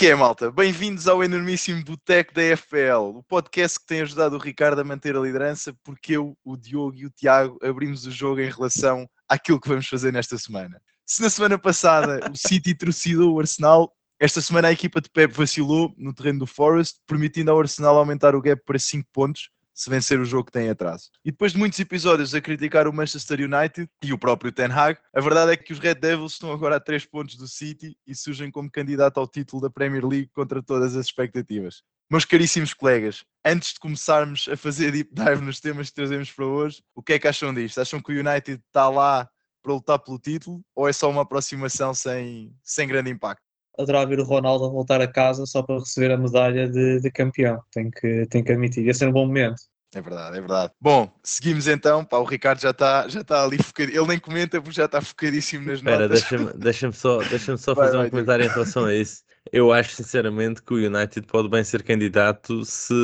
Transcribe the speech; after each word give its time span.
Que 0.00 0.06
é, 0.06 0.14
malta? 0.14 0.50
Bem-vindos 0.50 1.06
ao 1.06 1.22
enormíssimo 1.22 1.84
Boteco 1.84 2.32
da 2.32 2.40
FPL, 2.56 3.18
o 3.18 3.22
podcast 3.22 3.78
que 3.78 3.84
tem 3.84 4.00
ajudado 4.00 4.34
o 4.34 4.38
Ricardo 4.38 4.80
a 4.80 4.84
manter 4.84 5.14
a 5.14 5.20
liderança, 5.20 5.74
porque 5.84 6.16
eu, 6.16 6.34
o 6.42 6.56
Diogo 6.56 6.96
e 6.96 7.04
o 7.04 7.10
Tiago 7.10 7.58
abrimos 7.62 8.06
o 8.06 8.10
jogo 8.10 8.40
em 8.40 8.50
relação 8.50 9.06
àquilo 9.28 9.60
que 9.60 9.68
vamos 9.68 9.86
fazer 9.86 10.10
nesta 10.10 10.38
semana. 10.38 10.80
Se 11.04 11.20
na 11.20 11.28
semana 11.28 11.58
passada 11.58 12.18
o 12.32 12.34
City 12.34 12.74
trucidou 12.74 13.34
o 13.34 13.40
Arsenal, 13.40 13.92
esta 14.18 14.40
semana 14.40 14.68
a 14.68 14.72
equipa 14.72 15.02
de 15.02 15.10
Pep 15.10 15.34
vacilou 15.34 15.92
no 15.98 16.14
terreno 16.14 16.38
do 16.38 16.46
Forest, 16.46 16.96
permitindo 17.06 17.50
ao 17.50 17.60
Arsenal 17.60 17.98
aumentar 17.98 18.34
o 18.34 18.40
gap 18.40 18.62
para 18.64 18.78
5 18.78 19.06
pontos, 19.12 19.50
se 19.74 19.88
vencer 19.88 20.20
o 20.20 20.24
jogo 20.24 20.44
que 20.44 20.52
tem 20.52 20.68
atraso. 20.68 21.10
E 21.24 21.30
depois 21.30 21.52
de 21.52 21.58
muitos 21.58 21.78
episódios 21.78 22.34
a 22.34 22.40
criticar 22.40 22.86
o 22.86 22.92
Manchester 22.92 23.40
United 23.40 23.88
e 24.02 24.12
o 24.12 24.18
próprio 24.18 24.52
Ten 24.52 24.70
Hag, 24.70 24.98
a 25.14 25.20
verdade 25.20 25.52
é 25.52 25.56
que 25.56 25.72
os 25.72 25.78
Red 25.78 25.94
Devils 25.94 26.32
estão 26.32 26.52
agora 26.52 26.76
a 26.76 26.80
3 26.80 27.06
pontos 27.06 27.36
do 27.36 27.48
City 27.48 27.96
e 28.06 28.14
surgem 28.14 28.50
como 28.50 28.70
candidato 28.70 29.18
ao 29.18 29.28
título 29.28 29.62
da 29.62 29.70
Premier 29.70 30.06
League 30.06 30.30
contra 30.34 30.62
todas 30.62 30.96
as 30.96 31.06
expectativas. 31.06 31.82
Meus 32.10 32.24
caríssimos 32.24 32.74
colegas, 32.74 33.24
antes 33.44 33.74
de 33.74 33.78
começarmos 33.78 34.48
a 34.48 34.56
fazer 34.56 34.90
deep 34.90 35.14
dive 35.14 35.42
nos 35.42 35.60
temas 35.60 35.90
que 35.90 35.94
trazemos 35.94 36.30
para 36.32 36.44
hoje, 36.44 36.82
o 36.94 37.02
que 37.02 37.12
é 37.12 37.18
que 37.18 37.28
acham 37.28 37.54
disto? 37.54 37.80
Acham 37.80 38.02
que 38.02 38.12
o 38.12 38.18
United 38.18 38.60
está 38.66 38.88
lá 38.88 39.28
para 39.62 39.72
lutar 39.72 39.98
pelo 39.98 40.18
título 40.18 40.60
ou 40.74 40.88
é 40.88 40.92
só 40.92 41.08
uma 41.08 41.22
aproximação 41.22 41.94
sem, 41.94 42.52
sem 42.64 42.88
grande 42.88 43.10
impacto? 43.10 43.49
Adorava 43.78 44.06
ver 44.06 44.20
o 44.20 44.24
Ronaldo 44.24 44.64
a 44.64 44.68
voltar 44.68 45.00
a 45.00 45.06
casa 45.10 45.46
só 45.46 45.62
para 45.62 45.78
receber 45.78 46.10
a 46.12 46.16
medalha 46.16 46.68
de, 46.68 47.00
de 47.00 47.10
campeão. 47.10 47.60
Tenho 47.72 47.90
que, 47.90 48.26
tenho 48.26 48.44
que 48.44 48.52
admitir. 48.52 48.84
Ia 48.84 48.94
ser 48.94 49.08
um 49.08 49.12
bom 49.12 49.26
momento. 49.26 49.62
É 49.92 50.00
verdade, 50.00 50.36
é 50.36 50.40
verdade. 50.40 50.72
Bom, 50.80 51.10
seguimos 51.24 51.66
então. 51.66 52.04
Pá, 52.04 52.18
o 52.18 52.24
Ricardo 52.24 52.60
já 52.60 52.70
está 52.70 53.08
já 53.08 53.24
tá 53.24 53.42
ali 53.42 53.58
focado. 53.58 53.90
Ele 53.90 54.06
nem 54.06 54.20
comenta 54.20 54.60
porque 54.60 54.76
já 54.76 54.84
está 54.84 55.00
focadíssimo 55.00 55.66
nas 55.66 55.78
Espera, 55.78 56.08
notas. 56.08 56.20
deixa-me 56.20 56.52
deixa 56.54 56.92
só, 56.92 57.18
deixa 57.24 57.56
só 57.56 57.74
Vai, 57.74 57.86
fazer 57.86 57.96
vai, 57.96 58.06
um 58.06 58.10
comentário 58.10 58.44
em 58.44 58.48
relação 58.48 58.84
a 58.84 58.94
isso. 58.94 59.22
Eu 59.52 59.72
acho 59.72 59.94
sinceramente 59.96 60.62
que 60.62 60.72
o 60.72 60.76
United 60.76 61.26
pode 61.26 61.48
bem 61.48 61.64
ser 61.64 61.82
candidato 61.82 62.64
se 62.64 62.94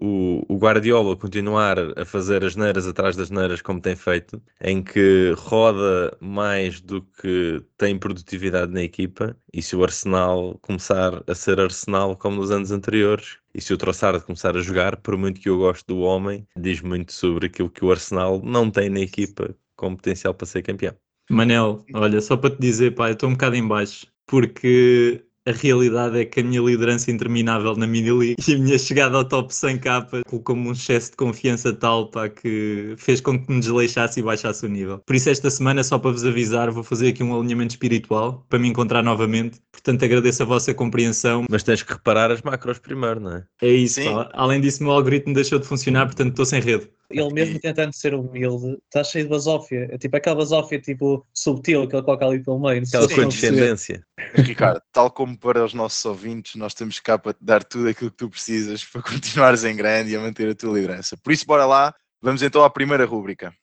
o, 0.00 0.44
o 0.48 0.56
Guardiola 0.56 1.16
continuar 1.16 1.78
a 1.98 2.04
fazer 2.04 2.44
as 2.44 2.54
neiras 2.54 2.86
atrás 2.86 3.16
das 3.16 3.28
neiras 3.28 3.60
como 3.60 3.80
tem 3.80 3.96
feito, 3.96 4.40
em 4.60 4.82
que 4.82 5.34
roda 5.36 6.16
mais 6.20 6.80
do 6.80 7.02
que 7.02 7.60
tem 7.76 7.98
produtividade 7.98 8.72
na 8.72 8.82
equipa, 8.82 9.36
e 9.52 9.60
se 9.60 9.74
o 9.74 9.82
Arsenal 9.82 10.58
começar 10.62 11.22
a 11.26 11.34
ser 11.34 11.58
Arsenal 11.58 12.16
como 12.16 12.36
nos 12.36 12.52
anos 12.52 12.70
anteriores, 12.70 13.38
e 13.52 13.60
se 13.60 13.72
o 13.74 13.76
Trossard 13.76 14.24
começar 14.24 14.56
a 14.56 14.60
jogar, 14.60 14.96
por 14.98 15.16
muito 15.16 15.40
que 15.40 15.48
eu 15.48 15.58
goste 15.58 15.84
do 15.88 15.98
homem, 16.00 16.46
diz 16.56 16.80
muito 16.80 17.12
sobre 17.12 17.46
aquilo 17.46 17.70
que 17.70 17.84
o 17.84 17.90
Arsenal 17.90 18.40
não 18.44 18.70
tem 18.70 18.88
na 18.88 19.00
equipa 19.00 19.54
com 19.74 19.96
potencial 19.96 20.34
para 20.34 20.46
ser 20.46 20.62
campeão. 20.62 20.94
Manel, 21.28 21.84
olha, 21.92 22.20
só 22.20 22.36
para 22.36 22.50
te 22.50 22.60
dizer, 22.60 22.94
pá, 22.94 23.08
eu 23.08 23.14
estou 23.14 23.28
um 23.28 23.32
bocado 23.32 23.56
em 23.56 23.66
baixo, 23.66 24.06
porque 24.26 25.25
a 25.46 25.52
realidade 25.52 26.18
é 26.18 26.24
que 26.24 26.40
a 26.40 26.42
minha 26.42 26.60
liderança 26.60 27.10
interminável 27.10 27.76
na 27.76 27.86
Mini 27.86 28.10
League 28.10 28.36
e 28.46 28.54
a 28.54 28.58
minha 28.58 28.78
chegada 28.78 29.16
ao 29.16 29.24
top 29.24 29.54
100 29.54 29.78
capa 29.78 30.22
colocou-me 30.28 30.68
um 30.68 30.72
excesso 30.72 31.12
de 31.12 31.16
confiança 31.16 31.72
tal 31.72 32.10
pá, 32.10 32.28
que 32.28 32.94
fez 32.98 33.20
com 33.20 33.38
que 33.38 33.52
me 33.52 33.60
desleixasse 33.60 34.18
e 34.18 34.22
baixasse 34.24 34.66
o 34.66 34.68
nível. 34.68 34.98
Por 35.06 35.14
isso, 35.14 35.30
esta 35.30 35.48
semana, 35.48 35.84
só 35.84 35.98
para 35.98 36.10
vos 36.10 36.24
avisar, 36.24 36.70
vou 36.72 36.82
fazer 36.82 37.08
aqui 37.08 37.22
um 37.22 37.38
alinhamento 37.38 37.74
espiritual 37.74 38.44
para 38.48 38.58
me 38.58 38.68
encontrar 38.68 39.04
novamente. 39.04 39.60
Portanto, 39.70 40.04
agradeço 40.04 40.42
a 40.42 40.46
vossa 40.46 40.74
compreensão. 40.74 41.44
Mas 41.48 41.62
tens 41.62 41.82
que 41.82 41.92
reparar 41.92 42.32
as 42.32 42.42
macros 42.42 42.80
primeiro, 42.80 43.20
não 43.20 43.36
é? 43.36 43.44
É 43.62 43.70
isso, 43.70 44.00
além 44.32 44.60
disso, 44.60 44.82
o 44.82 44.86
meu 44.86 44.94
algoritmo 44.94 45.32
deixou 45.32 45.60
de 45.60 45.66
funcionar, 45.66 46.06
portanto, 46.06 46.30
estou 46.30 46.44
sem 46.44 46.60
rede. 46.60 46.90
Ele 47.10 47.32
mesmo 47.32 47.60
tentando 47.60 47.92
ser 47.92 48.14
humilde, 48.14 48.78
está 48.84 49.04
cheio 49.04 49.24
de 49.24 49.30
basófia. 49.30 49.88
É 49.90 49.98
tipo 49.98 50.16
aquela 50.16 50.36
basófia 50.36 50.80
tipo 50.80 51.24
subtil 51.32 51.86
que 51.86 51.94
ele 51.94 52.02
coloca 52.02 52.26
ali 52.26 52.42
pelo 52.42 52.58
meio. 52.58 52.82
Aquela 52.82 53.08
condescendência. 53.08 54.04
Ricardo, 54.34 54.80
tal 54.92 55.10
como 55.10 55.35
para 55.36 55.64
os 55.64 55.74
nossos 55.74 56.04
ouvintes, 56.04 56.56
nós 56.56 56.74
temos 56.74 56.98
cá 56.98 57.18
para 57.18 57.32
te 57.32 57.44
dar 57.44 57.62
tudo 57.62 57.88
aquilo 57.88 58.10
que 58.10 58.16
tu 58.16 58.30
precisas 58.30 58.84
para 58.84 59.02
continuares 59.02 59.64
em 59.64 59.76
grande 59.76 60.12
e 60.12 60.16
a 60.16 60.20
manter 60.20 60.48
a 60.48 60.54
tua 60.54 60.74
liderança. 60.74 61.16
Por 61.16 61.32
isso, 61.32 61.46
bora 61.46 61.66
lá. 61.66 61.94
Vamos 62.22 62.42
então 62.42 62.64
à 62.64 62.70
primeira 62.70 63.04
rúbrica. 63.04 63.54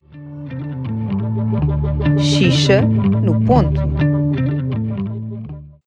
Xixa 2.18 2.82
no 2.82 3.44
ponto. 3.44 3.80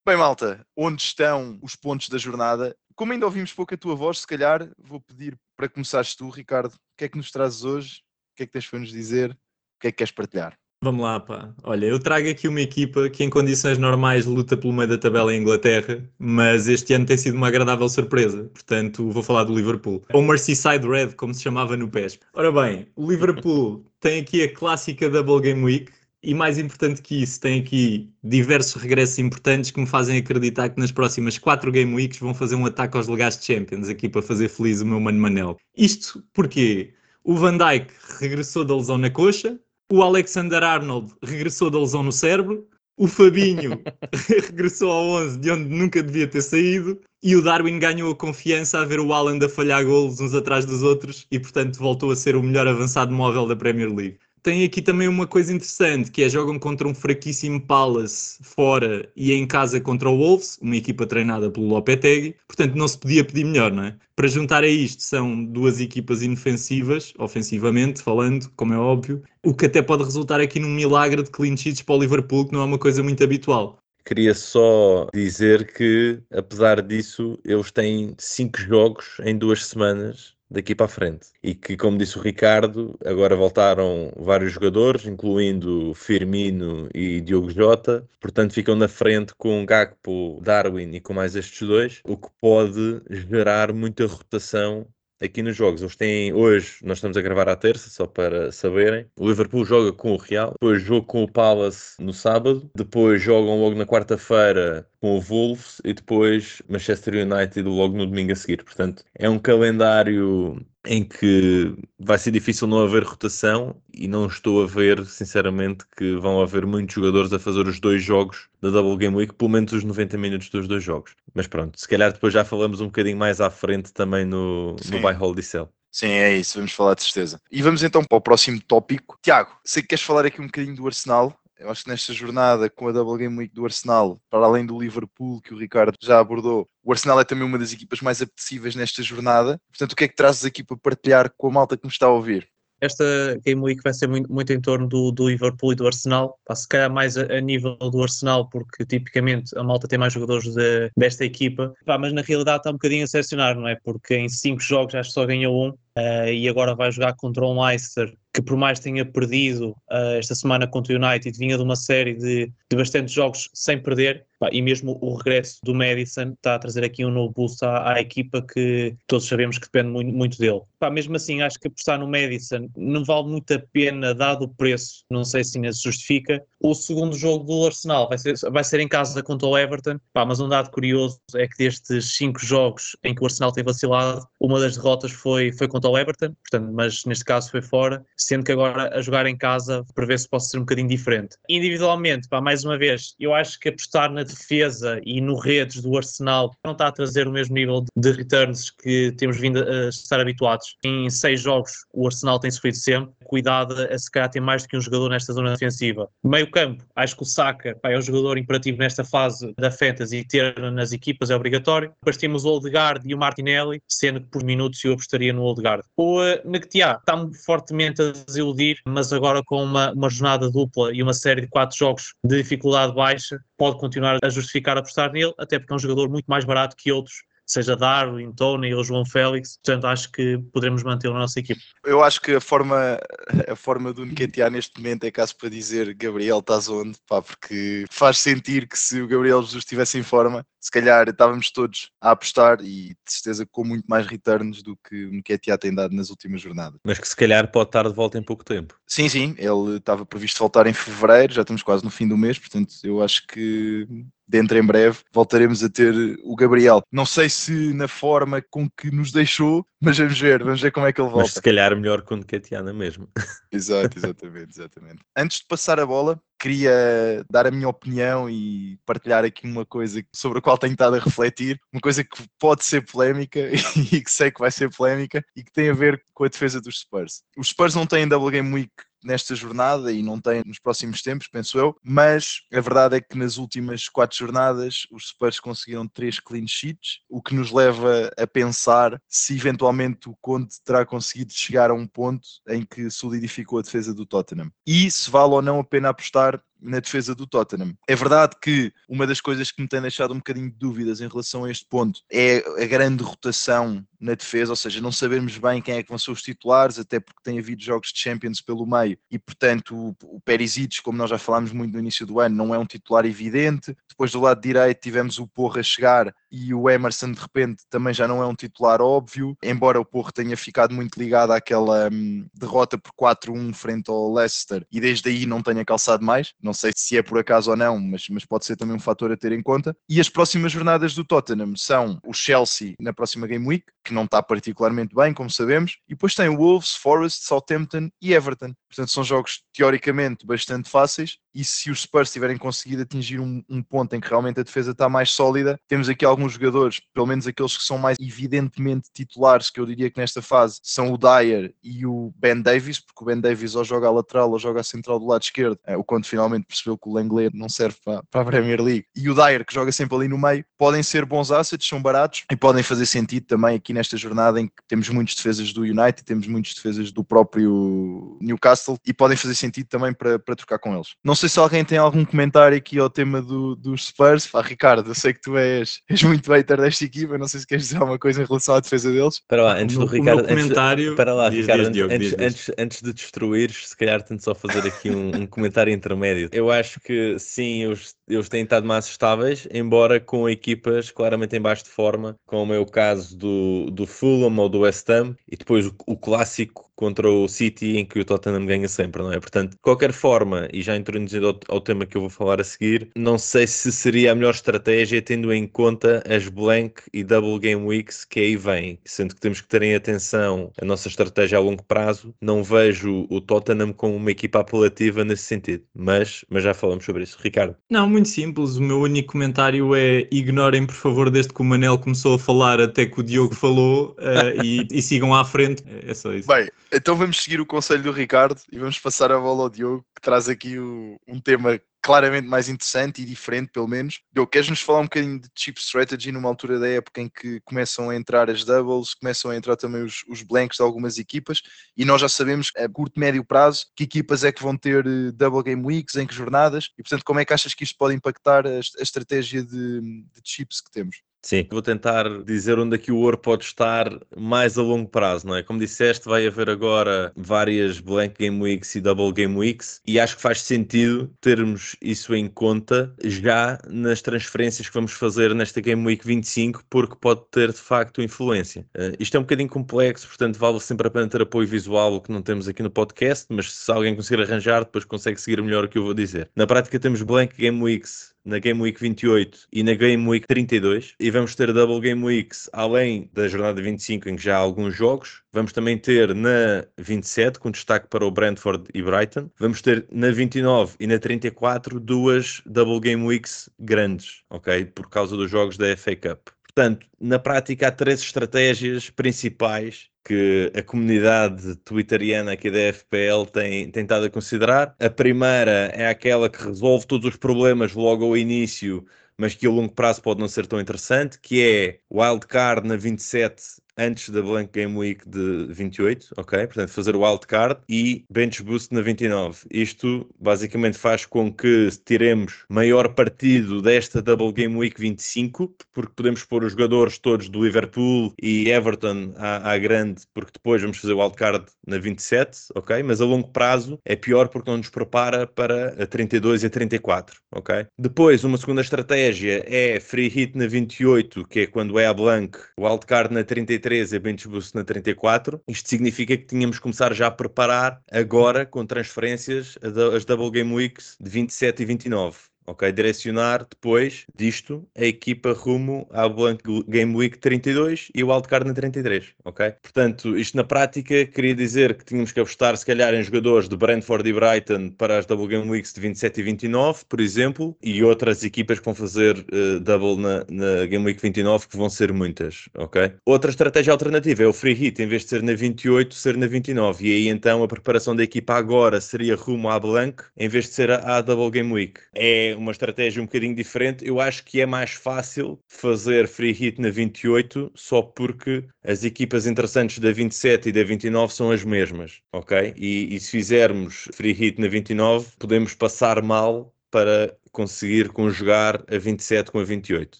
Bem, 0.06 0.16
malta, 0.18 0.66
onde 0.76 1.02
estão 1.02 1.58
os 1.62 1.76
pontos 1.76 2.10
da 2.10 2.18
jornada? 2.18 2.76
Como 2.96 3.14
ainda 3.14 3.26
ouvimos 3.26 3.54
pouco 3.54 3.74
a 3.74 3.78
tua 3.78 3.96
voz, 3.96 4.20
se 4.20 4.28
calhar 4.28 4.70
vou 4.78 5.02
pedir 5.02 5.38
para 5.56 5.70
começares 5.70 6.16
tu, 6.16 6.30
Ricardo. 6.30 6.74
O 6.74 6.80
que 6.98 7.06
é 7.06 7.10
que 7.10 7.18
nos 7.18 7.32
trazes 7.32 7.64
hoje? 7.64 8.02
O 8.34 8.38
que 8.38 8.44
é 8.44 8.46
que 8.46 8.52
tens 8.52 8.68
para 8.68 8.80
nos 8.80 8.92
dizer? 8.92 9.32
O 9.32 9.80
que 9.82 9.88
é 9.88 9.92
que 9.92 9.98
queres 9.98 10.12
partilhar? 10.12 10.58
Vamos 10.84 11.02
lá, 11.02 11.20
pá. 11.20 11.54
Olha, 11.64 11.88
eu 11.88 12.00
trago 12.00 12.30
aqui 12.30 12.48
uma 12.48 12.62
equipa 12.62 13.10
que 13.10 13.24
em 13.24 13.30
condições 13.30 13.80
normais 13.80 14.28
luta 14.28 14.56
pelo 14.56 14.72
meio 14.72 14.88
da 14.88 14.98
tabela 14.98 15.34
em 15.34 15.42
Inglaterra, 15.42 16.08
mas 16.20 16.68
este 16.68 16.94
ano 16.94 17.06
tem 17.06 17.18
sido 17.18 17.36
uma 17.36 17.48
agradável 17.48 17.90
surpresa. 17.90 18.44
Portanto, 18.54 19.10
vou 19.10 19.24
falar 19.24 19.46
do 19.46 19.56
Liverpool. 19.56 20.04
Ou 20.14 20.22
Merseyside 20.22 20.88
Red, 20.88 21.14
como 21.16 21.34
se 21.34 21.42
chamava 21.42 21.76
no 21.76 21.90
PES. 21.90 22.20
Ora 22.34 22.52
bem, 22.52 22.88
o 22.96 23.10
Liverpool 23.10 23.84
tem 24.00 24.22
aqui 24.22 24.44
a 24.44 24.54
clássica 24.54 25.10
Double 25.10 25.42
Game 25.42 25.64
Week. 25.64 25.92
E 26.22 26.34
mais 26.34 26.58
importante 26.58 27.02
que 27.02 27.22
isso, 27.22 27.40
tem 27.40 27.62
aqui 27.62 28.12
diversos 28.24 28.82
regressos 28.82 29.18
importantes 29.20 29.72
que 29.72 29.80
me 29.80 29.86
fazem 29.86 30.18
acreditar 30.18 30.70
que 30.70 30.80
nas 30.80 30.92
próximas 30.92 31.38
quatro 31.38 31.72
Game 31.72 31.94
Weeks 31.94 32.20
vão 32.20 32.34
fazer 32.34 32.56
um 32.56 32.66
ataque 32.66 32.98
aos 32.98 33.08
legais 33.08 33.38
de 33.38 33.46
Champions, 33.46 33.88
aqui 33.88 34.10
para 34.10 34.22
fazer 34.22 34.50
feliz 34.50 34.82
o 34.82 34.86
meu 34.86 35.00
mano 35.00 35.20
Manel. 35.20 35.58
Isto 35.76 36.24
porque 36.34 36.94
o 37.24 37.36
Van 37.36 37.58
Dijk 37.58 37.94
regressou 38.20 38.66
da 38.66 38.76
lesão 38.76 38.98
na 38.98 39.10
coxa, 39.10 39.60
o 39.92 40.02
Alexander 40.02 40.64
Arnold 40.64 41.14
regressou 41.24 41.70
da 41.70 41.80
lesão 41.80 42.04
no 42.04 42.12
cérebro, 42.12 42.68
o 42.98 43.08
Fabinho 43.08 43.82
regressou 44.28 44.92
ao 44.92 45.06
11 45.24 45.40
de 45.40 45.52
onde 45.52 45.70
nunca 45.70 46.02
devia 46.02 46.28
ter 46.28 46.42
saído 46.42 47.00
e 47.24 47.36
o 47.36 47.42
Darwin 47.42 47.80
ganhou 47.80 48.12
a 48.12 48.16
confiança 48.16 48.80
a 48.80 48.86
ver 48.86 49.00
o 49.00 49.14
Haaland 49.14 49.46
a 49.46 49.50
falhar 49.50 49.86
golos 49.86 50.20
uns 50.20 50.34
atrás 50.34 50.66
dos 50.66 50.84
outros 50.84 51.26
e 51.32 51.40
portanto 51.40 51.78
voltou 51.78 52.12
a 52.12 52.16
ser 52.16 52.36
o 52.36 52.44
melhor 52.44 52.68
avançado 52.68 53.14
móvel 53.14 53.48
da 53.48 53.56
Premier 53.56 53.94
League. 53.94 54.18
Tem 54.48 54.64
aqui 54.64 54.82
também 54.82 55.10
uma 55.10 55.28
coisa 55.28 55.52
interessante, 55.52 56.10
que 56.10 56.24
é 56.24 56.30
jogam 56.30 56.58
contra 56.58 56.88
um 56.88 56.96
fraquíssimo 56.96 57.60
Palace 57.60 58.38
fora 58.42 59.06
e 59.14 59.34
em 59.34 59.46
casa 59.46 59.82
contra 59.82 60.10
o 60.10 60.18
Wolves, 60.18 60.58
uma 60.62 60.78
equipa 60.78 61.06
treinada 61.06 61.52
pelo 61.52 61.68
Lopetegui, 61.68 62.34
portanto 62.48 62.74
não 62.74 62.88
se 62.88 62.98
podia 62.98 63.26
pedir 63.26 63.44
melhor, 63.44 63.74
não 63.74 63.84
é? 63.84 63.96
Para 64.16 64.30
juntar 64.30 64.64
a 64.64 64.68
isto 64.70 65.04
são 65.04 65.44
duas 65.44 65.82
equipas 65.82 66.22
inofensivas, 66.22 67.14
ofensivamente 67.20 68.02
falando, 68.02 68.50
como 68.56 68.74
é 68.74 68.78
óbvio, 68.78 69.22
o 69.44 69.54
que 69.54 69.66
até 69.66 69.82
pode 69.82 70.06
resultar 70.06 70.40
aqui 70.40 70.62
num 70.62 70.70
milagre 70.70 71.24
de 71.24 71.30
clean 71.30 71.58
sheets 71.58 71.82
para 71.82 71.96
o 71.96 72.00
Liverpool, 72.00 72.48
que 72.48 72.54
não 72.54 72.62
é 72.62 72.64
uma 72.64 72.80
coisa 72.80 73.04
muito 73.04 73.22
habitual. 73.22 73.78
Queria 74.06 74.34
só 74.34 75.10
dizer 75.14 75.74
que, 75.74 76.22
apesar 76.32 76.82
disso, 76.82 77.38
eles 77.44 77.70
têm 77.70 78.16
cinco 78.18 78.62
jogos 78.62 79.18
em 79.26 79.38
duas 79.38 79.66
semanas 79.66 80.37
daqui 80.50 80.74
para 80.74 80.86
a 80.86 80.90
frente. 80.90 81.28
E 81.44 81.54
que, 81.54 81.76
como 81.78 81.98
disse 81.98 82.18
o 82.18 82.22
Ricardo, 82.22 82.98
agora 83.06 83.36
voltaram 83.36 84.12
vários 84.18 84.54
jogadores, 84.54 85.06
incluindo 85.06 85.94
Firmino 85.94 86.90
e 86.94 87.22
Diogo 87.22 87.50
Jota. 87.50 88.08
Portanto, 88.20 88.54
ficam 88.54 88.76
na 88.76 88.88
frente 88.88 89.34
com 89.36 89.66
Gakpo, 89.66 90.40
Darwin 90.42 90.94
e 90.94 91.02
com 91.02 91.14
mais 91.14 91.36
estes 91.36 91.68
dois, 91.68 92.02
o 92.06 92.18
que 92.18 92.30
pode 92.40 93.02
gerar 93.10 93.74
muita 93.74 94.06
rotação 94.06 94.88
aqui 95.22 95.42
nos 95.42 95.56
jogos. 95.56 95.82
Eles 95.82 95.96
têm 95.96 96.34
hoje, 96.34 96.78
nós 96.84 96.98
estamos 96.98 97.18
a 97.18 97.22
gravar 97.22 97.50
à 97.50 97.56
terça, 97.56 97.90
só 97.90 98.06
para 98.06 98.52
saberem. 98.52 99.06
O 99.18 99.28
Liverpool 99.28 99.66
joga 99.66 99.92
com 99.94 100.14
o 100.14 100.18
Real, 100.18 100.52
depois 100.52 100.82
joga 100.82 101.06
com 101.06 101.24
o 101.24 101.32
Palace 101.32 102.02
no 102.02 102.14
sábado, 102.14 102.70
depois 102.76 103.22
jogam 103.22 103.60
logo 103.60 103.76
na 103.76 103.86
quarta-feira 103.86 104.88
com 105.00 105.18
o 105.18 105.22
Wolves 105.22 105.82
e 105.84 105.94
depois 105.94 106.62
Manchester 106.68 107.16
United 107.16 107.62
logo 107.68 107.98
no 107.98 108.06
domingo 108.06 108.32
a 108.32 108.36
seguir. 108.36 108.64
Portanto, 108.64 109.04
é 109.16 109.30
um 109.30 109.40
calendário 109.40 110.60
em 110.86 111.04
que 111.04 111.76
vai 112.00 112.18
ser 112.18 112.32
difícil 112.32 112.68
não 112.68 112.80
haver 112.80 113.04
rotação 113.04 113.76
e 113.94 114.08
não 114.08 114.26
estou 114.28 114.64
a 114.64 114.68
ver, 114.68 115.06
sinceramente, 115.06 115.86
que 115.98 116.16
vão 116.16 116.42
haver 116.42 116.66
muitos 116.66 116.96
jogadores 116.96 117.32
a 117.34 117.40
fazer 117.40 117.68
os 117.68 117.80
dois 117.80 118.02
jogos 118.02 118.48
da 118.62 118.70
Double 118.70 118.98
Game 118.98 119.16
Week, 119.16 119.34
pelo 119.34 119.52
menos 119.52 119.74
os 119.74 119.84
90 119.84 120.18
minutos 120.18 120.50
dos 120.50 120.68
dois 120.68 120.84
jogos. 120.84 121.16
Mas 121.34 121.48
pronto, 121.48 121.80
se 121.80 121.88
calhar 121.88 122.12
depois 122.12 122.34
já 122.34 122.46
falamos 122.46 122.80
um 122.80 122.86
bocadinho 122.86 123.18
mais 123.18 123.42
à 123.42 123.50
frente 123.50 123.92
também 123.92 124.26
no, 124.26 124.74
no 124.74 124.84
Sim. 124.84 125.02
Buy 125.02 125.14
Hold 125.14 125.40
e 125.40 125.44
Sell. 125.44 125.70
Sim, 125.92 126.10
é 126.10 126.38
isso, 126.38 126.60
vamos 126.60 126.74
falar 126.74 126.94
de 126.94 127.04
certeza. 127.04 127.42
E 127.52 127.62
vamos 127.62 127.82
então 127.84 128.04
para 128.04 128.18
o 128.18 128.22
próximo 128.22 128.62
tópico. 128.62 129.18
Tiago, 129.22 129.52
sei 129.66 129.82
que 129.82 129.90
queres 129.90 130.04
falar 130.04 130.26
aqui 130.26 130.40
um 130.42 130.46
bocadinho 130.46 130.76
do 130.76 130.86
Arsenal. 130.86 131.36
Eu 131.60 131.72
acho 131.72 131.84
que 131.84 131.90
nesta 131.90 132.14
jornada, 132.14 132.70
com 132.70 132.88
a 132.88 132.92
Double 132.92 133.18
Game 133.18 133.36
Week 133.38 133.54
do 133.54 133.66
Arsenal, 133.66 134.20
para 134.30 134.46
além 134.46 134.66
do 134.66 134.80
Liverpool, 134.80 135.42
que 135.42 135.54
o 135.54 135.58
Ricardo 135.58 135.96
já 136.02 136.20
abordou, 136.20 136.68
o 136.84 136.92
Arsenal 136.92 137.20
é 137.20 137.24
também 137.24 137.46
uma 137.46 137.58
das 137.58 137.74
equipas 137.74 138.00
mais 138.02 138.22
apetecíveis 138.22 138.76
nesta 138.76 139.02
jornada. 139.02 139.60
Portanto, 139.70 139.94
o 139.94 139.96
que 139.96 140.04
é 140.04 140.08
que 140.08 140.16
trazes 140.16 140.46
aqui 140.46 140.64
para 140.64 140.78
partilhar 140.78 141.32
com 141.36 141.48
a 141.48 141.52
malta 141.52 141.76
que 141.76 141.84
nos 141.86 141.94
está 141.94 142.06
a 142.06 142.12
ouvir? 142.12 142.48
Esta 142.80 143.04
Game 143.44 143.60
Week 143.60 143.82
vai 143.84 143.92
ser 143.92 144.08
muito, 144.08 144.32
muito 144.32 144.54
em 144.54 144.62
torno 144.62 144.88
do, 144.88 145.12
do 145.12 145.28
Liverpool 145.28 145.72
e 145.72 145.76
do 145.76 145.88
Arsenal. 145.88 146.38
Se 146.54 146.68
calhar 146.68 146.92
mais 146.94 147.18
a, 147.18 147.24
a 147.24 147.42
nível 147.42 147.76
do 147.76 148.04
Arsenal, 148.04 148.48
porque 148.50 148.86
tipicamente 148.86 149.58
a 149.58 149.64
malta 149.64 149.88
tem 149.88 149.98
mais 149.98 150.14
jogadores 150.14 150.54
de- 150.54 150.92
desta 150.96 151.26
equipa. 151.26 151.74
Pá, 151.88 151.98
mas 151.98 152.14
na 152.14 152.22
realidade 152.22 152.58
está 152.60 152.70
um 152.70 152.74
bocadinho 152.74 153.02
a 153.02 153.06
decepcionar, 153.06 153.56
não 153.56 153.68
é? 153.68 153.76
Porque 153.84 154.16
em 154.16 154.30
cinco 154.30 154.62
jogos 154.62 154.94
acho 154.94 155.10
que 155.10 155.14
só 155.16 155.26
ganhou 155.26 155.70
um. 155.70 155.74
eh, 155.98 156.36
e 156.36 156.48
agora 156.48 156.76
vai 156.76 156.92
jogar 156.92 157.16
contra 157.16 157.44
um 157.44 157.60
Leicester 157.60 158.16
que 158.38 158.42
por 158.44 158.56
mais 158.56 158.80
tenha 158.80 159.04
perdido 159.04 159.76
eh, 159.90 160.20
esta 160.20 160.36
semana 160.36 160.68
contra 160.68 160.94
o 160.94 161.04
United, 161.04 161.36
vinha 161.40 161.58
de 161.58 161.64
uma 161.64 161.76
série 161.76 162.14
de, 162.14 162.54
de 162.70 162.78
bastantes 162.78 163.12
jogos 163.12 163.50
sem 163.52 163.82
perder. 163.82 164.27
E 164.52 164.62
mesmo 164.62 164.98
o 165.02 165.16
regresso 165.16 165.60
do 165.64 165.74
Madison 165.74 166.34
está 166.34 166.56
a 166.56 166.60
trazer 166.60 166.84
aqui 166.84 167.04
um 167.04 167.12
novo 167.12 167.34
boost 167.34 167.64
à, 167.66 167.94
à 167.94 168.02
equipa 168.02 168.42
que 168.42 168.96
todos 169.08 169.28
sabemos 169.28 169.58
que 169.58 169.66
depende 169.66 169.90
muito, 169.90 170.14
muito 170.14 170.38
dele. 170.38 170.62
Pá, 170.80 170.90
mesmo 170.90 171.16
assim, 171.16 171.42
acho 171.42 171.60
que 171.60 171.68
apostar 171.68 172.00
no 172.00 172.08
Madison 172.08 172.70
não 172.78 173.04
vale 173.04 173.28
muito 173.28 173.54
a 173.54 173.60
pena, 173.74 174.14
dado 174.14 174.46
o 174.46 174.48
preço, 174.48 175.04
não 175.10 175.24
sei 175.24 175.44
se 175.44 175.58
ainda 175.58 175.74
se 175.74 175.84
justifica. 175.84 176.44
O 176.62 176.76
segundo 176.76 177.16
jogo 177.16 177.46
do 177.46 177.66
Arsenal 177.66 178.08
vai 178.08 178.18
ser, 178.18 178.36
vai 178.52 178.64
ser 178.64 178.80
em 178.80 178.88
casa 178.88 179.24
contra 179.24 179.48
o 179.48 179.58
Everton, 179.58 180.00
Pá, 180.14 180.26
mas 180.26 180.40
um 180.40 180.48
dado 180.48 180.70
curioso 180.70 181.20
é 181.36 181.48
que 181.48 181.58
destes 181.58 182.16
cinco 182.16 182.44
jogos 182.44 182.96
em 183.04 183.16
que 183.16 183.22
o 183.22 183.26
Arsenal 183.26 183.52
tem 183.52 183.64
vacilado, 183.64 184.28
uma 184.40 184.60
das 184.60 184.76
derrotas 184.78 185.12
foi, 185.12 185.52
foi 185.52 185.68
contra 185.68 185.90
o 185.90 185.98
Everton, 185.98 186.34
portanto, 186.34 186.72
mas 186.74 187.06
neste 187.06 187.26
caso 187.26 187.50
foi 187.50 187.62
fora, 187.62 188.06
sendo 188.16 188.44
que 188.44 188.52
agora 188.52 188.96
a 188.96 189.02
jogar 189.02 189.26
em 189.26 189.38
casa 189.38 189.86
prevê-se 189.96 190.30
possa 190.30 190.50
ser 190.50 190.58
um 190.58 190.62
bocadinho 190.62 190.88
diferente. 190.88 191.38
Individualmente, 191.50 192.28
pá, 192.28 192.40
mais 192.40 192.64
uma 192.64 192.78
vez, 192.78 193.16
eu 193.20 193.34
acho 193.34 193.60
que 193.60 193.70
apostar 193.70 194.12
na 194.12 194.27
defesa 194.28 195.02
e 195.06 195.20
no 195.22 195.38
redes 195.38 195.82
do 195.82 195.96
Arsenal 195.98 196.54
não 196.66 196.74
está 196.74 196.88
a 196.88 196.92
trazer 196.92 197.28
o 197.28 197.32
mesmo 197.32 197.56
nível 197.56 197.84
de 197.96 198.12
returns 198.12 198.70
que 198.70 199.12
temos 199.14 199.38
vindo 199.38 199.64
a 199.64 199.90
estar 199.90 200.20
habituados. 200.20 200.76
Em 200.84 201.10
seis 201.10 201.42
jogos 201.42 201.72
o 201.94 202.06
Arsenal 202.06 202.40
tem 202.40 202.52
sofrido 202.52 202.78
sempre. 202.78 203.14
Cuidado 203.26 203.76
a 203.82 203.98
se 203.98 204.10
calhar 204.10 204.30
ter 204.30 204.40
mais 204.40 204.64
do 204.64 204.70
que 204.70 204.78
um 204.78 204.82
jogador 204.82 205.10
nesta 205.10 205.34
zona 205.34 205.52
defensiva. 205.52 206.10
Meio 206.24 206.50
campo, 206.50 206.84
acho 206.96 207.16
que 207.16 207.24
o 207.24 207.26
Saka 207.26 207.76
pá, 207.82 207.92
é 207.92 207.98
o 207.98 208.02
jogador 208.02 208.38
imperativo 208.38 208.78
nesta 208.78 209.04
fase 209.04 209.54
da 209.58 209.72
Fantasy 209.72 210.26
ter 210.26 210.58
nas 210.72 210.92
equipas 210.92 211.30
é 211.30 211.36
obrigatório. 211.36 211.92
Depois 212.02 212.18
temos 212.18 212.46
o 212.46 212.54
Odegaard 212.54 213.08
e 213.08 213.14
o 213.14 213.18
Martinelli, 213.18 213.82
sendo 213.88 214.22
que 214.22 214.28
por 214.28 214.44
minutos 214.44 214.84
eu 214.84 214.94
apostaria 214.94 215.34
no 215.34 215.44
Odegaard. 215.44 215.84
O 215.96 216.22
uh, 216.22 216.40
Nketiah 216.46 216.98
está-me 217.00 217.34
fortemente 217.36 218.02
a 218.02 218.12
desiludir, 218.12 218.78
mas 218.86 219.12
agora 219.12 219.42
com 219.46 219.64
uma, 219.64 219.92
uma 219.92 220.10
jornada 220.10 220.50
dupla 220.50 220.94
e 220.94 221.02
uma 221.02 221.14
série 221.14 221.42
de 221.42 221.48
quatro 221.48 221.78
jogos 221.78 222.14
de 222.24 222.38
dificuldade 222.38 222.94
baixa, 222.94 223.40
pode 223.58 223.78
continuar 223.78 224.20
a 224.24 224.30
justificar 224.30 224.78
apostar 224.78 225.12
nele, 225.12 225.34
até 225.38 225.58
porque 225.58 225.74
é 225.74 225.76
um 225.76 225.80
jogador 225.80 226.10
muito 226.10 226.28
mais 226.28 226.46
barato 226.46 226.76
que 226.76 226.92
outros 226.92 227.24
seja 227.48 227.78
Darwin, 227.78 228.34
Tony 228.34 228.74
ou 228.74 228.84
João 228.84 229.06
Félix, 229.06 229.58
portanto 229.64 229.88
acho 229.88 230.12
que 230.12 230.38
poderemos 230.52 230.84
mantê-lo 230.84 231.14
na 231.14 231.22
nossa 231.22 231.40
equipe. 231.40 231.62
Eu 231.86 232.04
acho 232.04 232.22
que 232.22 232.34
a 232.34 232.42
forma, 232.42 233.00
a 233.48 233.56
forma 233.56 233.94
do 233.94 234.06
Nketiah 234.06 234.50
neste 234.50 234.80
momento 234.80 235.06
é 235.06 235.12
caso 235.12 235.36
para 235.38 235.50
dizer 235.50 235.94
Gabriel 235.96 236.40
estás 236.40 236.68
onde, 236.68 236.98
pá, 237.08 237.22
porque 237.22 237.86
faz 237.90 238.20
sentir 238.20 238.68
que 238.68 238.78
se 238.78 239.02
o 239.02 239.08
Gabriel 239.08 239.42
Jesus 239.42 239.64
estivesse 239.64 239.98
em 239.98 240.04
forma, 240.04 240.46
se 240.60 240.70
calhar 240.70 241.08
estávamos 241.08 241.50
todos 241.50 241.90
a 242.02 242.12
apostar 242.12 242.60
e 242.62 242.90
de 242.90 242.96
certeza 243.06 243.46
com 243.46 243.64
muito 243.64 243.86
mais 243.88 244.06
returns 244.06 244.62
do 244.62 244.76
que 244.78 245.06
o 245.06 245.14
Nketiah 245.14 245.58
tem 245.58 245.74
dado 245.74 245.96
nas 245.96 246.10
últimas 246.10 246.42
jornadas. 246.42 246.80
Mas 246.84 247.00
que 247.00 247.08
se 247.08 247.16
calhar 247.16 247.50
pode 247.50 247.70
estar 247.70 247.88
de 247.88 247.96
volta 247.96 248.18
em 248.18 248.24
pouco 248.24 248.44
tempo. 248.44 248.78
Sim, 248.86 249.08
sim, 249.08 249.36
ele 249.38 249.78
estava 249.78 250.06
previsto 250.06 250.40
voltar 250.40 250.68
em 250.68 250.74
fevereiro, 250.74 251.34
já 251.34 251.42
estamos 251.42 251.64
quase 251.64 251.86
no 251.86 251.90
fim 251.90 252.08
do 252.08 252.18
mês, 252.18 252.38
portanto 252.38 252.74
eu 252.84 253.02
acho 253.02 253.26
que 253.26 253.88
dentro 254.28 254.58
em 254.58 254.64
breve 254.64 255.00
voltaremos 255.14 255.64
a 255.64 255.70
ter 255.70 255.94
o 256.24 256.36
Gabriel. 256.36 256.82
Não 256.92 257.06
sei 257.06 257.30
se 257.30 257.74
na 257.74 257.88
forma 257.88 258.44
com 258.50 258.70
que 258.70 258.92
nos 258.92 259.12
deixou, 259.12 259.66
mas 259.82 259.98
vamos 259.98 260.20
ver, 260.20 260.44
vamos 260.44 260.62
ver 260.62 260.72
como 260.72 260.86
é 260.86 260.94
que 260.94 261.00
ele 261.00 261.10
volta. 261.10 261.24
Mas 261.24 261.34
se 261.34 261.42
calhar 261.42 261.76
melhor 261.76 262.02
com 262.02 262.16
o 262.16 262.18
Nketiah 262.18 262.74
mesmo. 262.74 263.10
Exato, 263.52 263.98
exatamente, 263.98 264.52
exatamente. 264.52 265.00
Antes 265.16 265.40
de 265.40 265.46
passar 265.48 265.80
a 265.80 265.86
bola, 265.86 266.20
queria 266.40 267.26
dar 267.30 267.48
a 267.48 267.52
minha 267.52 267.68
opinião 267.68 268.30
e 268.30 268.78
partilhar 268.86 269.24
aqui 269.24 269.48
uma 269.48 269.66
coisa 269.66 270.04
sobre 270.14 270.40
a 270.40 270.42
qual 270.42 270.58
tenho 270.58 270.74
estado 270.74 270.96
a 270.96 271.00
refletir, 271.00 271.60
uma 271.74 271.82
coisa 271.82 272.04
que 272.04 272.24
pode 272.38 272.66
ser 272.66 272.86
polémica 272.86 273.40
e 273.92 274.02
que 274.02 274.12
sei 274.12 274.32
que 274.32 274.40
vai 274.40 274.52
ser 274.52 274.70
polémica 274.70 275.24
e 275.36 275.44
que 275.44 275.52
tem 275.52 275.70
a 275.70 275.74
ver 275.74 276.02
com 276.14 276.26
a 276.26 276.28
defesa 276.28 276.62
dos 276.62 276.80
Spurs. 276.80 277.24
Os 277.38 277.50
Spurs 277.50 277.74
não 277.74 277.86
têm 277.86 278.08
Double 278.08 278.32
Game 278.32 278.54
Week 278.54 278.72
nesta 279.04 279.36
jornada 279.36 279.92
e 279.92 280.02
não 280.04 280.20
tem 280.20 280.44
nos 280.46 280.60
próximos 280.60 281.02
tempos, 281.02 281.28
penso 281.28 281.58
eu, 281.58 281.76
mas 281.84 282.42
a 282.54 282.62
verdade 282.62 282.98
é 282.98 283.02
que 283.02 283.18
nas 283.18 283.38
últimas 283.38 283.88
quatro 283.88 284.18
jornadas 284.18 284.88
os 284.92 285.10
Spurs 285.10 285.40
conseguiram 285.40 285.88
três 285.88 286.20
clean 286.20 286.48
sheets, 286.48 287.00
o 287.10 287.22
que 287.22 287.36
nos 287.36 287.52
leva 287.52 288.12
a 288.18 288.28
pensar 288.28 289.00
se 289.08 289.36
eventualmente 289.36 290.10
o 290.10 290.18
Conte 290.22 290.56
terá 290.64 290.86
conseguido 290.86 291.34
chegar 291.34 291.72
a 291.72 291.74
um 291.74 291.88
ponto 291.88 292.28
em 292.50 292.64
que 292.64 292.90
solidificou 292.90 293.60
a 293.60 293.62
defesa 293.62 293.94
do 293.94 294.06
Tottenham. 294.06 294.52
E 294.66 294.90
se 294.92 295.10
vale 295.10 295.34
ou 295.34 295.42
não 295.42 295.60
a 295.60 295.64
pena 295.64 295.90
apostar 295.90 296.42
na 296.62 296.80
defesa 296.80 297.14
do 297.14 297.28
Tottenham. 297.28 297.74
É 297.88 297.96
verdade 297.96 298.36
que 298.42 298.72
uma 298.88 299.08
das 299.08 299.22
coisas 299.22 299.52
que 299.52 299.62
me 299.62 299.68
tem 299.68 299.82
deixado 299.82 300.14
um 300.14 300.18
bocadinho 300.18 300.50
de 300.50 300.58
dúvidas 300.58 301.02
em 301.02 301.08
relação 301.08 301.46
a 301.46 301.52
este 301.52 301.66
ponto 301.70 302.02
é 302.12 302.44
a 302.62 302.66
grande 302.66 303.04
rotação 303.04 303.86
na 304.00 304.14
defesa, 304.14 304.52
ou 304.52 304.56
seja, 304.56 304.80
não 304.80 304.92
sabermos 304.92 305.38
bem 305.38 305.62
quem 305.62 305.76
é 305.76 305.84
que 305.84 305.90
vão 305.90 305.98
ser 305.98 306.12
os 306.12 306.22
titulares, 306.22 306.78
até 306.78 307.00
porque 307.00 307.22
tem 307.24 307.40
havido 307.40 307.64
jogos 307.64 307.92
de 307.92 308.00
Champions 308.00 308.42
pelo 308.42 308.66
meio 308.66 308.98
e, 309.10 309.18
portanto, 309.18 309.96
o, 310.04 310.22
Perisic, 310.22 310.82
como 310.82 310.98
nós 310.98 311.10
já 311.10 311.18
falámos 311.18 311.52
muito 311.52 311.74
no 311.74 311.80
início 311.80 312.06
do 312.06 312.20
ano, 312.20 312.36
não 312.36 312.54
é 312.54 312.60
um 312.60 312.66
titular 312.66 313.06
evidente. 313.06 313.76
Depois 313.90 314.12
do 314.12 314.22
lado 314.22 314.40
direito 314.40 314.82
tivemos 314.82 315.18
o 315.18 315.28
Porra 315.28 315.64
chegar 315.64 316.14
e 316.32 316.54
o 316.54 316.70
Emerson 316.70 317.12
de 317.12 317.20
repente 317.20 317.64
também 317.70 317.94
já 317.94 318.08
não 318.08 318.22
é 318.22 318.28
um 318.28 318.36
titular 318.36 318.82
óbvio, 318.82 319.36
embora 319.42 319.80
o 319.80 319.86
Porra 319.86 320.12
tenha 320.12 320.38
ficado 320.38 320.74
muito 320.74 320.98
ligado 320.98 321.32
àquela 321.32 321.90
hum, 321.92 322.28
derrota 322.34 322.78
por 322.78 322.92
4-1 322.92 323.54
frente 323.54 323.90
ao 323.90 324.14
Leicester 324.14 324.66
e 324.72 324.80
desde 324.80 325.10
aí 325.10 325.26
não 325.26 325.42
tenha 325.42 325.66
calçado 325.66 326.06
mais. 326.06 326.34
Não 326.48 326.54
sei 326.54 326.72
se 326.74 326.98
é 326.98 327.04
por 327.04 327.20
acaso 327.20 327.52
ou 327.52 327.58
não, 327.58 327.78
mas, 327.78 328.08
mas 328.10 328.24
pode 328.24 328.46
ser 328.46 328.56
também 328.56 328.74
um 328.74 328.80
fator 328.80 329.12
a 329.12 329.18
ter 329.18 329.34
em 329.34 329.44
conta. 329.44 329.76
E 329.90 330.00
as 330.00 330.08
próximas 330.08 330.50
jornadas 330.50 330.96
do 330.96 331.04
Tottenham 331.04 331.58
são 331.58 332.00
o 332.06 332.14
Chelsea 332.14 332.74
na 332.80 332.94
próxima 332.94 333.28
Game 333.28 333.46
Week, 333.46 333.66
que 333.84 333.94
não 333.94 334.06
está 334.06 334.24
particularmente 334.24 334.96
bem, 334.96 335.14
como 335.14 335.30
sabemos, 335.30 335.78
e 335.90 335.94
depois 335.94 336.16
tem 336.16 336.34
Wolves, 336.34 336.74
Forest, 336.76 337.26
Southampton 337.26 337.90
e 338.02 338.14
Everton. 338.14 338.54
Portanto, 338.70 338.92
são 338.92 339.04
jogos 339.04 339.42
teoricamente 339.54 340.26
bastante 340.26 340.70
fáceis 340.70 341.18
e 341.38 341.44
se 341.44 341.70
os 341.70 341.82
Spurs 341.82 342.12
tiverem 342.12 342.36
conseguido 342.36 342.82
atingir 342.82 343.20
um, 343.20 343.44
um, 343.48 343.62
ponto 343.62 343.96
em 343.96 344.00
que 344.00 344.10
realmente 344.10 344.40
a 344.40 344.44
defesa 344.44 344.72
está 344.72 344.90
mais 344.90 345.12
sólida, 345.12 345.60
temos 345.68 345.88
aqui 345.88 346.04
alguns 346.04 346.34
jogadores, 346.34 346.82
pelo 346.94 347.06
menos 347.06 347.28
aqueles 347.28 347.56
que 347.56 347.64
são 347.64 347.78
mais 347.78 347.96
evidentemente 348.00 348.90
titulares, 348.92 349.52
que 349.52 349.60
eu 349.60 349.66
diria 349.66 349.92
que 349.92 350.00
nesta 350.00 350.20
fase 350.20 350.60
são 350.64 350.92
o 350.92 350.98
Dyer 350.98 351.54
e 351.64 351.86
o 351.86 352.12
Ben 352.16 352.42
Davis, 352.42 352.80
porque 352.80 353.04
o 353.04 353.06
Ben 353.06 353.20
Davis 353.20 353.54
ou 353.54 353.64
joga 353.64 353.88
a 353.88 353.92
lateral 353.92 354.32
ou 354.32 354.40
joga 354.40 354.62
a 354.62 354.64
central 354.64 355.00
do 355.00 355.06
lado 355.06 355.22
esquerdo, 355.22 355.60
é, 355.64 355.78
o 355.78 355.84
quando 355.84 356.08
finalmente 356.08 356.37
percebeu 356.46 356.78
que 356.78 356.90
o 356.90 356.94
Langley 356.94 357.30
não 357.34 357.48
serve 357.50 357.78
para, 357.84 358.04
para 358.12 358.22
a 358.22 358.26
Premier 358.26 358.62
League, 358.62 358.86
e 358.96 359.10
o 359.10 359.14
Dyer, 359.16 359.46
que 359.46 359.54
joga 359.54 359.72
sempre 359.72 359.96
ali 359.96 360.08
no 360.08 360.18
meio, 360.18 360.44
podem 360.58 360.84
ser 360.84 361.06
bons 361.06 361.32
assets, 361.32 361.68
são 361.68 361.82
baratos 361.82 362.24
e 362.32 362.36
podem 362.36 362.62
fazer 362.64 362.86
sentido 362.86 363.26
também 363.26 363.56
aqui 363.56 363.74
nesta 363.74 363.96
jornada 363.98 364.40
em 364.42 364.48
que 364.48 364.54
temos 364.68 364.90
muitas 364.90 365.16
defesas 365.16 365.52
do 365.54 365.62
United, 365.62 366.04
temos 366.04 366.28
muitas 366.28 366.54
defesas 366.54 366.92
do 366.92 367.04
próprio 367.04 368.18
Newcastle 368.22 368.78
e 368.86 368.94
podem 368.94 369.18
fazer 369.18 369.36
sentido 369.36 369.68
também 369.68 369.94
para, 369.94 370.20
para 370.20 370.36
trocar 370.36 370.60
com 370.60 370.74
eles. 370.76 370.90
Não 371.04 371.16
sei 371.16 371.30
se 371.30 371.40
alguém 371.40 371.64
tem 371.64 371.78
algum 371.78 372.04
comentário 372.06 372.58
aqui 372.58 372.80
ao 372.80 372.90
tema 372.90 373.22
do, 373.22 373.56
dos 373.56 373.88
Spurs. 373.88 374.28
Pá, 374.28 374.42
Ricardo, 374.42 374.90
eu 374.92 374.96
sei 374.96 375.14
que 375.14 375.22
tu 375.22 375.38
és, 375.38 375.82
és 375.90 376.04
muito 376.04 376.32
hater 376.32 376.58
desta 376.60 376.84
equipa, 376.86 377.18
não 377.18 377.28
sei 377.28 377.40
se 377.40 377.48
queres 377.48 377.66
dizer 377.66 377.78
alguma 377.78 378.00
coisa 378.00 378.22
em 378.22 378.26
relação 378.26 378.56
à 378.56 378.60
defesa 378.60 378.92
deles. 378.92 379.22
Para 379.28 379.44
lá, 379.44 379.58
antes 379.58 379.76
do 379.78 379.84
o 379.84 379.88
Ricardo. 379.88 380.18
meu 380.18 380.28
comentário- 380.28 380.86
Antes, 380.88 380.96
para 380.96 381.14
lá, 381.14 381.30
Diz, 381.30 381.42
Ricardo, 381.42 381.72
diz, 381.72 381.84
antes, 381.84 382.00
diz, 382.00 382.10
diz. 382.10 382.20
antes, 382.20 382.52
antes 382.58 382.82
de 382.82 382.94
destruires, 382.94 383.70
se 383.70 383.78
calhar 383.78 384.02
tento 384.02 384.24
só 384.24 384.34
fazer 384.36 384.68
aqui 384.68 384.90
um, 384.90 385.22
um 385.22 385.28
comentário 385.28 385.72
intermédio. 385.74 386.27
Eu 386.32 386.52
acho 386.52 386.80
que 386.80 387.18
sim, 387.20 387.64
eles, 387.64 387.96
eles 388.08 388.30
têm 388.30 388.44
estado 388.44 388.66
mais 388.68 388.86
estáveis, 388.88 389.48
embora 389.52 390.00
com 390.00 390.30
equipas 390.30 390.92
claramente 390.92 391.36
em 391.36 391.42
baixo 391.42 391.64
de 391.66 391.70
forma, 391.70 392.16
como 392.26 392.54
é 392.54 392.60
o 392.60 392.66
caso 392.66 393.18
do, 393.18 393.72
do 393.72 393.86
Fulham 393.88 394.38
ou 394.38 394.50
do 394.50 394.60
West 394.60 394.90
Ham, 394.90 395.16
e 395.28 395.36
depois 395.36 395.68
o, 395.68 395.76
o 395.86 395.98
clássico 395.98 396.67
contra 396.78 397.10
o 397.10 397.28
City 397.28 397.78
em 397.78 397.86
que 397.86 398.00
o 398.00 398.06
Tottenham 398.06 398.46
ganha 398.46 398.68
sempre, 398.70 399.02
não 399.02 399.12
é? 399.12 399.20
Portanto, 399.20 399.52
de 399.52 399.58
qualquer 399.58 399.92
forma, 399.92 400.48
e 400.54 400.62
já 400.62 400.78
introduzindo 400.78 401.28
ao, 401.28 401.40
ao 401.50 401.60
tema 401.60 401.86
que 401.86 401.98
eu 401.98 402.02
vou 402.02 402.10
falar 402.10 402.40
a 402.40 402.44
seguir, 402.44 402.90
não 402.96 403.18
sei 403.18 403.48
se 403.48 403.72
seria 403.72 404.12
a 404.12 404.16
melhor 404.16 404.34
estratégia 404.34 405.02
tendo 405.02 405.34
em 405.34 405.48
conta 405.48 406.04
as 406.08 406.30
blank 406.30 406.84
e 406.94 407.04
double 407.04 407.40
game 407.40 407.66
weeks 407.66 408.06
que 408.06 408.20
aí 408.20 408.38
vêm, 408.38 408.80
sendo 408.86 409.16
que 409.16 409.20
temos 409.22 409.42
que 409.42 409.48
ter 409.48 409.64
em 409.64 409.76
atenção 409.76 410.52
a 410.62 410.64
nossa 410.64 410.88
estratégia 410.88 411.38
a 411.38 411.42
longo 411.42 411.64
prazo. 411.64 412.14
Não 412.22 412.44
vejo 412.44 413.08
o 413.10 413.20
Tottenham 413.20 413.74
como 413.74 413.96
uma 413.96 414.12
equipa 414.12 414.40
apelativa 414.40 415.04
nesse 415.04 415.24
sentido, 415.24 415.64
mas, 415.74 416.24
mas 416.30 416.44
já 416.44 416.54
falamos 416.54 416.86
sobre 416.86 417.04
isso. 417.04 417.18
Ricardo. 417.20 417.56
Não, 417.70 417.90
muito 417.90 418.08
simples. 418.08 418.58
O 418.58 418.62
meu 418.62 418.82
único 418.82 419.14
comentário 419.14 419.74
é 419.74 420.08
ignorem, 420.12 420.66
por 420.66 420.76
favor, 420.76 421.10
desde 421.10 421.34
que 421.34 421.42
o 421.42 421.44
Manel 421.44 421.80
começou 421.80 422.16
a 422.16 422.20
falar 422.20 422.62
até 422.62 422.86
que 422.86 423.00
o 423.00 423.04
Diogo 423.04 423.34
falou 423.34 423.96
eh, 424.00 424.38
e, 424.44 424.68
e 424.72 424.82
sigam 424.82 425.14
à 425.14 425.26
frente. 425.26 425.64
É 425.88 425.94
só 425.94 426.14
isso. 426.14 426.28
Bem, 426.28 426.48
então 426.72 426.96
vamos 426.96 427.22
seguir 427.24 427.40
o 427.40 427.46
conselho 427.46 427.84
do 427.84 427.92
Ricardo 427.92 428.40
e 428.52 428.58
vamos 428.60 428.80
passar 428.80 429.12
a 429.12 429.20
bola 429.20 429.44
ao 429.44 429.50
Diogo, 429.50 429.86
que 429.96 430.02
traz 430.02 430.28
aqui 430.30 430.58
o- 430.60 431.00
um 431.08 431.20
tema 431.20 431.60
claramente 431.88 432.28
mais 432.28 432.50
interessante 432.50 433.02
e 433.02 433.06
diferente, 433.06 433.50
pelo 433.50 433.66
menos. 433.66 434.02
Diogo, 434.12 434.30
queres-nos 434.30 434.60
falar 434.60 434.80
um 434.82 434.84
bocadinho 434.84 435.22
de 435.22 435.30
chip 435.34 435.58
strategy 435.58 436.12
numa 436.12 436.28
altura 436.28 436.60
da 436.60 436.68
época 436.68 437.00
em 437.00 437.08
que 437.08 437.40
começam 437.46 437.90
a 437.90 437.96
entrar 437.96 438.30
as 438.30 438.44
doubles, 438.44 438.94
começam 438.94 439.32
a 439.32 439.38
entrar 439.38 439.56
também 439.56 439.82
os, 439.82 440.04
os 440.10 440.22
blanks 440.22 440.58
de 440.58 440.64
algumas 440.64 440.98
equipas 440.98 441.42
e 441.78 441.86
nós 441.86 442.02
já 442.02 442.10
sabemos 442.10 442.52
a 442.58 442.68
curto, 442.68 443.00
médio 443.00 443.24
prazo 443.24 443.68
que 443.74 443.86
equipas 443.86 444.26
é 444.26 444.34
que 444.34 444.44
vão 444.44 444.58
ter 444.58 444.86
eh, 444.86 445.12
double 445.14 445.42
game 445.42 445.66
weeks, 445.66 445.96
em 445.96 446.06
que 446.06 446.14
jornadas 446.14 446.72
e, 446.78 446.84
portanto, 446.84 447.06
como 447.06 447.22
é 447.22 447.26
que 447.26 447.34
achas 447.34 447.54
que 447.54 447.64
isto 447.64 447.78
pode 447.78 447.96
impactar 447.96 448.46
a, 448.46 448.58
a 448.58 448.84
estratégia 448.84 449.42
de, 449.42 449.80
de 449.80 450.22
chips 450.26 450.60
que 450.60 450.70
temos? 450.70 450.98
Sim, 451.28 451.46
vou 451.52 451.62
tentar 451.62 452.24
dizer 452.24 452.58
onde 452.58 452.76
é 452.76 452.78
que 452.78 452.92
o 452.92 452.98
ouro 453.00 453.18
pode 453.18 453.44
estar 453.44 453.90
mais 454.16 454.58
a 454.58 454.62
longo 454.62 454.88
prazo, 454.88 455.28
não 455.28 455.36
é? 455.36 455.44
Como 455.44 455.60
disseste, 455.60 456.08
vai 456.08 456.26
haver 456.26 456.50
agora 456.50 457.12
várias 457.16 457.80
Blank 457.80 458.16
Game 458.18 458.42
Weeks 458.42 458.76
e 458.76 458.80
Double 458.82 459.12
Game 459.12 459.36
Weeks 459.36 459.82
e 459.86 460.00
acho 460.00 460.16
que 460.16 460.22
faz 460.22 460.42
sentido 460.42 461.12
termos 461.20 461.76
isso 461.82 462.14
em 462.16 462.28
conta 462.28 462.94
já 463.04 463.60
nas 463.68 464.02
transferências 464.02 464.68
que 464.68 464.74
vamos 464.74 464.92
fazer 464.92 465.34
nesta 465.34 465.62
Game 465.62 465.86
Week 465.86 466.06
25, 466.06 466.64
porque 466.70 466.96
pode 467.00 467.22
ter 467.32 467.52
de 467.52 467.60
facto 467.60 468.02
influência. 468.02 468.66
Uh, 468.76 468.96
isto 469.00 469.16
é 469.16 469.20
um 469.20 469.24
bocadinho 469.24 469.50
complexo, 469.50 470.08
portanto 470.08 470.38
vale 470.38 470.60
sempre 470.60 470.88
a 470.88 470.92
pena 470.92 471.08
ter 471.08 471.22
apoio 471.22 471.48
visual, 471.48 471.96
o 471.96 472.02
que 472.02 472.12
não 472.12 472.22
temos 472.22 472.48
aqui 472.48 472.64
no 472.64 472.70
podcast, 472.70 473.26
mas 473.30 473.54
se 473.54 473.72
alguém 473.72 473.96
conseguir 473.96 474.22
arranjar, 474.22 474.64
depois 474.64 474.86
consegue 474.86 475.20
seguir 475.20 475.42
melhor 475.42 475.66
o 475.66 475.70
que 475.70 475.78
eu 475.78 475.84
vou 475.84 475.94
dizer. 475.94 476.30
Na 476.36 476.48
prática 476.48 476.80
temos 476.80 477.02
Blank 477.02 477.36
Game 477.38 477.62
Weeks 477.62 478.17
na 478.28 478.40
Game 478.40 478.62
Week 478.62 478.80
28 478.80 479.48
e 479.54 479.64
na 479.64 479.74
Game 479.74 480.08
Week 480.08 480.28
32 480.28 480.96
e 481.00 481.10
vamos 481.10 481.34
ter 481.34 481.54
Double 481.54 481.80
Game 481.80 482.04
Weeks 482.04 482.50
além 482.52 483.10
da 483.14 483.28
jornada 483.28 483.62
25 483.62 484.10
em 484.10 484.18
que 484.18 484.24
já 484.24 484.36
há 484.36 484.40
alguns 484.40 484.76
jogos. 484.76 485.24
Vamos 485.32 485.54
também 485.54 485.78
ter 485.78 486.14
na 486.14 486.66
27 486.78 487.40
com 487.40 487.50
destaque 487.50 487.88
para 487.88 488.06
o 488.06 488.12
Brentford 488.12 488.66
e 488.74 488.82
Brighton. 488.82 489.30
Vamos 489.40 489.62
ter 489.62 489.88
na 489.90 490.12
29 490.12 490.76
e 490.80 490.88
na 490.88 491.00
34 491.00 491.80
duas 491.80 492.42
Double 492.46 492.82
Game 492.82 493.06
Weeks 493.06 493.50
grandes, 493.58 494.24
ok? 494.30 494.66
Por 494.66 494.90
causa 494.90 495.16
dos 495.16 495.32
jogos 495.32 495.58
da 495.58 495.76
FA 495.78 495.96
Cup. 495.96 496.37
Portanto, 496.58 496.88
na 497.00 497.20
prática 497.20 497.68
há 497.68 497.72
três 497.72 498.02
estratégias 498.02 498.90
principais 498.90 499.90
que 500.04 500.52
a 500.56 500.64
comunidade 500.64 501.56
twitteriana 501.58 502.32
aqui 502.32 502.50
da 502.50 502.74
FPL 502.74 503.26
tem 503.32 503.70
tentado 503.70 504.08
a 504.08 504.10
considerar. 504.10 504.76
A 504.80 504.90
primeira 504.90 505.72
é 505.76 505.88
aquela 505.88 506.28
que 506.28 506.44
resolve 506.44 506.88
todos 506.88 507.10
os 507.12 507.16
problemas 507.16 507.74
logo 507.74 508.06
ao 508.06 508.18
início, 508.18 508.84
mas 509.16 509.36
que 509.36 509.46
a 509.46 509.52
longo 509.52 509.72
prazo 509.72 510.02
pode 510.02 510.20
não 510.20 510.28
ser 510.28 510.48
tão 510.48 510.60
interessante, 510.60 511.20
que 511.22 511.44
é 511.44 511.80
wildcard 511.92 512.68
na 512.68 512.76
27 512.76 513.44
antes 513.78 514.10
da 514.10 514.22
Blank 514.22 514.52
Game 514.52 514.76
Week 514.76 515.08
de 515.08 515.48
28, 515.50 516.14
ok? 516.18 516.48
Portanto, 516.48 516.70
fazer 516.70 516.96
o 516.96 517.02
wildcard 517.02 517.62
e 517.70 518.04
bench 518.10 518.42
boost 518.42 518.74
na 518.74 518.82
29. 518.82 519.46
Isto 519.52 520.10
basicamente 520.20 520.78
faz 520.78 521.06
com 521.06 521.32
que 521.32 521.70
tiremos 521.86 522.46
maior 522.50 522.94
partido 522.94 523.62
desta 523.62 524.02
Double 524.02 524.32
Game 524.32 524.56
Week 524.56 524.80
25, 524.80 525.56
porque 525.72 525.94
podemos 525.96 526.24
pôr 526.24 526.44
os 526.44 526.54
jogadores 526.54 526.98
todos 526.98 527.30
do 527.30 527.44
Liverpool 527.44 528.14
e 528.22 528.50
Everton 528.50 529.14
à, 529.16 529.52
à 529.52 529.58
grande, 529.58 530.04
porque 530.14 530.32
depois 530.34 530.62
vamos 530.62 530.78
fazer 530.78 530.94
o 530.94 531.00
wildcard 531.00 531.46
na 531.66 531.78
27, 531.78 532.48
ok? 532.56 532.82
Mas 532.82 533.02
a 533.02 533.06
longo 533.06 533.30
prazo 533.30 533.80
é 533.86 533.96
pior 533.96 534.28
porque 534.30 534.50
não 534.50 534.58
nos 534.58 534.70
prepara 534.70 535.28
para 535.28 535.84
a 535.84 535.86
32 535.86 536.44
e 536.44 536.48
a 536.48 536.50
34, 536.50 537.20
ok? 537.32 537.68
Depois, 537.78 538.24
uma 538.24 538.38
segunda 538.38 538.62
estratégia 538.62 539.44
é 539.46 539.80
free 539.80 540.08
hit 540.08 540.38
na 540.38 540.48
28, 540.48 541.28
que 541.28 541.42
é 541.42 541.48
quando 541.48 541.78
é 541.78 541.86
a 541.86 541.94
Blank, 541.94 542.38
wildcard 542.60 543.14
na 543.14 543.24
33 543.24 543.67
33 543.68 543.94
e 543.94 544.00
bench 544.00 544.28
boost 544.28 544.56
na 544.56 544.64
34. 544.64 545.42
Isto 545.48 545.70
significa 545.70 546.16
que 546.18 546.26
tínhamos 546.26 546.58
que 546.58 546.64
começar 546.64 546.94
já 546.94 547.08
a 547.08 547.12
preparar 547.12 547.82
agora 547.92 548.46
com 548.46 548.66
transferências 548.66 549.58
as 549.96 550.06
Double 550.06 550.32
Game 550.32 550.54
Weeks 550.54 550.98
de 551.00 551.10
27 551.10 551.64
e 551.64 551.66
29 551.66 552.18
ok? 552.48 552.72
Direcionar 552.72 553.46
depois 553.50 554.06
disto 554.16 554.66
a 554.76 554.86
equipa 554.86 555.34
rumo 555.34 555.88
à 555.92 556.08
Blank 556.08 556.44
Game 556.68 556.96
Week 556.96 557.18
32 557.18 557.92
e 557.94 558.04
o 558.04 558.08
Wildcard 558.08 558.48
na 558.48 558.54
33, 558.54 559.14
ok? 559.26 559.52
Portanto, 559.62 560.18
isto 560.18 560.38
na 560.38 560.44
prática 560.44 561.06
queria 561.06 561.36
dizer 561.36 561.76
que 561.76 561.84
tínhamos 561.84 562.12
que 562.12 562.20
apostar 562.20 562.58
se 562.58 562.66
calhar 562.66 562.94
em 562.94 563.04
jogadores 563.04 563.50
de 563.50 563.58
Brentford 563.58 564.10
e 564.10 564.14
Brighton 564.14 564.70
para 564.72 564.98
as 564.98 565.06
Double 565.06 565.28
Game 565.28 565.50
Weeks 565.50 565.74
de 565.74 565.82
27 565.82 566.20
e 566.20 566.24
29, 566.24 566.86
por 566.88 567.02
exemplo, 567.02 567.56
e 567.62 567.84
outras 567.84 568.24
equipas 568.24 568.60
que 568.60 568.66
vão 568.66 568.74
fazer 568.74 569.18
uh, 569.18 569.60
double 569.60 570.02
na, 570.02 570.26
na, 570.30 570.66
Game 570.66 570.86
Week 570.86 571.02
29, 571.02 571.48
que 571.48 571.58
vão 571.58 571.70
ser 571.70 571.92
muitas, 571.92 572.48
ok? 572.58 572.94
Outra 573.06 573.30
estratégia 573.30 573.74
alternativa 573.74 574.24
é 574.24 574.28
o 574.28 574.34
free 574.34 574.54
hit, 574.54 574.82
em 574.82 574.88
vez 574.88 575.04
de 575.04 575.10
ser 575.10 575.22
na 575.22 575.34
28, 575.34 575.94
ser 575.94 576.16
na 576.16 576.28
29, 576.28 576.88
e 576.88 576.94
aí 576.94 577.08
então 577.10 577.44
a 577.44 577.48
preparação 577.48 577.96
da 577.96 578.04
equipa 578.04 578.36
agora 578.36 578.80
seria 578.80 579.16
rumo 579.16 579.50
à 579.50 579.60
Blank, 579.60 580.04
em 580.16 580.30
vez 580.30 580.46
de 580.46 580.52
ser 580.52 580.72
à 580.72 581.02
Double 581.02 581.30
Game 581.32 581.52
Week. 581.52 581.80
É 581.94 582.37
uma 582.40 582.52
estratégia 582.52 583.02
um 583.02 583.06
bocadinho 583.06 583.36
diferente. 583.36 583.86
Eu 583.86 584.00
acho 584.00 584.24
que 584.24 584.42
é 584.42 584.46
mais 584.46 584.72
fácil 584.72 585.40
fazer 585.48 586.08
free 586.08 586.32
hit 586.32 586.62
na 586.62 586.70
28 586.70 587.52
só 587.56 587.82
porque 587.82 588.44
as 588.64 588.84
equipas 588.84 589.26
interessantes 589.28 589.80
da 589.80 589.92
27 589.92 590.50
e 590.50 590.52
da 590.52 590.64
29 590.64 591.14
são 591.14 591.32
as 591.32 591.44
mesmas, 591.44 592.02
ok? 592.12 592.54
E, 592.58 592.96
e 592.96 593.00
se 593.00 593.12
fizermos 593.12 593.88
free 593.94 594.14
hit 594.14 594.40
na 594.40 594.48
29, 594.48 595.10
podemos 595.20 595.54
passar 595.54 596.02
mal 596.02 596.54
para 596.70 597.16
conseguir 597.32 597.90
conjugar 597.90 598.64
a 598.70 598.78
27 598.78 599.32
com 599.32 599.40
a 599.40 599.44
28. 599.44 600.00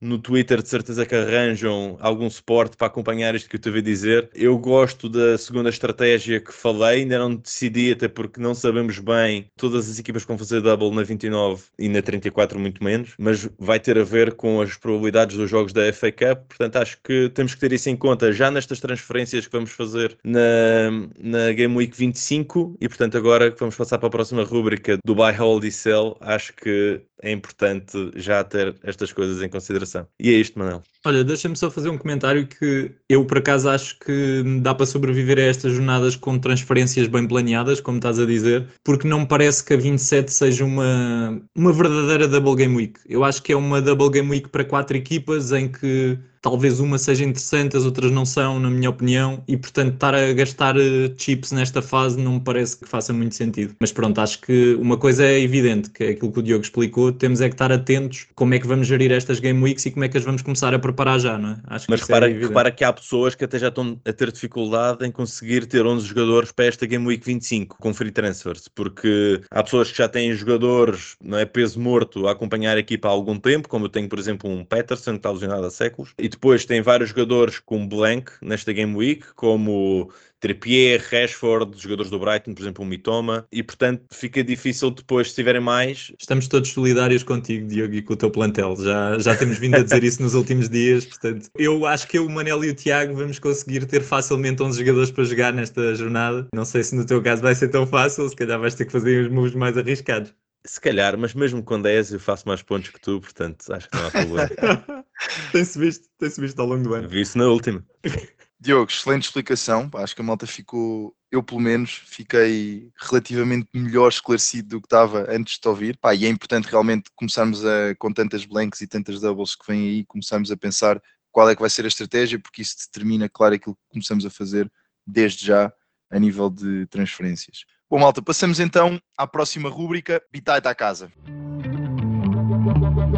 No 0.00 0.18
Twitter, 0.18 0.62
de 0.62 0.68
certeza 0.68 1.06
que 1.06 1.14
arranjam 1.14 1.96
algum 2.00 2.28
suporte 2.30 2.76
para 2.76 2.86
acompanhar 2.86 3.34
isto 3.34 3.48
que 3.48 3.56
eu 3.56 3.58
estive 3.58 3.78
a 3.78 3.82
dizer. 3.82 4.30
Eu 4.34 4.58
gosto 4.58 5.08
da 5.08 5.36
segunda 5.38 5.70
estratégia 5.70 6.40
que 6.40 6.52
falei, 6.52 7.00
ainda 7.00 7.18
não 7.18 7.34
decidi, 7.34 7.92
até 7.92 8.08
porque 8.08 8.40
não 8.40 8.54
sabemos 8.54 8.98
bem 8.98 9.46
todas 9.56 9.88
as 9.88 9.98
equipas 9.98 10.22
que 10.22 10.28
vão 10.28 10.38
fazer 10.38 10.60
double 10.60 10.90
na 10.90 11.02
29 11.02 11.62
e 11.78 11.88
na 11.88 12.02
34, 12.02 12.58
muito 12.58 12.82
menos, 12.82 13.14
mas 13.18 13.48
vai 13.58 13.78
ter 13.78 13.98
a 13.98 14.04
ver 14.04 14.34
com 14.34 14.60
as 14.60 14.76
probabilidades 14.76 15.36
dos 15.36 15.50
jogos 15.50 15.72
da 15.72 15.92
FA 15.92 16.12
Cup. 16.12 16.48
Portanto, 16.48 16.76
acho 16.76 16.98
que 17.02 17.28
temos 17.30 17.54
que 17.54 17.60
ter 17.60 17.72
isso 17.72 17.88
em 17.88 17.96
conta 17.96 18.32
já 18.32 18.50
nestas 18.50 18.80
transferências 18.80 19.46
que 19.46 19.52
vamos 19.52 19.70
fazer 19.70 20.16
na, 20.24 20.90
na 21.18 21.52
Game 21.52 21.76
Week 21.76 21.96
25 21.96 22.76
e, 22.80 22.88
portanto, 22.88 23.16
agora 23.16 23.50
que 23.50 23.58
vamos 23.58 23.76
passar 23.76 23.98
para 23.98 24.08
a 24.08 24.10
próxima 24.10 24.44
rúbrica 24.44 24.98
do 25.04 25.14
Buy, 25.14 25.32
Hold 25.32 25.64
e 25.64 25.72
Sell, 25.72 26.16
acho 26.20 26.52
que 26.54 27.00
é 27.22 27.30
importante 27.30 27.96
já 28.16 28.42
ter 28.44 28.78
estas 28.82 29.12
coisas 29.12 29.42
em 29.42 29.48
consideração. 29.48 30.06
E 30.18 30.30
é 30.30 30.32
isto, 30.32 30.58
Manel. 30.58 30.82
Olha, 31.06 31.24
deixa-me 31.24 31.56
só 31.56 31.70
fazer 31.70 31.88
um 31.88 31.96
comentário 31.96 32.46
que 32.46 32.94
eu, 33.08 33.24
por 33.24 33.38
acaso, 33.38 33.70
acho 33.70 33.98
que 34.00 34.42
dá 34.60 34.74
para 34.74 34.84
sobreviver 34.84 35.38
a 35.38 35.42
estas 35.42 35.72
jornadas 35.72 36.14
com 36.14 36.38
transferências 36.38 37.08
bem 37.08 37.26
planeadas, 37.26 37.80
como 37.80 37.96
estás 37.96 38.18
a 38.18 38.26
dizer, 38.26 38.68
porque 38.84 39.08
não 39.08 39.20
me 39.20 39.26
parece 39.26 39.64
que 39.64 39.72
a 39.72 39.78
27 39.78 40.30
seja 40.30 40.62
uma, 40.62 41.40
uma 41.56 41.72
verdadeira 41.72 42.28
Double 42.28 42.54
Game 42.54 42.76
Week. 42.76 43.00
Eu 43.08 43.24
acho 43.24 43.42
que 43.42 43.50
é 43.50 43.56
uma 43.56 43.80
Double 43.80 44.10
Game 44.10 44.28
Week 44.28 44.50
para 44.50 44.62
quatro 44.62 44.94
equipas 44.94 45.52
em 45.52 45.68
que 45.72 46.18
talvez 46.40 46.80
uma 46.80 46.98
seja 46.98 47.24
interessante, 47.24 47.76
as 47.76 47.84
outras 47.84 48.10
não 48.10 48.24
são, 48.24 48.58
na 48.58 48.70
minha 48.70 48.90
opinião, 48.90 49.42
e 49.46 49.56
portanto 49.56 49.94
estar 49.94 50.14
a 50.14 50.32
gastar 50.32 50.76
eh, 50.76 51.12
chips 51.16 51.52
nesta 51.52 51.82
fase 51.82 52.18
não 52.18 52.34
me 52.34 52.40
parece 52.40 52.78
que 52.78 52.88
faça 52.88 53.12
muito 53.12 53.34
sentido. 53.34 53.74
Mas 53.80 53.92
pronto, 53.92 54.20
acho 54.20 54.40
que 54.40 54.74
uma 54.74 54.96
coisa 54.96 55.24
é 55.24 55.40
evidente, 55.40 55.90
que 55.90 56.04
é 56.04 56.08
aquilo 56.10 56.32
que 56.32 56.38
o 56.38 56.42
Diogo 56.42 56.64
explicou, 56.64 57.12
temos 57.12 57.40
é 57.40 57.48
que 57.48 57.54
estar 57.54 57.70
atentos 57.70 58.26
como 58.34 58.54
é 58.54 58.58
que 58.58 58.66
vamos 58.66 58.86
gerir 58.86 59.12
estas 59.12 59.38
Game 59.40 59.62
Weeks 59.62 59.86
e 59.86 59.90
como 59.90 60.04
é 60.04 60.08
que 60.08 60.16
as 60.16 60.24
vamos 60.24 60.42
começar 60.42 60.74
a 60.74 60.78
preparar 60.92 61.18
já, 61.18 61.38
não 61.38 61.50
é? 61.50 61.56
Acho 61.66 61.86
que 61.86 61.90
Mas 61.92 62.00
é 62.00 62.04
repara, 62.04 62.30
é 62.30 62.34
repara 62.34 62.70
que 62.70 62.84
há 62.84 62.92
pessoas 62.92 63.34
que 63.34 63.44
até 63.44 63.58
já 63.58 63.68
estão 63.68 64.00
a 64.04 64.12
ter 64.12 64.30
dificuldade 64.30 65.06
em 65.06 65.10
conseguir 65.10 65.66
ter 65.66 65.84
11 65.84 66.06
jogadores 66.06 66.52
para 66.52 66.66
esta 66.66 66.86
Game 66.86 67.06
Week 67.06 67.24
25 67.24 67.76
com 67.78 67.94
free 67.94 68.10
transfers, 68.10 68.68
porque 68.68 69.40
há 69.50 69.62
pessoas 69.62 69.90
que 69.90 69.98
já 69.98 70.08
têm 70.08 70.32
jogadores, 70.34 71.16
não 71.22 71.38
é, 71.38 71.44
peso 71.44 71.80
morto 71.80 72.26
a 72.28 72.32
acompanhar 72.32 72.76
a 72.76 72.80
equipa 72.80 73.08
há 73.08 73.10
algum 73.10 73.38
tempo, 73.38 73.68
como 73.68 73.86
eu 73.86 73.88
tenho, 73.88 74.08
por 74.08 74.18
exemplo, 74.18 74.50
um 74.50 74.64
Peterson 74.64 75.12
que 75.12 75.18
está 75.18 75.30
lesionado 75.30 75.64
há 75.66 75.70
séculos, 75.70 76.12
e 76.18 76.28
depois 76.28 76.64
tem 76.64 76.80
vários 76.80 77.10
jogadores 77.10 77.58
com 77.58 77.86
blank 77.86 78.30
nesta 78.42 78.72
Game 78.72 78.94
Week, 78.94 79.24
como 79.34 80.10
Trippier, 80.40 81.04
Rashford, 81.10 81.80
jogadores 81.80 82.10
do 82.10 82.18
Brighton, 82.18 82.54
por 82.54 82.62
exemplo, 82.62 82.84
o 82.84 82.86
Mitoma, 82.86 83.46
e 83.52 83.62
portanto 83.62 84.02
fica 84.10 84.42
difícil 84.42 84.90
depois, 84.90 85.28
se 85.28 85.34
tiverem 85.34 85.60
mais. 85.60 86.12
Estamos 86.18 86.48
todos 86.48 86.70
solidários 86.70 87.22
contigo, 87.22 87.68
Diogo, 87.68 87.94
e 87.94 88.02
com 88.02 88.14
o 88.14 88.16
teu 88.16 88.30
plantel. 88.30 88.74
Já, 88.76 89.18
já 89.18 89.36
temos 89.36 89.58
vindo 89.58 89.76
a 89.76 89.82
dizer 89.82 90.02
isso 90.04 90.22
nos 90.22 90.34
últimos 90.34 90.68
dias, 90.68 91.04
portanto, 91.04 91.48
eu 91.56 91.84
acho 91.86 92.08
que 92.08 92.18
eu, 92.18 92.26
o 92.26 92.30
Manel 92.30 92.64
e 92.64 92.70
o 92.70 92.74
Tiago 92.74 93.14
vamos 93.14 93.38
conseguir 93.38 93.84
ter 93.84 94.00
facilmente 94.00 94.62
11 94.62 94.78
jogadores 94.78 95.10
para 95.10 95.24
jogar 95.24 95.52
nesta 95.52 95.94
jornada. 95.94 96.48
Não 96.54 96.64
sei 96.64 96.82
se 96.82 96.94
no 96.94 97.04
teu 97.04 97.22
caso 97.22 97.42
vai 97.42 97.54
ser 97.54 97.68
tão 97.68 97.86
fácil, 97.86 98.28
se 98.28 98.36
calhar 98.36 98.58
vais 98.58 98.74
ter 98.74 98.86
que 98.86 98.92
fazer 98.92 99.26
os 99.26 99.32
moves 99.32 99.54
mais 99.54 99.76
arriscados. 99.76 100.34
Se 100.64 100.80
calhar, 100.80 101.16
mas 101.16 101.32
mesmo 101.32 101.62
com 101.62 101.80
10 101.80 102.12
eu 102.12 102.20
faço 102.20 102.46
mais 102.46 102.62
pontos 102.62 102.90
que 102.90 103.00
tu, 103.00 103.20
portanto 103.20 103.72
acho 103.72 103.88
que 103.88 103.96
não 103.96 104.06
há 104.06 104.10
problema. 104.12 105.04
tem-se 105.52 105.78
visto, 105.78 106.08
tem-se 106.18 106.40
visto 106.40 106.60
ao 106.60 106.66
longo 106.66 106.82
do 106.82 106.94
ano. 106.94 107.08
Vi 107.08 107.22
isso 107.22 107.38
na 107.38 107.46
última. 107.46 107.84
Diogo, 108.60 108.90
excelente 108.90 109.22
explicação. 109.22 109.90
Acho 109.94 110.14
que 110.14 110.20
a 110.20 110.24
malta 110.24 110.46
ficou, 110.46 111.14
eu 111.32 111.42
pelo 111.42 111.60
menos, 111.60 112.02
fiquei 112.04 112.90
relativamente 113.00 113.68
melhor 113.72 114.08
esclarecido 114.08 114.68
do 114.68 114.80
que 114.82 114.86
estava 114.86 115.26
antes 115.30 115.54
de 115.54 115.60
te 115.60 115.68
ouvir. 115.68 115.96
Pá, 115.96 116.14
e 116.14 116.26
é 116.26 116.28
importante 116.28 116.68
realmente 116.68 117.10
começarmos 117.16 117.64
a, 117.64 117.94
com 117.98 118.12
tantas 118.12 118.44
blanks 118.44 118.82
e 118.82 118.86
tantas 118.86 119.18
doubles 119.18 119.54
que 119.54 119.66
vêm 119.66 119.88
aí, 119.88 120.04
começarmos 120.04 120.50
a 120.50 120.56
pensar 120.58 121.00
qual 121.32 121.48
é 121.48 121.54
que 121.54 121.62
vai 121.62 121.70
ser 121.70 121.86
a 121.86 121.88
estratégia, 121.88 122.38
porque 122.38 122.60
isso 122.60 122.76
determina, 122.86 123.30
claro, 123.30 123.54
aquilo 123.54 123.74
que 123.74 123.88
começamos 123.88 124.26
a 124.26 124.30
fazer 124.30 124.70
desde 125.06 125.46
já 125.46 125.72
a 126.10 126.18
nível 126.18 126.50
de 126.50 126.86
transferências. 126.88 127.64
Bom, 127.88 127.98
malta, 127.98 128.20
passamos 128.20 128.60
então 128.60 129.00
à 129.16 129.26
próxima 129.26 129.70
rúbrica, 129.70 130.22
Bitite 130.30 130.68
à 130.68 130.74
casa. 130.74 131.10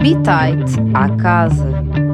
Bitite 0.00 0.78
à 0.94 1.16
casa. 1.16 2.11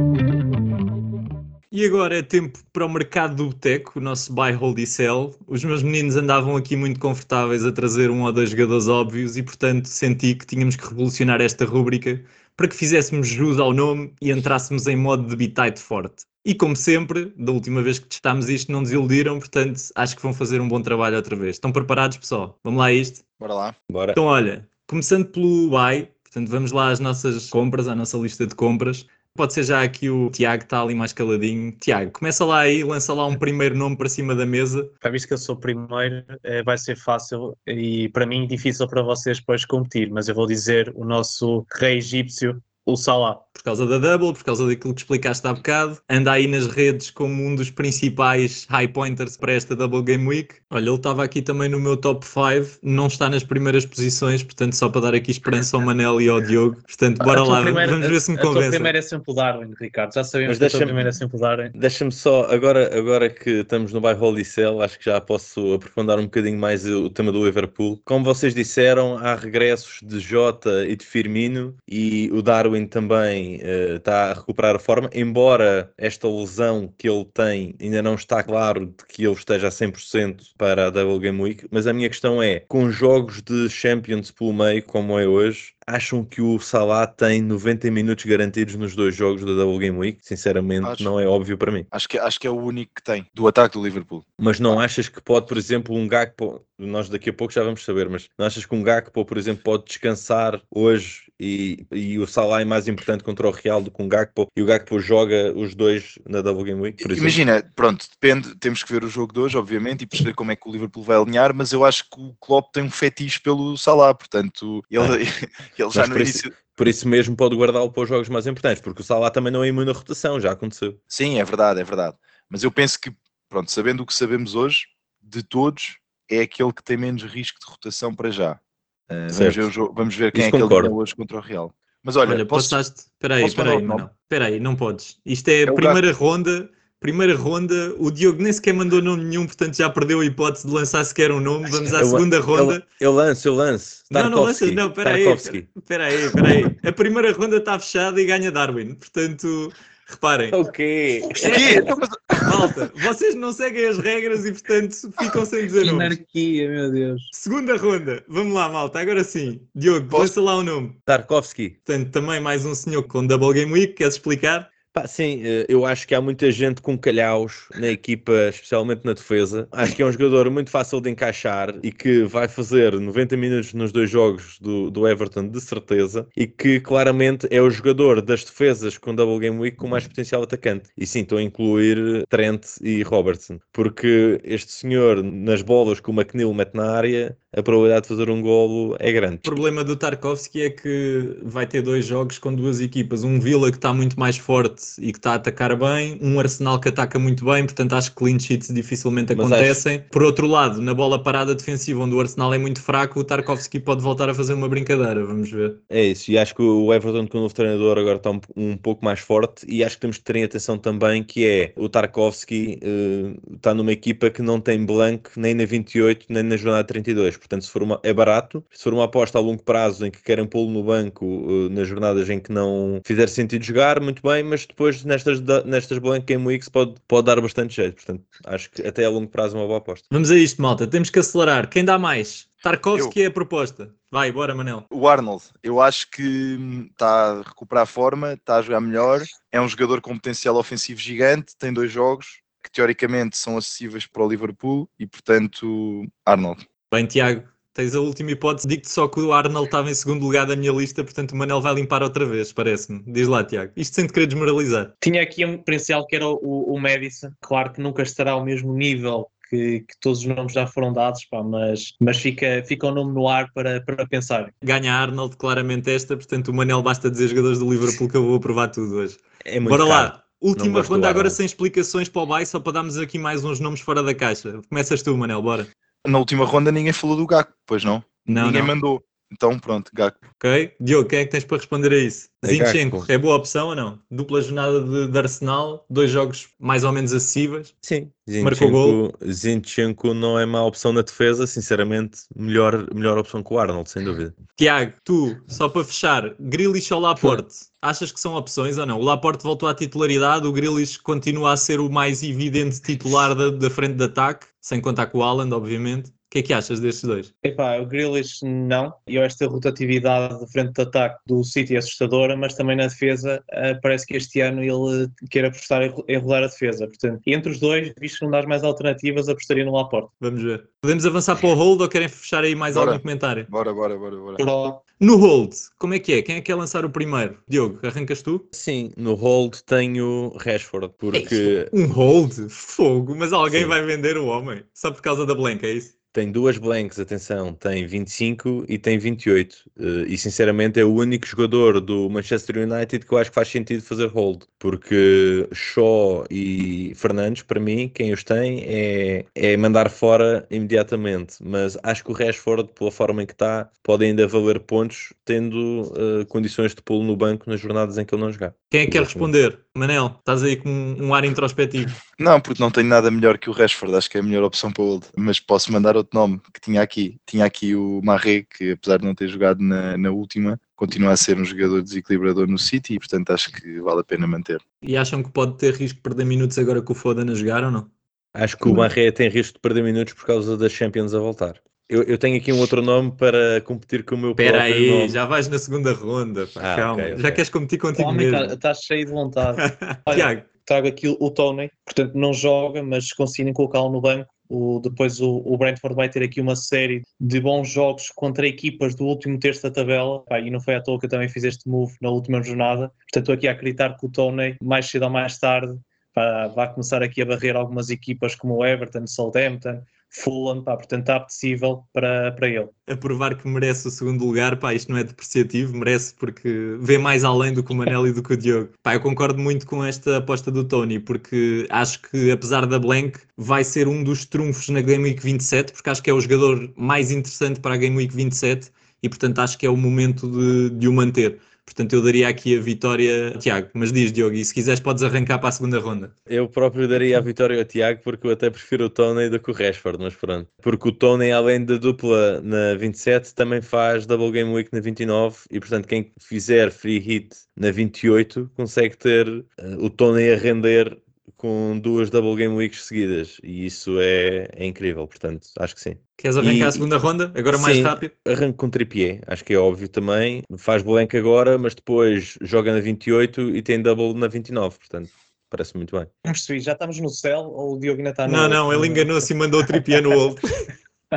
E 1.70 1.84
agora 1.84 2.18
é 2.18 2.22
tempo 2.22 2.58
para 2.72 2.87
o 2.87 2.88
mercado 2.88 3.37
do 3.37 3.46
boteco, 3.48 3.98
o 3.98 4.02
nosso 4.02 4.32
buy, 4.32 4.52
hold 4.52 4.78
e 4.78 4.87
sell. 4.87 5.34
Os 5.46 5.62
meus 5.62 5.82
meninos 5.82 6.16
andavam 6.16 6.56
aqui 6.56 6.75
muito 6.75 6.98
confortáveis 6.98 7.62
a 7.62 7.70
trazer 7.70 8.10
um 8.10 8.22
ou 8.22 8.32
dois 8.32 8.50
jogadores 8.50 8.88
óbvios 8.88 9.37
e, 9.37 9.42
portanto, 9.42 9.84
senti 9.84 10.34
que 10.34 10.46
tínhamos 10.46 10.76
que 10.76 10.88
revolucionar 10.88 11.42
esta 11.42 11.66
rúbrica 11.66 12.25
para 12.56 12.68
que 12.68 12.75
fizéssemos 12.75 13.28
jus 13.28 13.58
ao 13.58 13.75
nome 13.75 14.14
e 14.22 14.30
entrássemos 14.30 14.87
em 14.87 14.96
modo 14.96 15.28
de 15.28 15.37
bitite 15.37 15.78
forte. 15.78 16.25
E 16.42 16.54
como 16.54 16.75
sempre, 16.75 17.34
da 17.37 17.52
última 17.52 17.82
vez 17.82 17.98
que 17.98 18.06
testámos 18.06 18.48
isto, 18.48 18.72
não 18.72 18.82
desiludiram, 18.82 19.38
portanto 19.38 19.78
acho 19.94 20.16
que 20.16 20.22
vão 20.22 20.32
fazer 20.32 20.62
um 20.62 20.68
bom 20.68 20.80
trabalho 20.80 21.16
outra 21.16 21.37
vez. 21.37 21.56
Estão 21.56 21.70
preparados, 21.70 22.16
pessoal? 22.16 22.58
Vamos 22.64 22.78
lá 22.78 22.87
a 22.87 22.92
isto? 22.94 23.22
Bora 23.38 23.52
lá. 23.52 23.76
Bora. 23.92 24.12
Então, 24.12 24.25
olha, 24.25 24.66
começando 24.87 25.26
pelo 25.26 25.68
buy, 25.68 26.08
portanto, 26.22 26.48
vamos 26.48 26.72
lá 26.72 26.88
às 26.88 26.98
nossas 26.98 27.50
compras, 27.50 27.87
à 27.88 27.94
nossa 27.94 28.16
lista 28.16 28.46
de 28.46 28.54
compras. 28.54 29.06
Pode 29.38 29.52
ser 29.52 29.62
já 29.62 29.85
aqui 29.85 30.11
o 30.11 30.28
Tiago, 30.30 30.64
está 30.64 30.83
ali 30.83 30.97
mais 30.97 31.12
caladinho. 31.12 31.71
Tiago, 31.78 32.11
começa 32.11 32.45
lá 32.45 32.59
aí, 32.62 32.83
lança 32.83 33.14
lá 33.14 33.25
um 33.25 33.38
primeiro 33.38 33.76
nome 33.76 33.97
para 33.97 34.09
cima 34.09 34.35
da 34.35 34.45
mesa. 34.45 34.90
Já 35.00 35.11
visto 35.11 35.28
que 35.28 35.35
eu 35.35 35.38
sou 35.38 35.54
o 35.54 35.61
primeiro, 35.61 36.25
eh, 36.42 36.61
vai 36.64 36.76
ser 36.76 36.97
fácil 36.97 37.57
e 37.64 38.09
para 38.09 38.26
mim 38.26 38.49
difícil 38.49 38.88
para 38.88 39.00
vocês 39.00 39.38
depois 39.38 39.64
competir, 39.64 40.11
mas 40.11 40.26
eu 40.26 40.35
vou 40.35 40.45
dizer 40.45 40.92
o 40.97 41.04
nosso 41.04 41.64
rei 41.78 41.99
egípcio, 41.99 42.61
o 42.92 42.97
Salah. 42.97 43.38
por 43.59 43.64
causa 43.64 43.87
da 43.87 43.99
double, 43.99 44.33
por 44.35 44.45
causa 44.45 44.64
daquilo 44.68 44.95
que 44.95 45.00
explicaste 45.00 45.45
há 45.47 45.52
bocado. 45.52 45.99
Anda 46.09 46.30
aí 46.33 46.47
nas 46.47 46.68
redes 46.68 47.11
como 47.11 47.45
um 47.45 47.57
dos 47.57 47.71
principais 47.71 48.66
high 48.71 48.87
pointers 48.87 49.37
para 49.37 49.52
esta 49.52 49.75
double 49.75 50.00
game 50.02 50.26
week. 50.28 50.54
Olha, 50.71 50.87
ele 50.88 50.95
estava 50.95 51.25
aqui 51.25 51.42
também 51.42 51.68
no 51.68 51.80
meu 51.80 51.97
top 51.97 52.25
5, 52.25 52.78
não 52.85 53.09
está 53.09 53.28
nas 53.28 53.42
primeiras 53.42 53.85
posições, 53.85 54.45
portanto, 54.45 54.75
só 54.76 54.88
para 54.88 55.00
dar 55.00 55.14
aqui 55.14 55.33
esperança 55.33 55.76
ao 55.76 55.83
Manel 55.83 56.21
e 56.21 56.28
ao 56.28 56.40
Diogo. 56.40 56.76
Portanto, 56.87 57.18
bora 57.18 57.40
A 57.40 57.45
lá, 57.45 57.62
primeira- 57.62 57.90
vamos 57.92 58.07
ver 58.07 58.21
se 58.21 58.30
me 58.30 58.38
A 58.38 58.42
convence. 58.42 58.71
primeira 58.71 58.99
é 58.99 59.02
sempre 59.02 59.33
o 59.33 59.35
Darwin, 59.35 59.75
Ricardo. 59.80 60.14
Já 60.14 60.23
sabemos 60.23 60.57
Mas 60.61 60.71
que 60.73 60.76
a 60.76 60.87
primeira 60.87 61.09
é 61.09 61.12
sempre 61.12 61.37
o 61.37 61.40
Darwin. 61.40 61.71
Deixa-me 61.75 62.12
só, 62.12 62.45
agora, 62.50 62.97
agora 62.97 63.28
que 63.28 63.50
estamos 63.50 63.92
no 63.92 64.00
bairro 64.00 64.25
Holycell, 64.25 64.80
acho 64.83 64.99
que 65.00 65.07
já 65.07 65.21
posso 65.21 65.75
aprofundar 65.75 66.18
um 66.21 66.25
bocadinho 66.25 66.59
mais 66.59 66.87
o 66.87 67.11
tema 67.11 67.33
do 67.33 67.45
Liverpool. 67.45 68.00
Como 68.04 68.25
vocês 68.25 68.54
disseram, 68.54 69.18
há 69.18 69.35
regressos 69.35 69.99
de 70.02 70.21
Jota 70.21 70.87
e 70.87 70.95
de 70.95 71.04
Firmino 71.04 71.75
e 71.88 72.30
o 72.33 72.40
Darwin 72.40 72.77
também 72.87 73.61
eh, 73.62 73.97
está 73.97 74.30
a 74.30 74.35
recuperar 74.35 74.76
a 74.76 74.78
forma, 74.78 75.11
embora 75.12 75.92
esta 75.97 76.28
lesão 76.28 76.92
que 76.97 77.08
ele 77.08 77.25
tem 77.25 77.75
ainda 77.80 78.02
não 78.02 78.14
está 78.14 78.42
claro 78.42 78.87
de 78.87 79.04
que 79.06 79.25
ele 79.25 79.35
esteja 79.35 79.68
a 79.68 79.70
100% 79.70 80.42
para 80.56 80.87
a 80.87 80.90
Double 80.90 81.18
Game 81.18 81.40
Week, 81.40 81.66
mas 81.70 81.87
a 81.87 81.92
minha 81.92 82.08
questão 82.08 82.42
é, 82.42 82.61
com 82.68 82.90
jogos 82.90 83.42
de 83.42 83.68
Champions 83.68 84.30
pelo 84.30 84.52
meio, 84.52 84.82
como 84.82 85.18
é 85.18 85.26
hoje, 85.26 85.73
acham 85.88 86.23
que 86.23 86.42
o 86.42 86.58
Salah 86.58 87.06
tem 87.06 87.40
90 87.40 87.90
minutos 87.90 88.25
garantidos 88.26 88.75
nos 88.76 88.94
dois 88.94 89.16
jogos 89.16 89.44
da 89.44 89.54
Double 89.54 89.78
Game 89.78 89.97
Week? 89.97 90.18
Sinceramente, 90.20 90.87
Acho. 90.87 91.02
não 91.02 91.18
é 91.18 91.26
óbvio 91.26 91.56
para 91.56 91.73
mim. 91.73 91.87
Acho 91.90 92.08
que, 92.08 92.18
acho 92.18 92.38
que 92.38 92.47
é 92.47 92.50
o 92.50 92.61
único 92.61 92.92
que 92.97 93.02
tem 93.02 93.26
do 93.35 93.49
ataque 93.49 93.78
do 93.78 93.82
Liverpool. 93.82 94.25
Mas 94.38 94.61
não 94.61 94.78
achas 94.78 95.08
que 95.08 95.20
pode, 95.20 95.47
por 95.47 95.56
exemplo, 95.56 95.94
um 95.94 96.06
Gakpo, 96.06 96.62
nós 96.78 97.08
daqui 97.08 97.30
a 97.30 97.32
pouco 97.32 97.52
já 97.52 97.62
vamos 97.62 97.85
saber, 97.85 98.08
mas 98.08 98.28
não 98.38 98.47
achas 98.47 98.66
que 98.66 98.75
um 98.75 98.82
Gakpo, 98.82 99.25
por 99.25 99.38
exemplo, 99.38 99.62
pode 99.64 99.85
descansar 99.87 100.61
hoje 100.70 101.27
e, 101.40 101.87
e 101.92 102.18
o 102.18 102.26
Salah 102.26 102.61
é 102.61 102.64
mais 102.64 102.88
importante 102.88 103.23
contra 103.23 103.47
o 103.49 103.50
Real 103.50 103.80
do 103.83 103.90
que 103.90 104.02
um 104.02 104.09
Gakpo 104.09 104.47
e 104.57 104.62
o 104.62 104.66
Gakpo 104.66 104.99
joga 104.99 105.52
os 105.57 105.75
dois 105.75 106.18
na 106.28 106.40
Double 106.40 106.64
Game 106.64 106.80
Week? 106.80 107.02
Imagina, 107.16 107.62
pronto, 107.76 108.07
depende, 108.11 108.54
temos 108.57 108.83
que 108.83 108.92
ver 108.92 109.04
o 109.04 109.09
jogo 109.09 109.33
de 109.33 109.40
hoje, 109.40 109.57
obviamente, 109.57 110.02
e 110.02 110.07
perceber 110.07 110.35
como 110.35 110.50
é 110.50 110.57
que 110.57 110.68
o 110.68 110.73
Liverpool 110.73 111.02
vai 111.04 111.16
alinhar, 111.16 111.54
mas 111.54 111.73
eu 111.73 111.85
acho 111.85 112.04
que 112.04 112.21
o 112.21 112.35
Klopp 112.40 112.73
tem 112.73 112.83
um 112.83 112.90
fetiche 112.90 113.40
pelo 113.40 113.76
Salah, 113.76 114.14
portanto, 114.14 114.83
ele, 114.90 115.02
ele 115.78 115.90
já 115.90 116.00
Mas 116.00 116.09
no 116.09 116.14
por 116.14 116.21
isso- 116.23 116.47
início... 116.47 116.57
Por 116.76 116.87
isso 116.87 117.09
mesmo 117.09 117.35
pode 117.35 117.57
guardá-lo 117.57 117.90
para 117.90 118.04
os 118.04 118.09
jogos 118.09 118.28
mais 118.28 118.47
importantes, 118.47 118.80
porque 118.80 119.00
o 119.02 119.04
Salah 119.04 119.33
também 119.33 119.52
não 119.52 119.64
é 119.64 119.68
imune 119.68 119.90
à 119.90 119.92
rotação, 119.92 120.38
já 120.40 120.52
aconteceu. 120.52 120.97
Sim, 121.09 121.40
é 121.40 121.45
verdade, 121.45 121.80
é 121.80 121.85
verdade. 121.85 122.16
Mas 122.49 122.62
eu 122.62 122.71
penso 122.71 123.00
que, 123.00 123.12
pronto, 123.49 123.68
sabendo 123.73 124.04
o 124.04 124.07
que 124.07 124.14
sabemos 124.14 124.54
hoje, 124.54 124.85
de 125.21 125.42
todos, 125.42 125.99
é 126.30 126.42
aquele 126.42 126.73
que 126.73 126.85
tem 126.85 126.97
menos 126.97 127.25
risco 127.25 127.59
de 127.59 127.66
rotação 127.66 128.14
para 128.14 128.30
já. 128.30 128.61
Uh, 129.10 129.32
vamos, 129.32 129.54
ver 129.56 129.64
o 129.64 129.70
jogo, 129.70 129.94
vamos 129.96 130.14
ver 130.14 130.32
quem 130.32 130.40
Isso 130.40 130.48
é 130.48 130.50
que 130.50 130.56
ele 130.56 130.62
concordo. 130.64 130.88
ganha 130.88 131.00
hoje 131.00 131.14
contra 131.16 131.36
o 131.38 131.40
Real. 131.40 131.72
Mas 132.02 132.16
olha, 132.16 132.30
Olha, 132.33 132.46
posso- 132.46 132.70
passaste. 132.70 133.00
Espera 133.12 133.37
aí, 133.37 133.44
espera 133.44 133.70
aí, 133.70 133.74
mandar 133.76 133.85
o 133.85 133.88
nome? 133.88 134.00
Manel. 134.02 134.14
Espera 134.22 134.44
aí, 134.46 134.61
não 134.61 134.76
podes. 134.76 135.16
Isto 135.26 135.48
é 135.48 135.62
É 135.62 135.72
primeira 135.72 136.12
ronda. 136.12 136.70
Primeira 137.00 137.37
ronda, 137.37 137.94
o 137.96 138.11
Diogo 138.11 138.42
nem 138.42 138.52
sequer 138.52 138.74
mandou 138.74 139.00
nome 139.00 139.22
nenhum, 139.22 139.46
portanto 139.46 139.76
já 139.76 139.88
perdeu 139.88 140.18
a 140.18 140.24
hipótese 140.24 140.66
de 140.66 140.72
lançar 140.74 141.04
sequer 141.04 141.30
um 141.30 141.38
nome. 141.38 141.70
Vamos 141.70 141.94
à 141.94 142.00
Eu- 142.00 142.06
segunda 142.06 142.40
ronda. 142.40 142.74
Eu, 143.00 143.11
eu 143.11 143.12
lanço, 143.12 143.46
eu 143.46 143.54
lanço. 143.54 144.02
Não, 144.11 144.28
não 144.28 144.42
lanças, 144.42 144.72
não, 144.72 144.88
espera 144.88 145.14
aí, 145.14 145.28
espera 145.33 146.04
aí, 146.06 146.14
espera 146.24 146.48
aí. 146.48 146.76
A 146.85 146.90
primeira 146.92 147.33
ronda 147.33 147.59
está 147.59 147.78
fechada 147.78 148.20
e 148.20 148.24
ganha 148.26 148.50
Darwin, 148.50 148.94
portanto, 148.96 149.72
reparem. 150.09 150.55
Ok. 150.55 151.23
O 151.25 151.29
quê? 151.29 151.51
Então, 151.77 151.97
mas- 151.99 152.09
Malta, 152.49 152.92
vocês 153.03 153.35
não 153.35 153.53
seguem 153.53 153.87
as 153.87 153.99
regras 153.99 154.44
e, 154.44 154.53
portanto, 154.53 154.94
ficam 155.21 155.44
sem 155.44 155.66
dizer 155.66 155.85
nomes. 155.87 156.07
Anarquia, 156.07 156.68
meu 156.68 156.90
Deus. 156.90 157.21
Segunda 157.33 157.77
ronda, 157.77 158.25
vamos 158.29 158.55
lá, 158.55 158.68
malta, 158.68 159.01
agora 159.01 159.23
sim. 159.25 159.61
Diogo, 159.75 160.09
Posso? 160.09 160.23
lança 160.23 160.40
lá 160.40 160.57
o 160.57 160.62
nome. 160.62 160.97
Tarkovsky. 161.05 161.71
Portanto, 161.85 162.11
também 162.11 162.40
mais 162.40 162.64
um 162.64 162.75
senhor 162.75 163.03
com 163.05 163.27
Double 163.27 163.53
Game 163.53 163.73
Week, 163.73 163.92
queres 163.94 164.14
explicar? 164.14 164.68
Pá, 164.92 165.07
sim, 165.07 165.42
eh, 165.44 165.66
eu 165.68 165.85
acho 165.85 166.09
que 166.09 166.14
há 166.14 166.20
muita 166.20 166.51
gente 166.51 166.81
com 166.81 166.98
calhaus 166.98 167.68
na 167.74 167.88
equipa, 167.88 168.33
especialmente 168.48 169.05
na 169.05 169.12
defesa. 169.12 169.68
Acho 169.70 169.94
que 169.94 170.03
é 170.03 170.07
um 170.07 170.11
jogador 170.12 170.51
muito 170.51 170.70
fácil 170.70 171.01
de 171.01 171.11
encaixar 171.11 171.79
e 171.83 171.92
que 171.92 172.24
vai 172.24 172.48
fazer 172.48 172.98
90 172.98 173.37
minutos 173.37 173.74
nos 173.74 173.92
dois 173.92 174.11
jogos 174.11 174.59
do, 174.61 174.90
do 174.90 175.07
Everton, 175.07 175.48
de 175.48 175.61
certeza, 175.61 176.27
e 176.37 176.46
que 176.46 176.81
claramente 176.81 177.46
é 177.51 177.61
o 177.61 177.70
jogador 177.70 178.22
das 178.22 178.44
defesas 178.44 178.96
com 178.96 179.14
Double 179.14 179.38
Game 179.38 179.59
Week 179.59 179.77
com 179.77 179.87
mais 179.88 180.07
potencial 180.07 180.42
atacante. 180.42 180.90
E 180.96 181.07
sim, 181.07 181.20
estou 181.20 181.38
a 181.38 181.42
incluir 181.42 182.27
Trent 182.29 182.64
e 182.83 183.03
Robertson, 183.03 183.59
porque 183.72 184.40
este 184.42 184.72
senhor, 184.72 185.22
nas 185.22 185.62
bolas 185.62 186.01
que 186.01 186.11
o 186.11 186.14
McNeil 186.14 186.53
mete 186.55 186.74
na 186.74 186.90
área, 186.92 187.37
a 187.56 187.62
probabilidade 187.62 188.02
de 188.02 188.08
fazer 188.08 188.28
um 188.30 188.42
golo 188.42 188.94
é 188.98 189.11
grande. 189.11 189.37
O 189.37 189.40
problema 189.40 189.82
do 189.82 189.96
Tarkovsky 189.96 190.62
é 190.62 190.70
que 190.70 191.38
vai 191.42 191.66
ter 191.66 191.80
dois 191.80 192.04
jogos 192.04 192.38
com 192.38 192.54
duas 192.54 192.80
equipas. 192.80 193.24
Um 193.24 193.40
Villa 193.40 193.70
que 193.70 193.78
está 193.78 193.92
muito 193.94 194.18
mais 194.18 194.37
forte 194.37 194.82
e 194.98 195.12
que 195.12 195.18
está 195.18 195.32
a 195.32 195.34
atacar 195.37 195.74
bem, 195.76 196.18
um 196.20 196.38
Arsenal 196.38 196.78
que 196.78 196.88
ataca 196.88 197.18
muito 197.18 197.44
bem, 197.44 197.64
portanto 197.64 197.94
acho 197.94 198.11
que 198.11 198.16
clean 198.16 198.38
sheets 198.38 198.68
dificilmente 198.68 199.34
Mas 199.34 199.46
acontecem. 199.46 200.04
Por 200.11 200.22
outro 200.22 200.46
lado, 200.46 200.82
na 200.82 200.92
bola 200.92 201.22
parada 201.22 201.54
defensiva, 201.54 202.02
onde 202.02 202.14
o 202.14 202.20
Arsenal 202.20 202.52
é 202.52 202.58
muito 202.58 202.82
fraco, 202.82 203.20
o 203.20 203.24
Tarkovsky 203.24 203.80
pode 203.80 204.02
voltar 204.02 204.28
a 204.28 204.34
fazer 204.34 204.52
uma 204.52 204.68
brincadeira, 204.68 205.24
vamos 205.24 205.50
ver. 205.50 205.76
É 205.88 206.04
isso, 206.04 206.30
e 206.30 206.38
acho 206.38 206.54
que 206.54 206.62
o 206.62 206.92
Everton 206.92 207.26
com 207.26 207.38
o 207.38 207.40
novo 207.42 207.54
treinador 207.54 207.98
agora 207.98 208.16
está 208.16 208.30
um, 208.30 208.40
um 208.56 208.76
pouco 208.76 209.04
mais 209.04 209.20
forte 209.20 209.64
e 209.66 209.82
acho 209.82 209.96
que 209.96 210.02
temos 210.02 210.18
que 210.18 210.24
ter 210.24 210.37
em 210.37 210.44
atenção 210.44 210.76
também 210.76 211.22
que 211.22 211.46
é 211.46 211.72
o 211.76 211.88
Tarkovsky 211.88 212.78
eh, 212.82 213.34
está 213.54 213.72
numa 213.72 213.92
equipa 213.92 214.28
que 214.28 214.42
não 214.42 214.61
tem 214.61 214.84
blanco 214.84 215.30
nem 215.37 215.54
na 215.54 215.64
28 215.64 216.26
nem 216.28 216.42
na 216.42 216.56
jornada 216.56 216.84
32, 216.84 217.38
portanto 217.38 217.64
se 217.64 217.70
for 217.70 217.83
uma, 217.83 218.01
é 218.03 218.12
barato, 218.12 218.64
se 218.70 218.85
for 218.85 218.92
uma 218.92 219.05
aposta 219.05 219.38
a 219.38 219.40
longo 219.40 219.62
prazo 219.62 220.07
em 220.07 220.11
que 220.11 220.22
querem 220.22 220.46
pô-lo 220.46 220.70
no 220.70 220.83
banco 220.83 221.24
eh, 221.24 221.68
nas 221.70 221.88
jornadas 221.88 222.29
em 222.29 222.38
que 222.40 222.53
não 222.53 223.01
fizer 223.05 223.29
sentido 223.29 223.64
jogar, 223.64 224.01
muito 224.01 224.22
bem, 224.22 224.42
mas 224.42 224.66
depois 224.66 225.05
nestas, 225.05 225.40
nestas 225.64 225.98
blank 225.98 226.27
game 226.27 226.46
weeks 226.46 226.68
pode, 226.68 226.94
pode 227.07 227.27
dar 227.27 227.40
bastante 227.40 227.77
jeito, 227.77 227.96
portanto 227.96 228.24
acho 228.46 228.70
que 228.70 228.87
até 228.87 229.05
a 229.05 229.11
longo 229.11 229.29
prazo 229.29 229.57
é 229.57 229.61
uma 229.61 229.66
boa 229.66 229.79
aposta. 229.79 230.07
Vamos 230.11 230.31
a 230.31 230.37
isto, 230.37 230.61
malta, 230.61 230.87
temos 230.87 231.11
que 231.11 231.18
acelerar. 231.18 231.68
Quem 231.68 231.85
dá 231.85 231.98
mais? 231.98 232.48
Tarkovsky 232.62 233.22
é 233.22 233.27
a 233.27 233.31
proposta. 233.31 233.94
Vai, 234.11 234.33
bora, 234.33 234.55
Manel. 234.55 234.85
O 234.90 235.07
Arnold, 235.07 235.44
eu 235.62 235.81
acho 235.81 236.11
que 236.11 236.57
hum, 236.59 236.88
está 236.90 237.31
a 237.31 237.42
recuperar 237.42 237.83
a 237.85 237.87
forma, 237.87 238.33
está 238.33 238.57
a 238.57 238.62
jogar 238.62 238.81
melhor, 238.81 239.22
é 239.53 239.61
um 239.61 239.68
jogador 239.68 240.01
com 240.01 240.14
potencial 240.14 240.57
ofensivo 240.57 240.98
gigante, 240.98 241.55
tem 241.57 241.72
dois 241.72 241.92
jogos 241.92 242.40
que 242.62 242.70
teoricamente 242.70 243.37
são 243.37 243.57
acessíveis 243.57 244.07
para 244.07 244.22
o 244.22 244.29
Liverpool 244.29 244.88
e 244.98 245.07
portanto 245.07 246.05
Arnold. 246.24 246.66
Bem, 246.92 247.05
Tiago, 247.05 247.42
tens 247.74 247.94
a 247.94 248.01
última 248.01 248.31
hipótese. 248.31 248.66
Digo-te 248.66 248.90
só 248.90 249.07
que 249.07 249.20
o 249.20 249.33
Arnold 249.33 249.66
estava 249.66 249.90
em 249.90 249.94
segundo 249.94 250.24
lugar 250.24 250.46
da 250.46 250.57
minha 250.57 250.72
lista, 250.72 251.05
portanto 251.05 251.33
o 251.33 251.37
Manel 251.37 251.61
vai 251.61 251.74
limpar 251.74 252.03
outra 252.03 252.24
vez, 252.24 252.53
parece-me. 252.53 253.03
Diz 253.07 253.29
lá, 253.29 253.44
Tiago. 253.44 253.72
Isto 253.77 253.96
sem 253.96 254.07
te 254.07 254.12
querer 254.12 254.27
desmoralizar. 254.27 254.94
Tinha 255.03 255.22
aqui 255.22 255.44
um 255.44 255.59
potencial 255.59 256.07
que 256.07 256.16
era 256.16 256.27
o, 256.27 256.74
o 256.74 256.81
Madison. 256.81 257.31
Claro 257.40 257.72
que 257.72 257.81
nunca 257.81 258.03
estará 258.03 258.33
ao 258.33 258.44
mesmo 258.44 258.72
nível 258.72 259.31
que, 259.51 259.81
que 259.81 259.94
todos 260.01 260.20
os 260.20 260.27
nomes 260.27 260.53
já 260.53 260.66
foram 260.66 260.92
dados, 260.92 261.24
pá, 261.27 261.42
mas, 261.42 261.94
mas 262.01 262.18
fica, 262.18 262.62
fica 262.66 262.87
o 262.87 262.90
nome 262.90 263.12
no 263.12 263.29
ar 263.29 263.51
para, 263.53 263.81
para 263.83 264.07
pensar. 264.07 264.53
Ganha 264.62 264.94
Arnold 264.94 265.37
claramente 265.37 265.90
esta, 265.90 266.16
portanto 266.16 266.48
o 266.48 266.55
Manel 266.55 266.83
basta 266.83 267.11
dizer 267.11 267.29
jogadores 267.29 267.59
do 267.59 267.70
Liverpool 267.70 268.09
que 268.09 268.16
eu 268.16 268.24
vou 268.24 268.37
aprovar 268.37 268.68
tudo 268.68 268.96
hoje. 268.96 269.16
É 269.44 269.61
muito 269.61 269.70
Bora 269.70 269.88
caro. 269.88 269.90
lá. 269.90 270.24
Última 270.40 270.83
ronda 270.83 271.09
agora 271.09 271.29
sem 271.31 271.44
explicações 271.44 272.09
para 272.09 272.22
o 272.22 272.27
Bay, 272.27 272.46
só 272.46 272.61
para 272.61 272.74
darmos 272.74 272.96
aqui 272.96 273.18
mais 273.18 273.44
uns 273.44 273.59
nomes 273.59 273.81
fora 273.81 274.03
da 274.03 274.14
caixa. 274.14 274.61
Começas 274.68 275.03
tu, 275.03 275.16
Manel, 275.16 275.42
bora. 275.42 275.66
Na 276.09 276.18
última 276.18 276.44
ronda 276.44 276.73
ninguém 276.73 276.92
falou 276.92 277.16
do 277.16 277.27
Gakpo, 277.27 277.55
pois 277.66 277.85
não? 277.85 278.03
Não, 278.27 278.47
ninguém 278.47 278.62
não. 278.62 278.68
mandou. 278.68 279.05
Então 279.30 279.58
pronto, 279.58 279.90
Gakpo. 279.94 280.26
Ok. 280.36 280.74
Diogo, 280.80 281.08
quem 281.08 281.20
é 281.20 281.24
que 281.24 281.30
tens 281.30 281.44
para 281.44 281.58
responder 281.58 281.92
a 281.92 281.98
isso? 281.98 282.28
É 282.42 282.48
Zinchenko, 282.48 282.98
Gakpo. 282.98 283.12
é 283.12 283.18
boa 283.18 283.36
opção 283.36 283.68
ou 283.68 283.74
não? 283.74 283.98
Dupla 284.10 284.40
jornada 284.40 284.80
de, 284.80 285.08
de 285.08 285.18
Arsenal, 285.18 285.84
dois 285.90 286.10
jogos 286.10 286.48
mais 286.58 286.84
ou 286.84 286.92
menos 286.92 287.12
acessíveis. 287.12 287.74
Sim, 287.82 288.10
Marcou 288.42 288.70
gol. 288.70 289.12
Zinchenko, 289.22 289.32
Zinchenko 289.32 290.14
não 290.14 290.38
é 290.38 290.46
má 290.46 290.64
opção 290.64 290.92
na 290.92 291.02
defesa, 291.02 291.46
sinceramente, 291.46 292.20
melhor, 292.34 292.92
melhor 292.94 293.18
opção 293.18 293.42
que 293.42 293.52
o 293.52 293.58
Arnold, 293.58 293.90
sem 293.90 294.04
dúvida. 294.04 294.34
Tiago, 294.56 294.92
tu, 295.04 295.36
só 295.46 295.68
para 295.68 295.84
fechar, 295.84 296.34
Grealish 296.40 296.92
ou 296.92 297.00
Laporte, 297.00 297.54
achas 297.82 298.10
que 298.10 298.20
são 298.20 298.34
opções 298.34 298.78
ou 298.78 298.86
não? 298.86 298.98
O 298.98 299.04
Laporte 299.04 299.42
voltou 299.42 299.68
à 299.68 299.74
titularidade, 299.74 300.46
o 300.46 300.52
Grealish 300.52 300.98
continua 300.98 301.52
a 301.52 301.56
ser 301.56 301.80
o 301.80 301.90
mais 301.90 302.22
evidente 302.22 302.80
titular 302.80 303.34
da, 303.34 303.50
da 303.50 303.70
frente 303.70 303.94
de 303.94 304.04
ataque, 304.04 304.46
sem 304.60 304.80
contar 304.80 305.06
com 305.06 305.18
o 305.18 305.22
Haaland, 305.22 305.52
obviamente. 305.54 306.12
O 306.28 306.30
que 306.30 306.40
é 306.40 306.42
que 306.42 306.52
achas 306.52 306.78
destes 306.78 307.04
dois? 307.04 307.32
Epá, 307.42 307.78
o 307.78 307.86
Grealish 307.86 308.42
não. 308.44 308.92
Eu 309.06 309.22
esta 309.22 309.46
rotatividade 309.46 310.38
de 310.38 310.52
frente 310.52 310.72
de 310.74 310.82
ataque 310.82 311.18
do 311.26 311.42
City 311.42 311.74
é 311.74 311.78
assustadora, 311.78 312.36
mas 312.36 312.54
também 312.54 312.76
na 312.76 312.86
defesa 312.86 313.42
uh, 313.50 313.80
parece 313.80 314.04
que 314.06 314.14
este 314.14 314.40
ano 314.42 314.62
ele 314.62 315.08
quer 315.30 315.46
apostar 315.46 315.80
em 315.82 316.16
rodar 316.18 316.42
a 316.42 316.48
defesa. 316.48 316.86
Portanto, 316.86 317.22
entre 317.26 317.50
os 317.52 317.58
dois, 317.58 317.92
visto 317.98 318.18
que 318.18 318.24
não 318.26 318.30
dás 318.32 318.44
mais 318.44 318.62
alternativas, 318.62 319.26
apostaria 319.28 319.64
no 319.64 319.72
Laporte. 319.72 320.10
Vamos 320.20 320.42
ver. 320.42 320.68
Podemos 320.82 321.06
avançar 321.06 321.34
para 321.36 321.48
o 321.48 321.54
hold 321.54 321.80
ou 321.80 321.88
querem 321.88 322.08
fechar 322.08 322.44
aí 322.44 322.54
mais 322.54 322.74
Bora. 322.74 322.90
algum 322.90 323.00
comentário? 323.02 323.46
Bora, 323.48 323.72
bora, 323.72 323.96
bora, 323.96 324.16
bora. 324.16 324.36
Pro- 324.36 324.82
No 325.00 325.16
hold, 325.16 325.54
como 325.78 325.94
é 325.94 325.98
que 325.98 326.12
é? 326.12 326.22
Quem 326.22 326.36
é 326.36 326.40
que 326.40 326.46
quer 326.46 326.56
lançar 326.56 326.84
o 326.84 326.90
primeiro? 326.90 327.38
Diogo, 327.48 327.78
arrancas 327.86 328.20
tu? 328.20 328.46
Sim, 328.52 328.90
no 328.98 329.14
hold 329.14 329.54
tenho 329.64 330.36
Rashford, 330.38 330.90
porque 330.98 331.68
Um 331.72 331.86
hold? 331.86 332.34
Fogo, 332.50 333.14
mas 333.16 333.32
alguém 333.32 333.62
Sim. 333.62 333.68
vai 333.68 333.82
vender 333.82 334.18
o 334.18 334.26
homem 334.26 334.62
só 334.74 334.90
por 334.90 335.00
causa 335.00 335.24
da 335.24 335.34
blanca, 335.34 335.66
é 335.66 335.72
isso? 335.72 335.96
Tem 336.18 336.33
duas 336.33 336.59
blanks, 336.59 336.98
atenção, 336.98 337.54
tem 337.54 337.87
25 337.87 338.64
e 338.68 338.76
tem 338.76 338.98
28. 338.98 339.70
eh, 339.78 339.83
E 340.09 340.18
sinceramente 340.18 340.81
é 340.81 340.85
o 340.85 340.92
único 340.92 341.24
jogador 341.24 341.81
do 341.81 342.11
Manchester 342.11 342.59
United 342.59 343.07
que 343.07 343.12
eu 343.12 343.18
acho 343.18 343.31
que 343.31 343.37
faz 343.37 343.46
sentido 343.46 343.85
fazer 343.85 344.07
hold, 344.09 344.42
porque 344.59 345.48
Shaw 345.52 346.24
e 346.28 346.92
Fernandes, 346.96 347.42
para 347.42 347.61
mim, 347.61 347.88
quem 347.94 348.12
os 348.12 348.24
tem 348.24 348.64
é, 348.66 349.26
é 349.33 349.57
mandar 349.57 349.88
fora 349.90 350.44
imediatamente. 350.50 351.37
Mas 351.40 351.78
acho 351.85 352.02
que 352.02 352.11
o 352.11 352.14
Rashford, 352.14 352.70
pela 352.76 352.90
forma 352.90 353.22
em 353.22 353.26
que 353.26 353.33
está, 353.33 353.70
pode 353.85 354.04
ainda 354.04 354.26
valer 354.26 354.59
pontos, 354.59 355.12
tendo 355.24 355.92
eh, 355.96 356.24
condições 356.24 356.74
de 356.74 356.83
pô-lo 356.83 357.04
no 357.04 357.16
banco 357.16 357.48
nas 357.48 357.61
jornadas 357.61 357.96
em 357.96 358.04
que 358.04 358.12
ele 358.12 358.22
não 358.22 358.33
jogar. 358.33 358.57
Quem 358.70 358.81
é 358.81 358.85
que 358.87 358.90
quer 358.90 359.04
responder? 359.04 359.57
Manel, 359.78 360.16
estás 360.18 360.42
aí 360.42 360.56
com 360.56 360.68
um, 360.68 361.14
ar 361.14 361.24
introspectivo. 361.24 361.94
Não, 362.18 362.40
porque 362.40 362.62
não 362.62 362.70
tenho 362.70 362.88
nada 362.88 363.10
melhor 363.10 363.38
que 363.38 363.48
o 363.48 363.52
Rashford, 363.52 363.94
acho 363.94 364.10
que 364.10 364.18
é 364.18 364.20
a 364.20 364.22
melhor 364.22 364.42
opção 364.44 364.70
para 364.70 364.82
o 364.82 364.86
Old. 364.86 365.06
Mas 365.16 365.40
posso 365.40 365.72
mandar 365.72 365.96
outro 365.96 366.18
nome 366.18 366.40
que 366.52 366.60
tinha 366.60 366.82
aqui. 366.82 367.18
Tinha 367.26 367.44
aqui 367.44 367.74
o 367.74 368.00
Marré, 368.02 368.42
que 368.42 368.72
apesar 368.72 368.98
de 368.98 369.04
não 369.04 369.14
ter 369.14 369.28
jogado 369.28 369.62
na, 369.62 369.96
na 369.96 370.10
última, 370.10 370.60
continua 370.74 371.12
a 371.12 371.16
ser 371.16 371.38
um 371.38 371.44
jogador 371.44 371.82
desequilibrador 371.82 372.46
no 372.46 372.58
City 372.58 372.94
e 372.94 372.98
portanto 372.98 373.30
acho 373.30 373.50
que 373.52 373.80
vale 373.80 374.00
a 374.00 374.04
pena 374.04 374.26
manter. 374.26 374.60
E 374.82 374.96
acham 374.96 375.22
que 375.22 375.30
pode 375.30 375.56
ter 375.56 375.74
risco 375.74 375.96
de 375.96 376.02
perder 376.02 376.24
minutos 376.24 376.58
agora 376.58 376.82
que 376.82 376.92
o 376.92 376.94
Foden 376.94 377.30
a 377.30 377.34
jogar 377.34 377.64
ou 377.64 377.70
não? 377.70 377.90
Acho 378.34 378.56
que 378.56 378.68
o 378.68 378.74
Marré 378.74 379.10
tem 379.10 379.28
risco 379.28 379.54
de 379.54 379.60
perder 379.60 379.82
minutos 379.82 380.14
por 380.14 380.26
causa 380.26 380.56
das 380.56 380.72
Champions 380.72 381.14
a 381.14 381.18
voltar. 381.18 381.60
Eu, 381.88 382.03
eu 382.03 382.18
tenho 382.18 382.37
aqui 382.37 382.53
um 382.53 382.59
outro 382.59 382.83
nome 382.83 383.12
para 383.12 383.61
competir 383.62 384.05
com 384.05 384.14
o 384.14 384.18
meu 384.18 384.31
Espera 384.33 384.59
próprio 384.59 384.74
aí, 384.74 384.87
nome. 384.88 385.09
já 385.09 385.24
vais 385.24 385.48
na 385.48 385.59
segunda 385.59 385.92
ronda. 385.92 386.46
pá, 386.46 386.61
Ah, 386.72 386.77
calma, 386.77 387.03
ok, 387.03 387.12
ok. 387.12 387.22
já 387.22 387.33
queres 387.33 387.51
competir 387.51 387.79
O 387.79 387.83
contigo 387.83 388.09
homem 388.11 388.31
mesmo. 388.31 388.53
está 388.53 388.74
cheio 388.74 389.07
de 389.07 389.11
vontade. 389.12 389.57
Olha, 390.07 390.16
Tiago, 390.16 390.42
trago 390.66 390.88
aqui 390.88 391.09
o, 391.09 391.31
Tony, 391.31 391.70
portanto 391.87 392.14
não 392.14 392.35
joga, 392.35 392.83
mas 392.83 393.09
se 393.09 393.16
conseguirem 393.16 393.55
colocá-lo 393.55 393.90
no 393.90 394.03
banco, 394.03 394.29
o- 394.51 394.81
depois 394.81 395.18
o, 395.18 395.42
o 395.46 395.57
Brentford 395.57 395.96
vai 395.96 396.11
ter 396.11 396.22
aqui 396.22 396.42
uma 396.42 396.57
série 396.57 397.01
de 397.18 397.40
bons 397.40 397.70
jogos 397.70 398.11
contra 398.14 398.46
equipas 398.46 398.94
do 398.94 399.05
último 399.07 399.38
terço 399.38 399.62
da 399.62 399.70
tabela, 399.70 400.22
Pá, 400.27 400.38
e 400.40 400.51
não 400.51 400.61
foi 400.61 400.74
à 400.74 400.83
toa 400.83 400.98
que 400.98 401.07
eu 401.07 401.11
também 401.11 401.29
fiz 401.31 401.42
este 401.44 401.66
move 401.66 401.94
na 402.03 402.11
última 402.11 402.42
jornada, 402.42 402.88
portanto 402.88 403.16
estou 403.22 403.35
aqui 403.35 403.48
a 403.48 403.53
acreditar 403.53 403.96
que 403.96 404.05
o 404.05 404.11
Tony, 404.11 404.57
mais 404.62 404.85
cedo 404.90 405.05
ou 405.05 405.11
mais 405.11 405.38
tarde, 405.38 405.74
pá, 406.14 406.48
vai 406.48 406.70
começar 406.70 407.03
aqui 407.03 407.22
a 407.22 407.27
barrer 407.27 407.57
algumas 407.57 407.88
equipas 407.88 408.35
como 408.35 408.57
o 408.57 408.66
Everton, 408.66 409.07
Southampton, 409.07 409.81
Fulham, 410.11 410.62
pá, 410.62 410.77
portanto 410.77 411.01
está 411.01 411.16
apetecível 411.16 411.85
para, 411.92 412.33
para 412.33 412.49
ele. 412.49 412.68
a 412.88 412.97
provar 412.97 413.37
que 413.37 413.47
merece 413.47 413.88
o 413.88 413.90
segundo 413.90 414.25
lugar, 414.25 414.57
pá, 414.59 414.75
isto 414.75 414.90
não 414.90 414.99
é 414.99 415.05
depreciativo, 415.05 415.77
merece 415.77 416.14
porque 416.14 416.77
vê 416.81 416.97
mais 416.97 417.25
além 417.25 417.53
do 417.53 417.62
que 417.62 417.73
o 417.73 417.75
Manel 417.75 418.07
e 418.07 418.12
do 418.12 418.23
que 418.23 418.33
o 418.33 418.37
Diogo. 418.37 418.71
Pá, 418.83 418.94
eu 418.94 419.01
concordo 419.01 419.38
muito 419.38 419.66
com 419.66 419.85
esta 419.85 420.16
aposta 420.16 420.51
do 420.51 420.64
Tony, 420.64 420.99
porque 420.99 421.66
acho 421.71 422.01
que 422.03 422.31
apesar 422.31 422.66
da 422.66 422.79
Blank, 422.79 423.21
vai 423.37 423.62
ser 423.62 423.87
um 423.87 424.03
dos 424.03 424.25
trunfos 424.25 424.68
na 424.68 424.81
Game 424.81 425.05
Week 425.05 425.23
27, 425.23 425.73
porque 425.73 425.90
acho 425.90 426.03
que 426.03 426.11
é 426.11 426.12
o 426.12 426.21
jogador 426.21 426.73
mais 426.77 427.11
interessante 427.11 427.61
para 427.61 427.75
a 427.75 427.77
Game 427.77 427.97
Week 427.97 428.14
27 428.14 428.71
e 429.03 429.09
portanto 429.09 429.38
acho 429.40 429.59
que 429.59 429.66
é 429.66 429.71
o 429.71 429.77
momento 429.77 430.29
de, 430.29 430.71
de 430.71 430.88
o 430.88 430.92
manter. 430.92 431.38
Portanto, 431.68 431.92
eu 431.92 432.02
daria 432.02 432.28
aqui 432.28 432.57
a 432.57 432.61
vitória 432.61 433.28
a 433.28 433.38
Tiago. 433.38 433.68
Mas 433.74 433.92
diz, 433.92 434.11
Diogo, 434.11 434.35
e 434.35 434.42
se 434.44 434.54
quiseres 434.54 434.81
podes 434.81 435.02
arrancar 435.02 435.38
para 435.38 435.50
a 435.50 435.52
segunda 435.52 435.78
ronda. 435.78 436.11
Eu 436.26 436.48
próprio 436.48 436.88
daria 436.88 437.18
a 437.18 437.20
vitória 437.20 437.59
ao 437.59 437.64
Tiago 437.64 438.00
porque 438.02 438.26
eu 438.26 438.31
até 438.31 438.48
prefiro 438.48 438.87
o 438.87 438.90
Tony 438.90 439.28
do 439.28 439.38
que 439.38 439.50
o 439.50 439.54
Rashford, 439.54 440.02
mas 440.02 440.14
pronto. 440.14 440.48
Porque 440.62 440.88
o 440.88 440.92
Tony, 440.92 441.31
além 441.31 441.64
da 441.64 441.76
dupla 441.76 442.40
na 442.40 442.74
27, 442.74 443.35
também 443.35 443.61
faz 443.61 444.07
Double 444.07 444.33
Game 444.33 444.50
Week 444.50 444.70
na 444.72 444.81
29 444.81 445.37
e, 445.50 445.61
portanto, 445.61 445.87
quem 445.87 446.11
fizer 446.18 446.70
free 446.70 446.98
hit 446.98 447.37
na 447.54 447.70
28 447.70 448.50
consegue 448.57 448.96
ter 448.96 449.44
eh, 449.59 449.76
o 449.78 449.90
Tony 449.90 450.31
a 450.31 450.37
render 450.37 450.98
com 451.38 451.79
duas 451.81 452.11
Double 452.11 452.37
Game 452.37 452.55
Weeks 452.55 452.85
seguidas 452.85 453.38
e 453.42 453.64
isso 453.64 453.98
é, 454.01 454.48
é 454.55 454.66
incrível, 454.66 455.07
portanto, 455.07 455.46
acho 455.59 455.74
que 455.74 455.81
sim. 455.81 455.96
Queres 456.18 456.37
arrancar 456.37 456.53
E- 456.57 456.62
a 456.64 456.72
segunda 456.72 456.96
ronda? 456.98 457.33
Agora 457.35 457.57
mais 457.59 457.77
Sim. 457.77 457.83
rápido. 457.85 458.12
Arranco 458.27 458.59
com 458.59 458.68
Trippier, 458.68 459.20
acho 459.27 459.44
que 459.44 459.55
é 459.55 459.57
óbvio 459.57 459.88
também. 459.88 460.42
Faz 460.59 460.83
blank 460.83 461.16
agora, 461.16 461.57
mas 461.57 461.74
depois 461.74 462.37
joga 462.42 462.74
na 462.74 462.81
28 462.81 463.57
e 463.57 463.62
tem 463.62 463.81
double 463.81 464.12
na 464.14 464.27
29, 464.27 464.77
portanto, 464.79 465.11
parece 465.48 465.77
muito 465.77 465.96
bem. 465.96 466.07
Não 466.27 466.33
percebi, 466.33 466.61
já 466.61 466.72
estamos 466.72 466.98
no 466.98 467.09
céu 467.09 467.38
ou 467.40 467.77
o 467.77 467.79
Diogo 467.79 467.98
ainda 467.98 468.11
está 468.11 468.27
no... 468.27 468.33
Não, 468.37 468.48
não, 468.48 468.72
ele 468.72 468.88
enganou-se 468.88 469.33
e 469.33 469.37
mandou 469.37 469.61
o 469.61 469.66
tripié 469.66 470.01
no 470.01 470.11
old. 470.12 470.40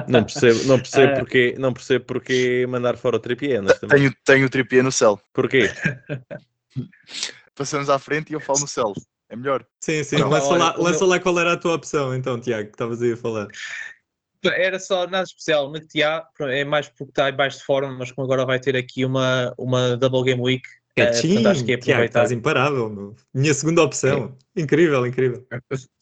Não 0.08 0.24
percebo, 0.24 0.64
não 0.66 0.78
percebo, 0.78 1.14
Ah. 1.18 1.20
porque, 1.20 1.56
não 1.58 1.74
percebo 1.74 2.06
porque 2.06 2.66
mandar 2.70 2.96
fora 2.96 3.18
o 3.18 3.20
Trippier, 3.20 3.60
honestamente. 3.60 3.98
Tenho, 3.98 4.16
tenho 4.24 4.46
o 4.46 4.50
tripé 4.50 4.82
no 4.84 4.92
céu. 4.92 5.20
Porquê? 5.34 5.70
Passamos 7.56 7.90
à 7.90 8.00
frente 8.00 8.30
e 8.30 8.34
eu 8.34 8.40
falo 8.40 8.60
no 8.60 8.68
céu. 8.68 8.94
É 9.32 9.36
melhor. 9.36 9.66
Sim, 9.82 10.04
sim, 10.04 10.18
Não, 10.18 10.30
lança, 10.30 10.48
olha, 10.50 10.60
lá, 10.66 10.76
lança 10.78 11.00
meu- 11.00 11.08
lá 11.08 11.20
qual 11.20 11.40
era 11.40 11.54
a 11.54 11.58
tua 11.58 11.74
opção, 11.76 12.14
então, 12.14 12.38
Tiago, 12.40 12.66
que 12.68 12.74
estavas 12.76 13.02
aí 13.02 13.14
a 13.14 13.18
falar. 13.18 13.48
Era 14.44 14.78
só 14.78 15.08
nada 15.08 15.24
especial, 15.24 15.72
metia, 15.72 16.24
é 16.42 16.66
mais 16.66 16.90
porque 16.90 17.06
está 17.12 17.30
em 17.30 17.36
baixo 17.36 17.60
de 17.60 17.64
forma, 17.64 17.94
mas 17.94 18.12
como 18.12 18.26
agora 18.26 18.46
vai 18.46 18.60
ter 18.60 18.76
aqui 18.76 19.06
uma, 19.06 19.54
uma 19.58 19.96
Double 19.96 20.24
Game 20.24 20.42
Week, 20.42 20.68
portanto 20.96 21.48
acho 21.48 21.64
que 21.64 21.72
é 21.72 21.78
Tiago, 21.78 21.92
aproveitar. 21.92 22.06
estás 22.24 22.32
imparável, 22.32 22.90
meu. 22.90 23.16
Minha 23.34 23.54
segunda 23.54 23.84
opção. 23.84 24.36
Incrível, 24.56 25.06
incrível. 25.08 25.48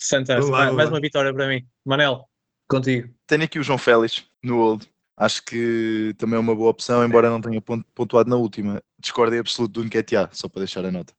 Fantástico, 0.02 0.52
mais, 0.52 0.74
mais 0.74 0.90
uma 0.90 1.00
vitória 1.02 1.32
para 1.34 1.48
mim. 1.50 1.68
Manel, 1.86 2.26
contigo. 2.68 3.14
Tenho 3.28 3.44
aqui 3.44 3.60
o 3.60 3.64
João 3.64 3.78
Félix 3.78 4.26
no 4.44 4.58
Old. 4.58 4.90
Acho 5.18 5.44
que 5.44 6.16
também 6.18 6.38
é 6.38 6.40
uma 6.40 6.56
boa 6.56 6.70
opção, 6.72 7.04
embora 7.04 7.30
não 7.30 7.42
tenha 7.42 7.62
pon- 7.62 7.84
pontuado 7.94 8.30
na 8.30 8.38
última. 8.38 8.82
Discordo 8.98 9.36
em 9.36 9.40
absoluto 9.40 9.74
do 9.74 9.84
Nketiah, 9.84 10.30
só 10.32 10.48
para 10.48 10.62
deixar 10.62 10.86
a 10.86 10.92
nota. 10.92 11.14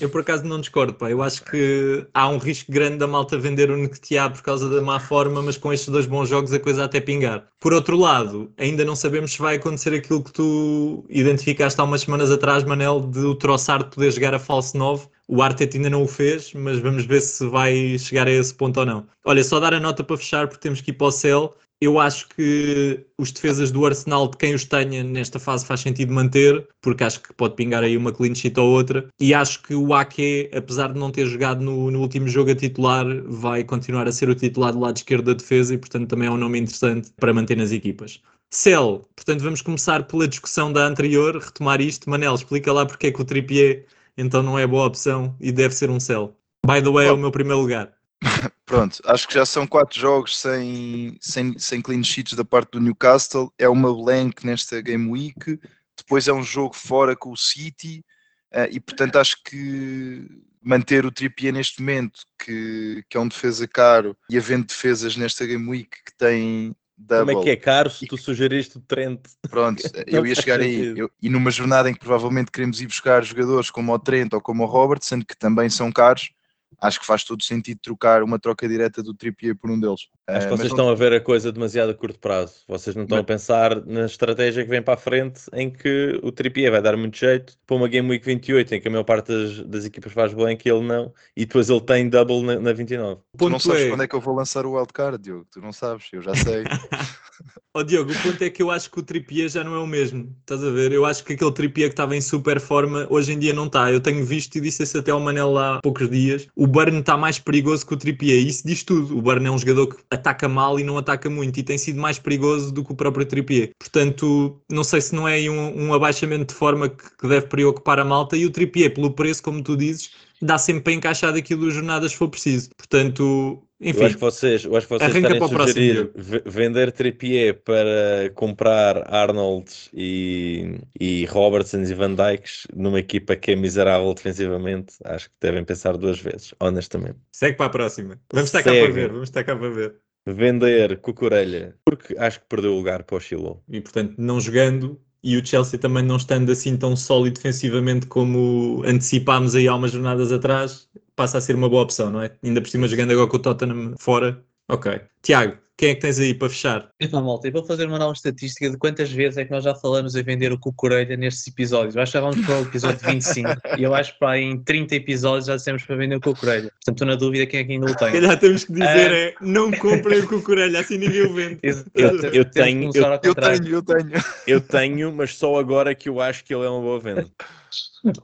Eu 0.00 0.08
por 0.08 0.22
acaso 0.22 0.44
não 0.44 0.60
discordo, 0.60 0.94
pá. 0.94 1.10
Eu 1.10 1.22
acho 1.22 1.44
que 1.44 2.06
há 2.14 2.28
um 2.28 2.38
risco 2.38 2.72
grande 2.72 2.96
da 2.96 3.06
malta 3.06 3.38
vender 3.38 3.70
o 3.70 3.76
Nketiah 3.76 4.30
por 4.30 4.42
causa 4.42 4.70
da 4.70 4.80
má 4.80 4.98
forma, 4.98 5.42
mas 5.42 5.58
com 5.58 5.72
estes 5.72 5.88
dois 5.88 6.06
bons 6.06 6.28
jogos 6.28 6.52
a 6.52 6.58
coisa 6.58 6.84
até 6.84 7.00
pingar. 7.00 7.46
Por 7.60 7.74
outro 7.74 7.96
lado, 7.96 8.50
ainda 8.56 8.84
não 8.84 8.96
sabemos 8.96 9.32
se 9.32 9.38
vai 9.38 9.56
acontecer 9.56 9.94
aquilo 9.94 10.22
que 10.24 10.32
tu 10.32 11.04
identificaste 11.10 11.78
há 11.80 11.84
umas 11.84 12.02
semanas 12.02 12.30
atrás, 12.30 12.64
Manel, 12.64 13.00
de 13.00 13.20
o 13.20 13.34
Troçar 13.34 13.84
poder 13.90 14.10
jogar 14.12 14.34
a 14.34 14.38
falso 14.38 14.78
9. 14.78 15.08
O 15.28 15.42
Arteta 15.42 15.76
ainda 15.76 15.90
não 15.90 16.04
o 16.04 16.08
fez, 16.08 16.52
mas 16.54 16.78
vamos 16.78 17.04
ver 17.04 17.20
se 17.20 17.46
vai 17.46 17.98
chegar 17.98 18.28
a 18.28 18.30
esse 18.30 18.54
ponto 18.54 18.80
ou 18.80 18.86
não. 18.86 19.06
Olha, 19.24 19.42
só 19.44 19.60
dar 19.60 19.74
a 19.74 19.80
nota 19.80 20.04
para 20.04 20.16
fechar, 20.16 20.46
porque 20.46 20.62
temos 20.62 20.80
que 20.80 20.90
ir 20.90 20.94
para 20.94 21.08
o 21.08 21.12
céu. 21.12 21.54
Eu 21.80 22.00
acho 22.00 22.28
que 22.28 23.06
os 23.18 23.30
defesas 23.30 23.70
do 23.70 23.84
Arsenal, 23.84 24.28
de 24.28 24.38
quem 24.38 24.54
os 24.54 24.64
tenha 24.64 25.04
nesta 25.04 25.38
fase, 25.38 25.66
faz 25.66 25.80
sentido 25.80 26.12
manter, 26.12 26.66
porque 26.80 27.04
acho 27.04 27.20
que 27.20 27.34
pode 27.34 27.54
pingar 27.54 27.82
aí 27.82 27.96
uma 27.96 28.12
clean 28.12 28.34
sheet 28.34 28.58
ou 28.58 28.70
outra. 28.70 29.08
E 29.20 29.34
acho 29.34 29.62
que 29.62 29.74
o 29.74 29.92
Ake, 29.92 30.50
apesar 30.54 30.92
de 30.92 30.98
não 30.98 31.10
ter 31.10 31.26
jogado 31.26 31.62
no, 31.62 31.90
no 31.90 32.00
último 32.00 32.28
jogo 32.28 32.50
a 32.50 32.54
titular, 32.54 33.04
vai 33.26 33.62
continuar 33.62 34.08
a 34.08 34.12
ser 34.12 34.30
o 34.30 34.34
titular 34.34 34.72
do 34.72 34.80
lado 34.80 34.96
esquerdo 34.96 35.26
da 35.26 35.34
defesa 35.34 35.74
e, 35.74 35.78
portanto, 35.78 36.08
também 36.08 36.28
é 36.28 36.30
um 36.30 36.38
nome 36.38 36.58
interessante 36.60 37.10
para 37.16 37.34
manter 37.34 37.56
nas 37.56 37.72
equipas. 37.72 38.22
Cel, 38.50 39.06
portanto, 39.14 39.42
vamos 39.42 39.60
começar 39.60 40.06
pela 40.06 40.26
discussão 40.26 40.72
da 40.72 40.86
anterior, 40.86 41.36
retomar 41.36 41.80
isto. 41.80 42.08
Manel, 42.08 42.34
explica 42.34 42.72
lá 42.72 42.86
porque 42.86 43.08
é 43.08 43.12
que 43.12 43.20
o 43.20 43.24
Trippier 43.24 43.84
então 44.16 44.42
não 44.42 44.58
é 44.58 44.66
boa 44.66 44.86
opção 44.86 45.36
e 45.40 45.52
deve 45.52 45.74
ser 45.74 45.90
um 45.90 46.00
Cel. 46.00 46.34
By 46.66 46.82
the 46.82 46.90
way, 46.90 47.08
é 47.08 47.12
o 47.12 47.16
meu 47.18 47.30
primeiro 47.30 47.60
lugar. 47.60 47.92
Pronto, 48.66 49.00
acho 49.06 49.28
que 49.28 49.34
já 49.34 49.46
são 49.46 49.64
quatro 49.66 49.98
jogos 49.98 50.36
sem, 50.36 51.16
sem, 51.20 51.56
sem 51.56 51.80
clean 51.80 52.02
sheets 52.02 52.34
da 52.34 52.44
parte 52.44 52.72
do 52.72 52.80
Newcastle. 52.80 53.52
É 53.56 53.68
uma 53.68 53.94
blank 53.94 54.44
nesta 54.44 54.80
Game 54.80 55.08
Week. 55.08 55.58
Depois 55.96 56.26
é 56.26 56.32
um 56.32 56.42
jogo 56.42 56.74
fora 56.74 57.14
com 57.14 57.30
o 57.30 57.36
City. 57.36 58.04
eh, 58.50 58.68
e 58.72 58.80
portanto 58.80 59.16
acho 59.16 59.36
que 59.44 60.26
manter 60.60 61.06
o 61.06 61.12
Trippier 61.12 61.52
neste 61.52 61.80
momento, 61.80 62.20
que, 62.44 63.04
que 63.08 63.16
é 63.16 63.20
um 63.20 63.28
defesa 63.28 63.68
caro, 63.68 64.16
e 64.28 64.36
havendo 64.36 64.66
defesas 64.66 65.16
nesta 65.16 65.46
Game 65.46 65.68
Week 65.68 65.88
que 66.04 66.16
têm 66.18 66.74
double. 66.98 67.34
Como 67.34 67.40
é 67.42 67.44
que 67.44 67.50
é 67.50 67.56
caro 67.56 67.88
se 67.88 68.04
tu 68.06 68.16
sugeriste 68.18 68.78
o 68.78 68.80
Trent? 68.80 69.20
Pronto, 69.48 69.80
eu 70.08 70.26
ia 70.26 70.34
chegar 70.34 70.58
aí. 70.60 70.92
Eu- 70.96 71.10
e 71.22 71.28
numa 71.28 71.52
jornada 71.52 71.88
em 71.88 71.94
que 71.94 72.00
provavelmente 72.00 72.50
queremos 72.50 72.80
ir 72.80 72.86
buscar 72.88 73.22
jogadores 73.22 73.70
como 73.70 73.92
o 73.92 73.98
Trent 73.98 74.32
ou 74.32 74.40
como 74.40 74.64
o 74.64 74.66
Robert, 74.66 75.00
sendo 75.02 75.24
que 75.24 75.36
também 75.36 75.70
são 75.70 75.92
caros, 75.92 76.30
acho 76.80 77.00
que 77.00 77.06
faz 77.06 77.24
todo 77.24 77.42
sentido 77.42 77.80
trocar 77.82 78.22
uma 78.22 78.38
troca 78.38 78.68
direta 78.68 79.02
do 79.02 79.14
Trippier 79.14 79.56
por 79.56 79.70
um 79.70 79.78
deles. 79.78 80.08
Acho 80.26 80.40
que 80.40 80.44
Eh, 80.46 80.56
vocês 80.56 80.58
mas 80.58 80.66
estão 80.68 80.88
a 80.88 80.94
ver 80.94 81.12
a 81.12 81.20
coisa 81.20 81.52
demasiado 81.52 81.90
a 81.90 81.94
curto 81.94 82.18
prazo. 82.18 82.64
Vocês 82.66 82.96
não 82.96 83.04
estão 83.04 83.18
a 83.18 83.24
pensar 83.24 83.84
na 83.86 84.06
estratégia 84.06 84.64
que 84.64 84.70
vem 84.70 84.82
para 84.82 84.94
a 84.94 84.96
frente 84.96 85.42
em 85.52 85.70
que 85.70 86.18
o 86.22 86.32
Trippier 86.32 86.70
vai 86.70 86.82
dar 86.82 86.96
muito 86.96 87.16
jeito 87.16 87.54
para 87.66 87.76
uma 87.76 87.88
Game 87.88 88.08
Week 88.08 88.24
28 88.24 88.74
em 88.74 88.80
que 88.80 88.88
a 88.88 88.90
maior 88.90 89.04
parte 89.04 89.28
das, 89.28 89.60
das 89.66 89.84
equipas 89.84 90.12
faz 90.12 90.34
blank 90.34 90.66
e 90.66 90.70
ele 90.70 90.84
não, 90.84 91.12
e 91.36 91.46
depois 91.46 91.70
ele 91.70 91.80
tem 91.80 92.08
double 92.08 92.42
na, 92.42 92.58
na 92.58 92.72
29. 92.72 93.20
O 93.34 93.38
tu 93.38 93.48
não 93.48 93.58
sabes 93.58 93.82
é, 93.82 93.88
quando 93.88 94.02
é 94.02 94.08
que 94.08 94.14
eu 94.14 94.20
vou 94.20 94.34
lançar 94.34 94.66
o 94.66 94.72
wildcard, 94.72 95.18
Diogo. 95.18 95.46
Tu 95.50 95.60
não 95.60 95.72
sabes, 95.72 96.08
eu 96.12 96.22
já 96.22 96.34
sei. 96.34 96.64
Ó 97.76 97.82
Diogo, 97.82 98.10
o 98.10 98.22
ponto 98.22 98.42
é 98.42 98.48
que 98.48 98.62
eu 98.62 98.70
acho 98.70 98.90
que 98.90 99.00
o 99.00 99.02
Trippier 99.02 99.50
já 99.50 99.62
não 99.62 99.74
é 99.74 99.78
o 99.78 99.86
mesmo. 99.86 100.34
Estás 100.40 100.64
a 100.64 100.70
ver? 100.70 100.92
Eu 100.92 101.04
acho 101.04 101.22
que 101.22 101.34
aquele 101.34 101.52
Trippier 101.52 101.90
que 101.90 101.92
estava 101.92 102.16
em 102.16 102.22
super 102.22 102.58
forma 102.58 103.06
hoje 103.10 103.34
em 103.34 103.38
dia 103.38 103.52
não 103.52 103.66
está. 103.66 103.92
Eu 103.92 104.00
tenho 104.00 104.24
visto 104.24 104.56
e 104.56 104.62
disse 104.62 104.82
isso 104.82 104.96
até 104.96 105.10
ao 105.10 105.20
Manel 105.20 105.52
lá 105.52 105.76
há 105.76 105.80
poucos 105.82 106.08
dias. 106.08 106.48
O 106.56 106.66
Burn 106.66 107.00
está 107.00 107.18
mais 107.18 107.38
perigoso 107.38 107.86
que 107.86 107.92
o 107.92 107.96
Trippier. 107.98 108.46
Isso 108.46 108.66
diz 108.66 108.82
tudo. 108.82 109.18
O 109.18 109.20
Burn 109.20 109.46
é 109.46 109.50
um 109.50 109.58
jogador 109.58 109.88
que 109.88 109.96
ataca 110.10 110.48
mal 110.48 110.80
e 110.80 110.84
não 110.84 110.96
ataca 110.96 111.28
muito 111.28 111.60
e 111.60 111.62
tem 111.62 111.76
sido 111.76 112.00
mais 112.00 112.18
perigoso 112.18 112.72
do 112.72 112.82
que 112.82 112.92
o 112.92 112.96
próprio 112.96 113.26
Trippier. 113.26 113.72
Portanto, 113.78 114.58
não 114.72 114.82
sei 114.82 115.02
se 115.02 115.14
não 115.14 115.28
é 115.28 115.38
um, 115.50 115.88
um 115.88 115.92
abaixamento 115.92 116.54
de 116.54 116.58
forma 116.58 116.88
que, 116.88 117.04
que 117.18 117.28
deve 117.28 117.46
preocupar 117.46 118.00
a 118.00 118.06
malta. 118.06 118.38
E 118.38 118.46
o 118.46 118.50
Trippier, 118.50 118.94
pelo 118.94 119.10
preço, 119.10 119.42
como 119.42 119.62
tu 119.62 119.76
dizes, 119.76 120.12
dá 120.40 120.58
sempre 120.58 120.82
para 120.82 120.92
encaixar 120.92 121.32
daquilo 121.32 121.66
das 121.66 121.74
jornadas 121.74 122.12
se 122.12 122.18
for 122.18 122.28
preciso. 122.28 122.70
Portanto, 122.76 123.62
enfim. 123.80 124.00
Eu 124.00 124.06
acho 124.06 124.14
que 124.14 124.20
vocês, 124.20 124.64
eu 124.64 124.76
acho 124.76 124.86
que 124.86 124.94
vocês 124.94 125.10
Arranca 125.10 125.34
estarem 125.34 125.38
para 125.38 125.46
a 125.46 125.50
o 125.50 125.54
próximo, 125.54 125.74
sugerir 125.74 126.42
vender 126.46 126.92
Trippier 126.92 127.62
para 127.62 128.30
comprar 128.34 129.12
Arnold 129.12 129.70
e, 129.92 130.78
e 130.98 131.26
Robertsons 131.26 131.90
e 131.90 131.94
Van 131.94 132.14
Dijks 132.14 132.66
numa 132.74 132.98
equipa 132.98 133.36
que 133.36 133.52
é 133.52 133.56
miserável 133.56 134.12
defensivamente, 134.14 134.94
acho 135.04 135.28
que 135.28 135.36
devem 135.40 135.64
pensar 135.64 135.96
duas 135.96 136.18
vezes, 136.18 136.54
honestamente. 136.58 137.18
Segue 137.32 137.56
para 137.56 137.66
a 137.66 137.70
próxima. 137.70 138.20
Vamos 138.32 138.48
estar 138.48 138.62
cá 138.62 138.70
para 138.70 138.92
ver. 138.92 139.08
Vamos 139.10 139.28
estar 139.28 139.44
cá 139.44 139.54
para 139.54 139.68
ver. 139.68 139.94
Vender 140.28 140.98
Cucurelha, 140.98 141.76
porque 141.84 142.16
acho 142.18 142.40
que 142.40 142.46
perdeu 142.48 142.72
o 142.72 142.76
lugar 142.76 143.04
para 143.04 143.16
o 143.16 143.20
Chilwell. 143.20 143.62
e 143.68 143.80
portanto 143.80 144.14
não 144.18 144.40
jogando 144.40 145.00
e 145.26 145.36
o 145.36 145.44
Chelsea 145.44 145.76
também 145.78 146.04
não 146.04 146.16
estando 146.16 146.52
assim 146.52 146.76
tão 146.76 146.94
sólido 146.94 147.34
defensivamente 147.34 148.06
como 148.06 148.82
antecipámos 148.86 149.56
aí 149.56 149.66
há 149.66 149.74
umas 149.74 149.90
jornadas 149.90 150.30
atrás, 150.30 150.88
passa 151.16 151.38
a 151.38 151.40
ser 151.40 151.56
uma 151.56 151.68
boa 151.68 151.82
opção, 151.82 152.10
não 152.12 152.22
é? 152.22 152.36
Ainda 152.44 152.60
por 152.62 152.68
cima 152.70 152.86
jogando 152.86 153.10
agora 153.10 153.28
com 153.28 153.36
o 153.36 153.40
Tottenham 153.40 153.94
fora. 153.98 154.44
Ok. 154.68 155.00
Tiago, 155.22 155.56
quem 155.78 155.90
é 155.90 155.94
que 155.94 156.00
tens 156.00 156.18
aí 156.18 156.32
para 156.34 156.48
fechar? 156.48 156.88
Então, 157.00 157.22
malta, 157.22 157.46
eu 157.48 157.52
vou 157.52 157.62
fazer 157.64 157.86
uma 157.86 157.98
nova 157.98 158.14
estatística 158.14 158.68
de 158.70 158.76
quantas 158.78 159.12
vezes 159.12 159.36
é 159.36 159.44
que 159.44 159.50
nós 159.50 159.62
já 159.62 159.74
falamos 159.74 160.14
em 160.16 160.22
vender 160.22 160.50
o 160.52 160.58
Cucurelha 160.58 161.16
nestes 161.16 161.46
episódios. 161.48 161.94
Eu 161.94 162.02
acho 162.02 162.12
que 162.12 162.18
já 162.18 162.22
vamos 162.22 162.44
para 162.46 162.58
o 162.58 162.62
episódio 162.62 162.98
25 163.06 163.48
e 163.78 163.82
eu 163.82 163.94
acho 163.94 164.14
que 164.14 164.18
para 164.18 164.38
em 164.40 164.58
30 164.62 164.94
episódios 164.96 165.46
já 165.46 165.56
dissemos 165.56 165.82
para 165.84 165.96
vender 165.96 166.16
o 166.16 166.20
Cucurelha. 166.20 166.70
Portanto, 166.70 166.94
estou 166.94 167.06
na 167.06 167.14
dúvida 167.14 167.46
quem 167.46 167.60
é 167.60 167.64
que 167.64 167.72
ainda 167.72 167.86
o 167.92 167.94
tem. 167.94 168.12
calhar 168.12 168.38
temos 168.38 168.64
que 168.64 168.72
dizer 168.72 168.86
Ah. 168.86 169.14
é 169.16 169.34
não 169.40 169.70
comprem 169.72 170.20
o 170.20 170.28
Cucurelha, 170.28 170.80
assim 170.80 170.96
ninguém 170.98 171.22
o 171.22 171.34
vende. 171.34 171.58
Eu- 171.62 171.84
eu 172.32 172.44
que 172.44 172.50
tenho- 172.52 172.90
Eu 172.94 173.18
contrário. 173.20 173.60
tenho, 173.62 173.74
eu 173.76 173.82
tenho. 173.82 174.10
Eu 174.46 174.60
tenho, 174.60 175.12
mas 175.12 175.34
só 175.36 175.58
agora 175.58 175.94
que 175.94 176.08
eu 176.08 176.20
acho 176.20 176.42
que 176.44 176.54
ele 176.54 176.64
é 176.64 176.68
uma 176.68 176.80
boa 176.80 176.98
venda. 177.00 177.26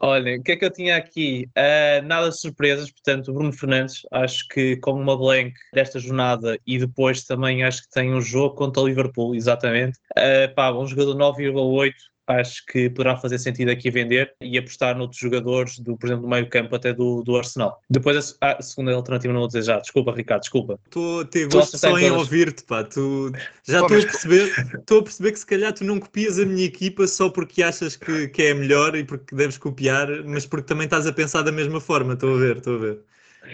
Olha, 0.00 0.36
o 0.38 0.42
que 0.42 0.52
é 0.52 0.56
que 0.56 0.64
eu 0.64 0.72
tinha 0.72 0.96
aqui? 0.96 1.48
Ah, 1.56 2.02
nada 2.02 2.28
de 2.30 2.38
surpresas, 2.38 2.90
portanto, 2.90 3.32
Bruno 3.32 3.52
Fernandes, 3.52 4.02
acho 4.12 4.46
que 4.48 4.76
como 4.76 5.00
uma 5.00 5.16
blank 5.16 5.54
desta 5.72 5.98
jornada 5.98 6.58
e 6.66 6.78
depois 6.78 7.24
também 7.24 7.64
acho 7.64 7.82
que 7.82 7.90
tem 7.90 8.12
um 8.14 8.20
jogo 8.20 8.54
contra 8.54 8.82
o 8.82 8.86
Liverpool, 8.86 9.34
exatamente. 9.34 9.98
Ah, 10.16 10.52
pá, 10.54 10.72
um 10.72 10.86
jogador 10.86 11.14
9,8, 11.16 11.92
acho 12.26 12.64
que 12.66 12.88
poderá 12.90 13.16
fazer 13.16 13.38
sentido 13.38 13.70
aqui 13.70 13.90
vender 13.90 14.32
e 14.40 14.56
apostar 14.56 14.96
noutros 14.96 15.20
jogadores, 15.20 15.78
do, 15.78 15.96
por 15.96 16.06
exemplo, 16.06 16.22
do 16.22 16.28
meio 16.28 16.48
campo 16.48 16.74
até 16.74 16.92
do, 16.92 17.22
do 17.22 17.36
Arsenal. 17.36 17.80
Depois 17.90 18.16
a, 18.16 18.22
se- 18.22 18.36
a 18.40 18.62
segunda 18.62 18.94
alternativa 18.94 19.32
não 19.32 19.40
vou 19.40 19.48
dizer 19.48 19.62
já, 19.62 19.78
desculpa 19.78 20.12
Ricardo, 20.12 20.42
desculpa. 20.42 20.78
Estou 20.84 21.20
a 21.20 21.24
ter 21.24 21.48
gosto 21.48 21.76
só 21.78 21.98
em 21.98 22.08
todas. 22.08 22.18
ouvir-te, 22.18 22.64
pá. 22.64 22.84
Tu... 22.84 23.32
Já 23.66 23.80
estou 23.80 23.98
a 23.98 24.00
perceber, 24.02 24.52
estou 24.78 24.98
a 25.00 25.02
perceber 25.02 25.32
que 25.32 25.38
se 25.38 25.46
calhar 25.46 25.72
tu 25.72 25.84
não 25.84 25.98
copias 25.98 26.38
a 26.38 26.44
minha 26.44 26.64
equipa 26.64 27.06
só 27.06 27.28
porque 27.28 27.62
achas 27.62 27.96
que, 27.96 28.28
que 28.28 28.42
é 28.42 28.50
a 28.52 28.54
melhor 28.54 28.94
e 28.96 29.04
porque 29.04 29.34
deves 29.34 29.58
copiar, 29.58 30.08
mas 30.24 30.46
porque 30.46 30.66
também 30.66 30.84
estás 30.84 31.06
a 31.06 31.12
pensar 31.12 31.42
da 31.42 31.52
mesma 31.52 31.80
forma. 31.80 32.14
Estou 32.14 32.34
a 32.34 32.38
ver, 32.38 32.56
estou 32.58 32.76
a 32.76 32.78
ver. 32.78 32.98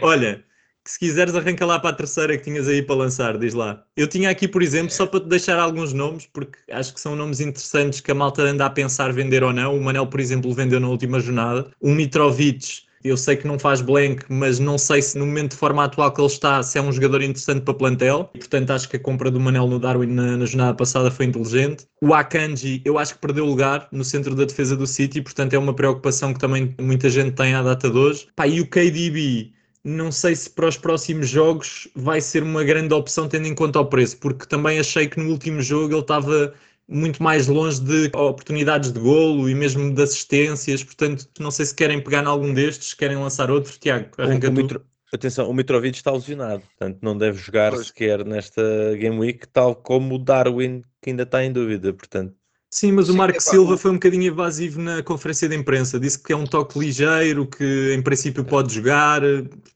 Olha, 0.02 0.44
que 0.88 0.92
se 0.92 0.98
quiseres 0.98 1.34
arranca 1.34 1.66
lá 1.66 1.78
para 1.78 1.90
a 1.90 1.92
terceira 1.92 2.34
que 2.38 2.44
tinhas 2.44 2.66
aí 2.66 2.82
para 2.82 2.96
lançar, 2.96 3.36
diz 3.36 3.52
lá. 3.52 3.84
Eu 3.94 4.08
tinha 4.08 4.30
aqui, 4.30 4.48
por 4.48 4.62
exemplo, 4.62 4.90
só 4.90 5.06
para 5.06 5.20
te 5.20 5.26
deixar 5.26 5.58
alguns 5.58 5.92
nomes, 5.92 6.26
porque 6.32 6.58
acho 6.72 6.94
que 6.94 7.00
são 7.00 7.14
nomes 7.14 7.40
interessantes 7.40 8.00
que 8.00 8.10
a 8.10 8.14
malta 8.14 8.40
anda 8.40 8.64
a 8.64 8.70
pensar 8.70 9.12
vender 9.12 9.44
ou 9.44 9.52
não. 9.52 9.76
O 9.76 9.84
Manel, 9.84 10.06
por 10.06 10.18
exemplo, 10.18 10.50
vendeu 10.54 10.80
na 10.80 10.88
última 10.88 11.20
jornada. 11.20 11.70
O 11.78 11.90
Mitrovic, 11.90 12.84
eu 13.04 13.18
sei 13.18 13.36
que 13.36 13.46
não 13.46 13.58
faz 13.58 13.82
blank, 13.82 14.24
mas 14.30 14.58
não 14.58 14.78
sei 14.78 15.02
se 15.02 15.18
no 15.18 15.26
momento 15.26 15.50
de 15.50 15.58
forma 15.58 15.84
atual 15.84 16.10
que 16.10 16.22
ele 16.22 16.26
está, 16.26 16.62
se 16.62 16.78
é 16.78 16.80
um 16.80 16.90
jogador 16.90 17.20
interessante 17.20 17.60
para 17.60 17.74
plantel. 17.74 18.30
E, 18.34 18.38
portanto, 18.38 18.70
acho 18.70 18.88
que 18.88 18.96
a 18.96 19.00
compra 19.00 19.30
do 19.30 19.38
Manel 19.38 19.66
no 19.66 19.78
Darwin 19.78 20.06
na, 20.06 20.38
na 20.38 20.46
jornada 20.46 20.74
passada 20.74 21.10
foi 21.10 21.26
inteligente. 21.26 21.86
O 22.00 22.14
Akanji, 22.14 22.80
eu 22.82 22.98
acho 22.98 23.12
que 23.12 23.20
perdeu 23.20 23.44
lugar 23.44 23.86
no 23.92 24.04
centro 24.04 24.34
da 24.34 24.46
defesa 24.46 24.74
do 24.74 24.86
City, 24.86 25.20
portanto 25.20 25.52
é 25.52 25.58
uma 25.58 25.74
preocupação 25.74 26.32
que 26.32 26.40
também 26.40 26.74
muita 26.80 27.10
gente 27.10 27.32
tem 27.32 27.54
à 27.54 27.62
data 27.62 27.90
de 27.90 27.98
hoje. 27.98 28.26
Pá, 28.34 28.46
e 28.46 28.58
o 28.58 28.66
KDB, 28.66 29.52
não 29.84 30.10
sei 30.12 30.34
se 30.36 30.50
para 30.50 30.68
os 30.68 30.76
próximos 30.76 31.28
jogos 31.28 31.88
vai 31.94 32.20
ser 32.20 32.42
uma 32.42 32.64
grande 32.64 32.92
opção 32.94 33.28
tendo 33.28 33.46
em 33.46 33.54
conta 33.54 33.80
o 33.80 33.86
preço, 33.86 34.18
porque 34.18 34.46
também 34.46 34.78
achei 34.78 35.08
que 35.08 35.18
no 35.20 35.30
último 35.30 35.62
jogo 35.62 35.94
ele 35.94 36.00
estava 36.00 36.54
muito 36.86 37.22
mais 37.22 37.46
longe 37.46 37.80
de 37.80 38.06
oportunidades 38.16 38.92
de 38.92 38.98
golo 39.00 39.48
e 39.48 39.54
mesmo 39.54 39.92
de 39.94 40.02
assistências, 40.02 40.82
portanto 40.82 41.28
não 41.38 41.50
sei 41.50 41.66
se 41.66 41.74
querem 41.74 42.02
pegar 42.02 42.22
em 42.22 42.26
algum 42.26 42.52
destes, 42.52 42.88
se 42.90 42.96
querem 42.96 43.16
lançar 43.16 43.50
outro, 43.50 43.78
Tiago, 43.78 44.08
arranca 44.18 44.48
O-. 44.48 44.52
Mitro- 44.52 44.84
Atenção, 45.10 45.48
o 45.48 45.54
Mitrovic 45.54 45.96
está 45.96 46.10
lesionado, 46.12 46.60
portanto 46.60 46.98
não 47.00 47.16
deve 47.16 47.38
jogar 47.38 47.72
Pois. 47.72 47.86
sequer 47.86 48.24
nesta 48.26 48.62
Game 48.94 49.18
Week, 49.18 49.48
tal 49.48 49.74
como 49.74 50.16
o 50.16 50.18
Darwin, 50.18 50.82
que 51.00 51.08
ainda 51.10 51.22
está 51.22 51.42
em 51.42 51.50
dúvida, 51.50 51.94
portanto. 51.94 52.34
Sim, 52.70 52.92
mas 52.92 53.08
o 53.08 53.12
Sim, 53.12 53.18
Marco 53.18 53.40
Silva 53.40 53.78
foi 53.78 53.90
um 53.90 53.94
bocadinho 53.94 54.24
evasivo 54.24 54.80
na 54.80 55.02
conferência 55.02 55.48
de 55.48 55.56
imprensa. 55.56 55.98
Disse 55.98 56.22
que 56.22 56.32
é 56.32 56.36
um 56.36 56.44
toque 56.44 56.78
ligeiro, 56.78 57.46
que 57.46 57.94
em 57.94 58.02
princípio 58.02 58.44
pode 58.44 58.74
jogar, 58.74 59.22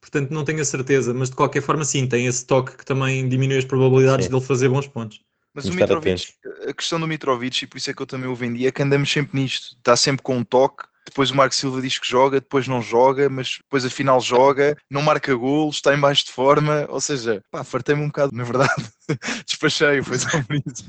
portanto 0.00 0.30
não 0.30 0.44
tenho 0.44 0.60
a 0.60 0.64
certeza, 0.64 1.14
mas 1.14 1.30
de 1.30 1.36
qualquer 1.36 1.62
forma 1.62 1.84
sim, 1.84 2.06
tem 2.06 2.26
esse 2.26 2.44
toque 2.44 2.76
que 2.76 2.84
também 2.84 3.26
diminui 3.28 3.58
as 3.58 3.64
probabilidades 3.64 4.26
Sim. 4.26 4.32
dele 4.32 4.44
fazer 4.44 4.68
bons 4.68 4.86
pontos. 4.86 5.20
Mas 5.54 5.64
o 5.64 5.68
Vamos 5.68 5.82
Mitrovic, 5.82 6.34
a 6.66 6.72
questão 6.72 6.98
do 6.98 7.06
Mitrovic, 7.06 7.62
e 7.62 7.66
por 7.66 7.76
isso 7.76 7.90
é 7.90 7.94
que 7.94 8.00
eu 8.00 8.06
também 8.06 8.28
o 8.28 8.34
vendi, 8.34 8.66
é 8.66 8.72
que 8.72 8.82
andamos 8.82 9.10
sempre 9.10 9.38
nisto. 9.38 9.76
Está 9.76 9.96
sempre 9.96 10.22
com 10.22 10.36
um 10.36 10.44
toque. 10.44 10.84
Depois 11.04 11.30
o 11.30 11.36
Marco 11.36 11.54
Silva 11.54 11.82
diz 11.82 11.98
que 11.98 12.08
joga, 12.08 12.40
depois 12.40 12.68
não 12.68 12.80
joga, 12.80 13.28
mas 13.28 13.58
depois 13.58 13.84
afinal 13.84 14.20
joga, 14.20 14.76
não 14.88 15.02
marca 15.02 15.34
golos, 15.34 15.76
está 15.76 15.94
em 15.94 16.00
baixo 16.00 16.26
de 16.26 16.32
forma. 16.32 16.86
Ou 16.88 17.00
seja, 17.00 17.42
pá, 17.50 17.64
fartei-me 17.64 18.02
um 18.02 18.06
bocado, 18.06 18.34
na 18.34 18.44
verdade. 18.44 18.84
Despachei, 19.46 20.02
foi 20.02 20.18
só 20.18 20.42
por 20.42 20.56
isso. 20.56 20.88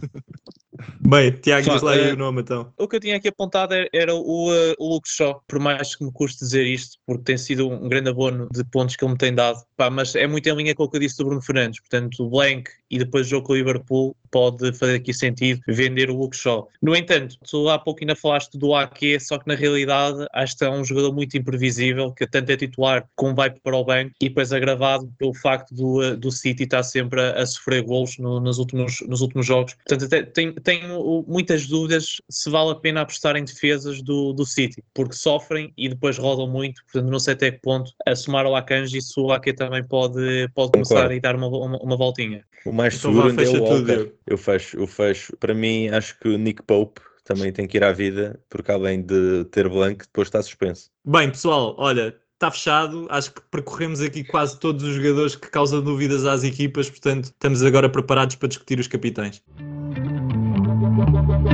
Bem, 1.00 1.32
Tiago, 1.32 1.70
diz 1.70 1.82
lá 1.82 1.92
aí 1.92 2.10
eh, 2.10 2.14
o 2.14 2.18
nome 2.18 2.42
então. 2.42 2.74
O 2.78 2.88
que 2.88 2.96
eu 2.96 3.00
tinha 3.00 3.16
aqui 3.16 3.28
apontado 3.28 3.74
era, 3.74 3.90
era 3.94 4.16
o, 4.16 4.52
uh, 4.52 4.76
o 4.80 4.90
Luke 4.90 5.08
Shaw, 5.08 5.44
por 5.48 5.60
mais 5.60 5.96
que 5.96 6.04
me 6.04 6.12
custe 6.12 6.40
dizer 6.40 6.66
isto, 6.66 6.98
porque 7.06 7.24
tem 7.24 7.38
sido 7.38 7.70
um 7.70 7.88
grande 7.88 8.10
abono 8.10 8.50
de 8.52 8.64
pontos 8.66 8.96
que 8.96 9.04
ele 9.04 9.12
me 9.12 9.18
tem 9.18 9.34
dado, 9.34 9.60
Pá, 9.78 9.90
mas 9.90 10.16
é 10.16 10.26
muito 10.28 10.48
em 10.48 10.56
linha 10.56 10.76
com 10.76 10.84
o 10.84 10.90
que 10.90 10.98
eu 10.98 11.02
disse 11.02 11.18
do 11.18 11.26
Bruno 11.26 11.42
Fernandes, 11.42 11.80
portanto 11.80 12.24
o 12.24 12.30
Blank 12.30 12.72
e 12.90 12.98
depois 12.98 13.28
o 13.28 13.30
jogo 13.30 13.48
com 13.48 13.54
o 13.54 13.56
Liverpool 13.56 14.16
pode 14.32 14.74
fazer 14.74 14.96
aqui 14.96 15.14
sentido 15.14 15.62
vender 15.68 16.10
o 16.10 16.18
Luke 16.18 16.36
Shaw. 16.36 16.68
No 16.82 16.96
entanto, 16.96 17.38
tu 17.48 17.70
há 17.70 17.78
pouco 17.78 18.00
ainda 18.02 18.16
falaste 18.16 18.58
do 18.58 18.74
Ake, 18.74 19.20
só 19.20 19.38
que 19.38 19.48
na 19.48 19.56
realidade 19.56 20.26
acho 20.34 20.58
que 20.58 20.64
é 20.64 20.70
um 20.70 20.84
jogador 20.84 21.14
muito 21.14 21.38
imprevisível, 21.38 22.12
que 22.12 22.26
tanto 22.26 22.52
é 22.52 22.58
titular 22.58 23.08
como 23.16 23.36
vai 23.36 23.52
para 23.52 23.76
o 23.76 23.84
banco 23.84 24.12
e 24.20 24.30
depois 24.30 24.52
agravado 24.52 25.12
pelo 25.20 25.34
facto 25.36 25.74
do, 25.74 26.02
uh, 26.02 26.18
do 26.18 26.32
City 26.32 26.64
estar 26.64 26.82
sempre 26.82 27.22
a, 27.22 27.42
a 27.42 27.46
sofrer 27.46 27.84
golos 28.04 28.18
no- 28.18 28.40
nos, 28.40 28.58
últimos, 28.58 29.02
nos 29.08 29.22
últimos 29.22 29.46
jogos. 29.46 29.74
Portanto, 29.76 30.06
até 30.06 30.24
tenho, 30.24 30.54
tenho 30.56 31.24
muitas 31.28 31.68
dúvidas 31.68 32.22
se 32.30 32.50
vale 32.50 32.72
a 32.72 32.76
pena 32.76 33.02
apostar 33.02 33.36
em 33.36 33.44
defesas 33.44 34.02
do, 34.02 34.34
do 34.34 34.46
City, 34.46 34.84
porque 34.94 35.16
sofrem 35.16 35.74
e 35.78 35.90
depois 35.90 36.18
rodam 36.18 36.48
muito, 36.48 36.84
portanto 36.84 37.10
não 37.12 37.20
sei 37.20 37.34
até 37.34 37.52
que 37.52 37.60
ponto 37.60 37.92
a 38.06 38.16
somar 38.16 38.46
ao 38.46 38.56
Akanji 38.56 39.02
se 39.02 39.20
o 39.20 39.32
Ake 39.32 39.54
também 39.54 39.84
pode, 39.84 40.48
pode 40.54 40.72
começar 40.72 41.12
a 41.12 41.20
dar 41.20 41.36
uma, 41.36 41.48
uma, 41.48 41.78
uma 41.80 41.98
voltinha. 41.98 42.46
O 42.66 42.72
mais 42.72 42.96
Então 42.96 43.12
seguro 43.12 43.44
é 43.44 43.50
o 43.50 43.64
Walker. 43.64 44.14
Eu 44.26 44.38
fecho, 44.38 44.78
eu 44.78 44.88
fecho. 44.88 45.36
Para 45.38 45.54
mim, 45.54 45.90
acho 45.90 46.18
que 46.20 46.30
o 46.30 46.38
Nick 46.38 46.64
Pope 46.64 47.02
também 47.24 47.52
tem 47.52 47.68
que 47.68 47.78
ir 47.78 47.84
à 47.84 47.92
vida, 47.92 48.40
porque 48.50 48.72
além 48.72 49.02
de 49.02 49.46
ter 49.46 49.68
blanco, 49.70 50.04
depois 50.06 50.28
está 50.28 50.42
suspenso. 50.42 50.90
Bem, 51.06 51.30
pessoal, 51.30 51.76
olha, 51.78 52.16
está 52.34 52.52
fechado. 52.52 53.08
Acho 53.10 53.34
que 53.34 53.42
percorremos 53.50 54.02
aqui 54.02 54.24
quase 54.24 54.60
todos 54.60 54.84
os 54.84 54.96
jogadores 54.96 55.36
que 55.36 55.50
causam 55.50 55.82
dúvidas 55.82 56.26
às 56.26 56.44
equipas, 56.44 56.90
portanto, 56.90 57.26
estamos 57.26 57.64
agora 57.64 57.90
preparados 57.90 58.36
para 58.36 58.50
discutir 58.50 58.80
os 58.80 58.88
capitães. 58.88 59.42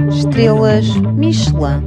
Estrelas 0.09 0.87
Michelin. 1.15 1.85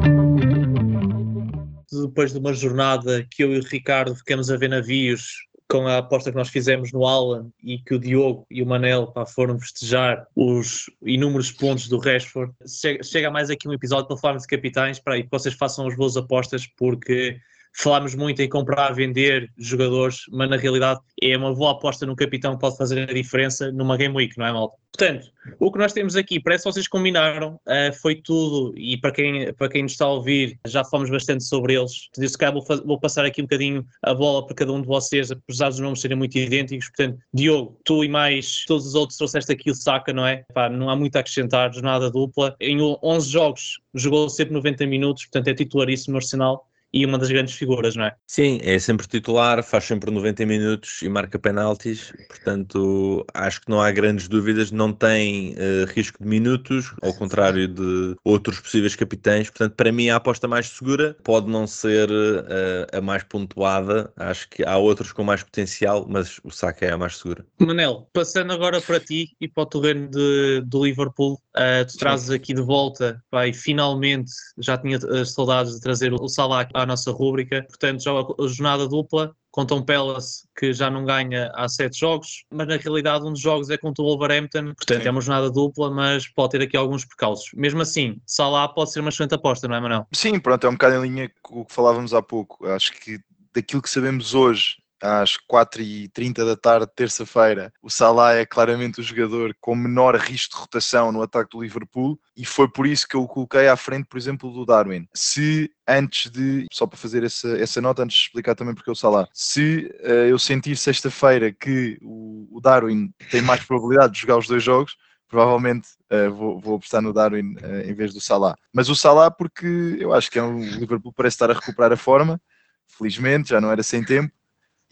Depois 1.90 2.33
de 2.33 2.38
uma 2.38 2.55
jornada 2.55 3.26
que 3.31 3.44
eu 3.44 3.52
e 3.52 3.59
o 3.59 3.62
Ricardo 3.62 4.14
ficamos 4.14 4.50
a 4.50 4.57
ver 4.57 4.68
navios 4.68 5.46
com 5.68 5.87
a 5.87 5.98
aposta 5.98 6.31
que 6.31 6.37
nós 6.37 6.50
fizemos 6.50 6.92
no 6.92 7.07
Alan 7.07 7.50
e 7.62 7.78
que 7.78 7.94
o 7.94 7.98
Diogo 7.98 8.46
e 8.50 8.62
o 8.62 8.66
Manel 8.66 9.07
pá, 9.07 9.24
foram 9.24 9.59
festejar 9.59 10.26
os 10.37 10.90
inúmeros 11.02 11.50
pontos 11.50 11.88
do 11.88 11.98
Rashford. 11.98 12.52
Chega, 12.66 13.02
chega 13.02 13.31
mais 13.31 13.48
aqui 13.48 13.66
um 13.66 13.72
episódio 13.72 14.07
para 14.07 14.16
falarmos 14.18 14.42
de 14.42 14.48
capitães 14.48 14.98
para 14.98 15.14
aí 15.14 15.22
que 15.22 15.31
vocês 15.31 15.55
façam 15.55 15.87
as 15.87 15.96
boas 15.96 16.14
apostas 16.16 16.66
porque 16.66 17.38
falámos 17.75 18.15
muito 18.15 18.41
em 18.41 18.49
comprar, 18.49 18.93
vender 18.93 19.51
jogadores, 19.59 20.21
mas 20.31 20.49
na 20.49 20.57
realidade 20.57 21.01
é 21.21 21.37
uma 21.37 21.55
boa 21.55 21.73
aposta 21.73 22.05
no 22.07 22.17
capitão 22.17 22.55
que 22.55 22.61
pode 22.61 22.77
fazer 22.77 23.09
a 23.09 23.13
diferença 23.13 23.71
numa 23.73 23.97
Game 23.97 24.15
Week, 24.15 24.37
não 24.39 24.47
é, 24.47 24.53
malta? 24.53 24.77
Portanto, 24.97 25.27
o 25.59 25.73
que 25.73 25.79
nós 25.79 25.95
temos 25.95 26.17
aqui, 26.17 26.39
parece 26.39 26.65
que 26.65 26.73
vocês 26.73 26.87
combinaram, 26.87 27.55
uh, 27.55 27.93
foi 28.03 28.17
tudo, 28.17 28.77
e 28.77 28.99
para 28.99 29.11
quem, 29.11 29.53
para 29.55 29.71
quem 29.71 29.83
nos 29.85 29.93
está 29.93 30.05
a 30.05 30.11
ouvir, 30.11 30.59
já 30.67 30.85
falamos 30.85 31.11
bastante 31.11 31.45
sobre 31.45 31.75
eles. 31.75 32.11
Se 32.13 32.37
calhar 32.37 32.53
vou, 32.53 32.63
vou, 32.85 33.01
passar 33.01 33.25
aqui 33.25 33.41
um 33.41 33.47
bocadinho 33.47 33.87
a 34.03 34.13
bola 34.13 34.45
para 34.45 34.55
cada 34.55 34.71
um 34.71 34.83
de 34.83 34.87
vocês, 34.87 35.31
apesar 35.31 35.71
dos 35.71 35.81
nomes 35.81 36.03
serem 36.03 36.17
muito 36.17 36.37
idênticos. 36.37 36.89
Portanto, 36.89 37.19
Diogo, 37.33 37.81
tu 37.85 38.05
e 38.05 38.09
mais 38.09 38.67
todos 38.67 38.87
os 38.87 38.95
outros 38.95 39.17
trouxeste 39.17 39.51
aqui 39.51 39.71
o 39.71 39.75
Saka, 39.75 40.13
não 40.13 40.27
é? 40.27 40.45
Pá, 40.53 40.69
não 40.69 40.91
há 40.91 40.97
muito 40.97 41.17
a 41.17 41.21
acrescentar, 41.21 41.73
jornada 41.73 42.11
dupla. 42.11 42.55
Em 42.61 42.79
11 43.03 43.31
jogos 43.31 43.81
jogou 43.95 44.29
sempre 44.29 44.53
90 44.53 44.87
minutos, 44.87 45.25
portanto 45.25 45.49
é 45.49 45.55
titularíssimo 45.55 46.13
no 46.13 46.19
Arsenal 46.19 46.67
e 46.92 47.07
uma 47.07 47.18
das 47.18 47.28
grandes 47.28 47.55
figuras, 47.55 47.96
não 47.96 48.05
é? 48.05 48.14
Sim, 48.26 48.61
é 48.62 48.78
sempre 48.78 49.07
titular, 49.07 49.62
faz 49.62 49.85
sempre 49.85 50.11
90 50.11 50.44
minutos 50.44 51.00
e 51.02 51.09
marca 51.09 51.38
penaltis, 51.38 52.12
portanto 52.28 53.24
acho 53.33 53.61
que 53.62 53.70
não 53.70 53.81
há 53.81 53.90
grandes 53.90 54.28
dúvidas, 54.28 54.70
não 54.70 54.92
tem 54.92 55.52
uh, 55.52 55.87
risco 55.88 56.22
de 56.22 56.28
minutos, 56.28 56.94
ao 57.02 57.14
contrário 57.14 57.66
de 57.66 58.14
outros 58.24 58.61
possíveis 58.61 58.94
capitães, 58.94 59.48
portanto 59.48 59.74
para 59.74 59.90
mim 59.90 60.09
a 60.11 60.16
aposta 60.16 60.46
mais 60.46 60.68
segura 60.68 61.16
pode 61.24 61.48
não 61.48 61.66
ser 61.66 62.11
uh, 62.11 62.96
a 62.96 63.00
mais 63.00 63.22
pontuada, 63.22 64.12
acho 64.16 64.48
que 64.50 64.64
há 64.64 64.76
outros 64.76 65.12
com 65.12 65.24
mais 65.24 65.42
potencial, 65.42 66.07
mas 66.09 66.40
o 66.44 66.50
Saka 66.50 66.87
é 66.87 66.92
a 66.92 66.98
mais 66.98 67.16
segura. 67.16 67.44
Manel, 67.59 68.09
passando 68.12 68.52
agora 68.52 68.81
para 68.81 69.00
ti 69.00 69.35
e 69.40 69.48
para 69.48 69.62
o 69.62 69.66
terreno 69.66 70.09
de, 70.09 70.62
do 70.66 70.85
Liverpool, 70.85 71.35
uh, 71.57 71.87
tu 71.90 71.96
trazes 71.96 72.31
aqui 72.31 72.52
de 72.52 72.62
volta, 72.62 73.22
vai, 73.31 73.52
finalmente 73.52 74.31
já 74.59 74.76
tinha 74.76 74.98
saudades 75.24 75.74
de 75.74 75.81
trazer 75.81 76.12
o 76.12 76.28
Salah 76.28 76.68
à 76.83 76.87
nossa 76.87 77.11
rúbrica. 77.11 77.64
Portanto, 77.68 78.03
joga 78.03 78.35
a 78.42 78.49
jornada 78.49 78.88
dupla 78.88 79.35
contra 79.51 79.77
um 79.77 79.83
Palace 79.85 80.49
que 80.59 80.73
já 80.73 80.90
não 80.90 81.05
ganha 81.05 81.53
há 81.55 81.68
sete 81.68 82.01
jogos, 82.01 82.45
mas 82.51 82.66
na 82.66 82.77
realidade 82.77 83.25
um 83.27 83.33
dos 83.33 83.40
jogos 83.40 83.68
é 83.68 83.77
contra 83.77 84.03
o 84.03 84.07
Wolverhampton, 84.07 84.75
portanto 84.75 85.03
Sim. 85.03 85.09
é 85.09 85.11
uma 85.11 85.21
jornada 85.21 85.51
dupla, 85.51 85.90
mas 85.90 86.27
pode 86.27 86.53
ter 86.53 86.62
aqui 86.62 86.77
alguns 86.77 87.05
percalços. 87.05 87.51
Mesmo 87.55 87.83
assim, 87.83 88.16
Salah 88.27 88.66
pode 88.68 88.92
ser 88.92 89.01
uma 89.01 89.11
excelente 89.11 89.35
aposta, 89.35 89.68
não 89.68 89.77
é, 89.77 89.81
Manuel? 89.81 90.07
Sim, 90.12 90.40
pronto, 90.40 90.66
é 90.66 90.71
um 90.71 90.73
bocado 90.73 90.97
em 90.97 91.03
linha 91.03 91.31
com 91.42 91.61
o 91.61 91.64
que 91.66 91.75
falávamos 91.75 92.14
há 92.14 92.23
pouco. 92.23 92.66
Acho 92.66 92.92
que 92.92 93.21
daquilo 93.55 93.83
que 93.83 93.90
sabemos 93.90 94.35
hoje 94.35 94.82
às 95.03 95.37
4h30 95.51 96.47
da 96.47 96.57
tarde, 96.57 96.87
terça-feira, 96.95 97.73
o 97.83 97.91
Salah 97.91 98.35
é 98.35 98.47
claramente 98.47 99.01
o 99.01 99.03
jogador 99.03 99.55
com 99.61 99.75
menor 99.75 100.15
risco 100.17 100.55
de 100.55 100.61
rotação 100.61 101.11
no 101.11 101.21
ataque 101.21 101.51
do 101.51 101.62
Liverpool 101.62 102.19
e 102.37 102.45
foi 102.45 102.69
por 102.69 102.87
isso 102.87 103.07
que 103.09 103.17
eu 103.17 103.23
o 103.23 103.29
coloquei 103.29 103.69
à 103.69 103.77
frente, 103.77 104.07
por 104.07 104.17
exemplo, 104.17 104.53
do 104.53 104.65
Darwin. 104.65 105.07
Se 105.12 105.71
antes 105.87 106.31
de, 106.31 106.67
só 106.73 106.87
para 106.87 106.97
fazer 106.97 107.25
essa, 107.25 107.49
essa 107.59 107.81
nota, 107.81 108.03
antes 108.03 108.17
de 108.17 108.23
explicar 108.25 108.55
também 108.55 108.75
porque 108.75 108.91
o 108.91 108.95
Salah, 108.95 109.29
se 109.33 109.93
uh, 110.05 110.29
eu 110.29 110.38
sentir 110.38 110.77
sexta-feira 110.77 111.53
que 111.53 111.99
o, 112.01 112.49
o, 112.51 112.61
Darwin 112.61 113.12
tem 113.31 113.43
mais 113.43 113.65
probabilidade 113.65 114.15
de 114.15 114.21
jogar 114.21 114.38
os 114.38 114.47
dois 114.47 114.62
jogos, 114.62 114.97
provavelmente 115.29 115.88
uh, 116.12 116.33
vou, 116.33 116.61
vou 116.61 116.77
apostar 116.77 117.03
no 117.03 117.12
Darwin 117.12 117.55
uh, 117.57 117.88
em 117.88 117.95
vez 117.95 118.15
do 118.15 118.21
Salah. 118.21 118.55
Mas 118.73 118.88
o 118.88 118.95
Salah 118.95 119.31
porque 119.31 119.97
eu 119.99 120.15
acho 120.15 120.31
que 120.31 120.38
é 120.38 120.43
um, 120.43 120.59
o 120.59 120.79
Liverpool 120.79 121.12
parece 121.12 121.35
estar 121.35 121.51
a 121.51 121.55
recuperar 121.55 121.93
a 121.93 121.97
forma, 121.97 122.41
felizmente, 122.87 123.51
já 123.51 123.61
não 123.61 123.71
era 123.71 123.83
sem 123.83 124.05
tempo, 124.05 124.33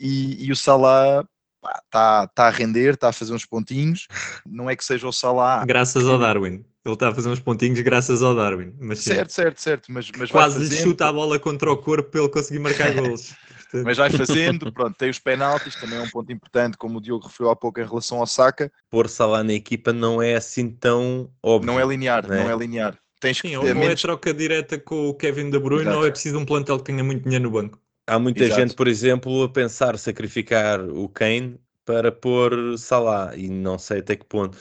e, 0.00 0.46
e 0.46 0.50
o 0.50 0.56
Salah 0.56 1.24
está 1.84 2.26
tá 2.28 2.46
a 2.46 2.50
render, 2.50 2.94
está 2.94 3.10
a 3.10 3.12
fazer 3.12 3.32
uns 3.32 3.44
pontinhos. 3.44 4.06
Não 4.46 4.68
é 4.68 4.74
que 4.74 4.84
seja 4.84 5.06
o 5.06 5.12
Salah. 5.12 5.64
Graças 5.66 6.06
ao 6.06 6.18
Darwin. 6.18 6.64
Ele 6.82 6.94
está 6.94 7.10
a 7.10 7.14
fazer 7.14 7.28
uns 7.28 7.40
pontinhos 7.40 7.78
graças 7.80 8.22
ao 8.22 8.34
Darwin. 8.34 8.72
Mas, 8.80 9.00
certo, 9.00 9.30
certo, 9.30 9.60
certo. 9.60 9.92
Mas, 9.92 10.10
mas 10.16 10.30
Quase 10.30 10.58
lhe 10.58 10.74
chuta 10.74 11.08
a 11.08 11.12
bola 11.12 11.38
contra 11.38 11.70
o 11.70 11.76
corpo 11.76 12.10
para 12.10 12.20
ele 12.20 12.30
conseguir 12.30 12.58
marcar 12.58 12.94
gols. 12.94 13.34
mas 13.84 13.98
vai 13.98 14.10
fazendo, 14.10 14.72
pronto, 14.72 14.96
tem 14.96 15.10
os 15.10 15.18
penaltis, 15.18 15.76
também 15.76 15.98
é 15.98 16.02
um 16.02 16.08
ponto 16.08 16.32
importante, 16.32 16.78
como 16.78 16.98
o 16.98 17.00
Diogo 17.00 17.26
referiu 17.26 17.50
há 17.50 17.56
pouco 17.56 17.78
em 17.80 17.86
relação 17.86 18.18
ao 18.18 18.26
Saka. 18.26 18.72
Pôr 18.88 19.08
Salah 19.08 19.44
na 19.44 19.52
equipa 19.52 19.92
não 19.92 20.22
é 20.22 20.34
assim 20.34 20.70
tão 20.70 21.30
óbvio. 21.42 21.70
Não 21.70 21.78
é 21.78 21.84
linear, 21.84 22.26
não 22.26 22.34
é, 22.34 22.44
não 22.44 22.50
é 22.50 22.56
linear. 22.56 22.98
Tens 23.20 23.36
Sim, 23.36 23.50
que, 23.50 23.56
ou, 23.58 23.64
menos... 23.64 23.86
é 23.86 23.94
troca 23.94 24.32
direta 24.32 24.78
com 24.78 25.10
o 25.10 25.14
Kevin 25.14 25.50
De 25.50 25.58
Bruyne 25.58 25.82
Exato. 25.82 25.98
ou 25.98 26.06
é 26.06 26.10
preciso 26.10 26.38
um 26.38 26.46
plantel 26.46 26.78
que 26.78 26.84
tenha 26.84 27.04
muito 27.04 27.22
dinheiro 27.24 27.44
no 27.44 27.50
banco. 27.50 27.78
Há 28.10 28.18
muita 28.18 28.44
Exato. 28.44 28.50
gente, 28.50 28.74
por 28.74 28.88
exemplo, 28.88 29.44
a 29.44 29.48
pensar 29.52 29.96
sacrificar 29.98 30.80
o 30.80 31.08
Kane 31.08 31.60
para 31.84 32.10
pôr 32.10 32.76
Salah 32.76 33.36
e 33.36 33.48
não 33.48 33.78
sei 33.78 34.00
até 34.00 34.16
que 34.16 34.24
ponto. 34.26 34.58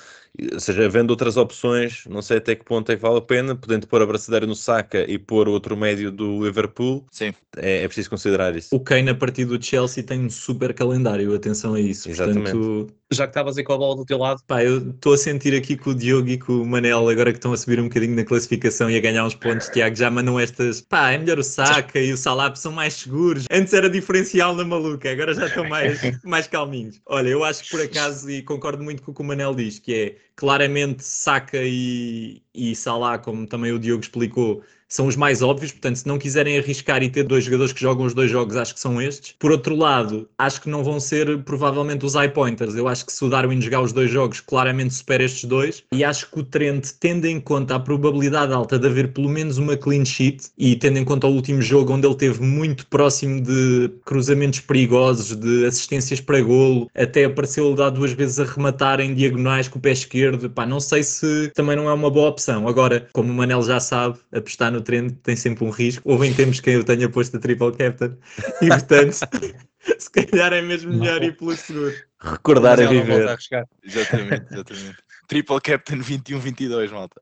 Ou 0.54 0.60
seja, 0.60 0.86
havendo 0.86 1.12
outras 1.12 1.38
opções, 1.38 2.04
não 2.08 2.22
sei 2.22 2.38
até 2.38 2.56
que 2.56 2.64
ponto 2.64 2.92
é 2.92 2.96
que 2.96 3.02
vale 3.02 3.18
a 3.18 3.22
pena, 3.22 3.56
podendo 3.56 3.88
pôr 3.88 4.02
a 4.02 4.06
braçadeira 4.06 4.46
no 4.46 4.56
Saka 4.56 5.06
e 5.10 5.18
pôr 5.18 5.48
outro 5.48 5.76
médio 5.76 6.12
do 6.12 6.46
Liverpool, 6.46 7.06
Sim. 7.12 7.34
É, 7.58 7.84
é 7.84 7.88
preciso 7.88 8.10
considerar 8.10 8.56
isso. 8.56 8.76
O 8.76 8.80
Kane 8.80 9.10
a 9.10 9.16
partir 9.16 9.46
do 9.46 9.62
Chelsea 9.62 10.04
tem 10.04 10.26
um 10.26 10.30
super 10.30 10.74
calendário, 10.74 11.34
atenção 11.34 11.74
a 11.74 11.80
isso. 11.80 12.10
Exatamente. 12.10 12.52
Portanto, 12.52 12.94
já 13.12 13.26
que 13.26 13.32
estavas 13.32 13.58
aí 13.58 13.64
com 13.64 13.74
a 13.74 13.78
bola 13.78 13.96
do 13.96 14.06
teu 14.06 14.18
lado. 14.18 14.42
Pá, 14.48 14.64
eu 14.64 14.90
estou 14.90 15.14
a 15.14 15.18
sentir 15.18 15.56
aqui 15.56 15.76
com 15.76 15.90
o 15.92 15.96
Diogo 15.96 16.30
e 16.30 16.38
com 16.38 16.54
o 16.54 16.66
Manel, 16.66 17.10
agora 17.10 17.32
que 17.32 17.38
estão 17.38 17.52
a 17.52 17.58
subir 17.58 17.80
um 17.80 17.86
bocadinho 17.86 18.16
na 18.16 18.24
classificação 18.24 18.90
e 18.90 18.98
a 18.98 19.02
ganhar 19.02 19.26
uns 19.26 19.34
pontos, 19.34 19.68
Tiago, 19.70 19.96
já 19.96 20.12
mandam 20.12 20.40
estas. 20.40 20.82
Pá, 20.82 21.12
é 21.12 21.18
melhor 21.18 21.40
o 21.40 21.44
Saka 21.44 22.00
e 22.00 22.14
o 22.14 22.18
Salah 22.18 22.54
são 22.56 22.72
mais 22.72 22.94
seguros. 22.94 23.46
Antes 23.52 23.74
era 23.74 23.90
diferencial 23.90 24.56
na 24.56 24.64
maluca, 24.64 25.12
agora 25.12 25.34
já 25.34 25.48
estão 25.48 25.68
mais, 25.68 26.00
mais 26.24 26.48
calminhos. 26.48 27.02
Olha, 27.08 27.30
eu 27.30 27.44
acho 27.44 27.64
que 27.64 27.72
por 27.72 27.82
acaso, 27.82 28.30
e 28.30 28.44
concordo 28.44 28.84
muito 28.84 29.02
com 29.02 29.12
o 29.12 29.16
que 29.16 29.22
o 29.22 29.26
Manel 29.26 29.56
diz, 29.56 29.80
que 29.80 29.94
é 29.94 30.16
claramente 30.36 31.04
Saka 31.04 31.58
e, 31.64 32.42
e 32.54 32.76
Salah, 32.76 33.20
como 33.20 33.48
também 33.48 33.72
o 33.72 33.80
Diogo 33.80 34.02
explicou, 34.02 34.64
são 34.90 35.08
os 35.08 35.16
mais 35.16 35.42
óbvios, 35.42 35.72
portanto, 35.72 35.98
se 35.98 36.08
não 36.08 36.18
quiserem 36.18 36.58
arriscar 36.58 37.04
e 37.04 37.10
ter 37.10 37.24
dois 37.24 37.44
jogadores 37.44 37.72
que 37.72 37.80
jogam 37.80 38.06
os 38.06 38.14
dois 38.14 38.30
jogos, 38.30 38.56
acho 38.56 38.74
que 38.74 38.80
são 38.80 39.02
estes. 39.02 39.36
Por 39.38 39.52
outro 39.52 39.76
lado, 39.76 40.28
acho 40.38 40.62
que 40.62 40.70
não 40.70 40.84
vão 40.84 41.00
ser 41.00 41.38
provavelmente 41.44 42.06
os 42.06 42.16
high 42.16 42.30
pointers. 42.30 42.76
Eu 42.76 42.88
acho 42.88 43.06
que 43.06 43.14
se 43.14 43.24
o 43.24 43.30
Darwin 43.30 43.62
jogar 43.62 43.82
os 43.82 43.94
dois 43.94 44.10
jogos, 44.10 44.40
claramente 44.40 44.94
supera 44.96 45.24
estes 45.24 45.46
dois. 45.46 45.84
E 45.94 46.04
acho 46.04 46.30
que 46.32 46.40
o 46.40 46.44
Trent, 46.44 46.90
tendo 47.00 47.26
em 47.26 47.40
conta 47.40 47.76
a 47.76 47.80
probabilidade 47.80 48.52
alta 48.52 48.80
de 48.80 48.88
haver 48.88 49.14
pelo 49.14 49.30
menos 49.30 49.58
uma 49.58 49.78
clean 49.78 50.04
sheet, 50.04 50.48
e 50.58 50.76
tendo 50.76 50.98
em 50.98 51.06
conta 51.06 51.28
o 51.28 51.32
último 51.32 51.62
jogo 51.62 51.94
onde 51.94 52.08
ele 52.08 52.16
teve 52.16 52.42
muito 52.42 52.88
próximo 52.88 53.42
de 53.42 53.92
cruzamentos 54.06 54.60
perigosos, 54.62 55.36
de 55.36 55.66
assistências 55.66 56.20
para 56.20 56.42
golo, 56.42 56.90
até 56.96 57.26
apareceu 57.26 57.76
dar 57.76 57.92
duas 57.92 58.14
vezes 58.14 58.40
a 58.40 58.44
rematar 58.44 59.00
em 59.00 59.14
diagonais 59.14 59.68
com 59.68 59.78
o 59.78 59.82
pé 59.82 59.92
esquerdo, 59.92 60.50
pá, 60.50 60.66
não 60.66 60.80
sei 60.80 61.04
se 61.04 61.52
também 61.54 61.76
não 61.76 61.90
é 61.90 61.94
uma 61.94 62.10
boa 62.10 62.30
opção. 62.30 62.68
Agora, 62.68 63.08
como 63.14 63.32
o 63.32 63.36
Manel 63.36 63.62
já 63.62 63.80
sabe, 63.80 64.18
apostar 64.34 64.72
no 64.72 64.79
no 64.80 64.84
treino 64.84 65.12
tem 65.12 65.36
sempre 65.36 65.64
um 65.66 65.70
risco. 65.70 66.02
Houve 66.10 66.28
em 66.28 66.34
tempos 66.34 66.60
que 66.60 66.70
eu 66.70 66.84
tenha 66.84 67.10
posto 67.10 67.38
a 67.38 67.40
triple 67.40 67.76
captain 67.76 68.18
e 68.62 68.68
portanto 68.68 69.14
se 70.00 70.12
calhar 70.12 70.54
é 70.54 70.62
mesmo 70.62 70.92
melhor 70.94 71.22
ir 71.24 71.38
pelo 71.38 71.56
seguro. 71.56 71.94
Recordar 72.22 72.80
a 72.80 72.88
viver. 72.88 73.38
Exatamente, 73.84 74.46
exatamente. 74.52 75.09
Triple 75.30 75.62
Captain 75.62 76.00
21-22, 76.00 76.90
malta. 76.90 77.22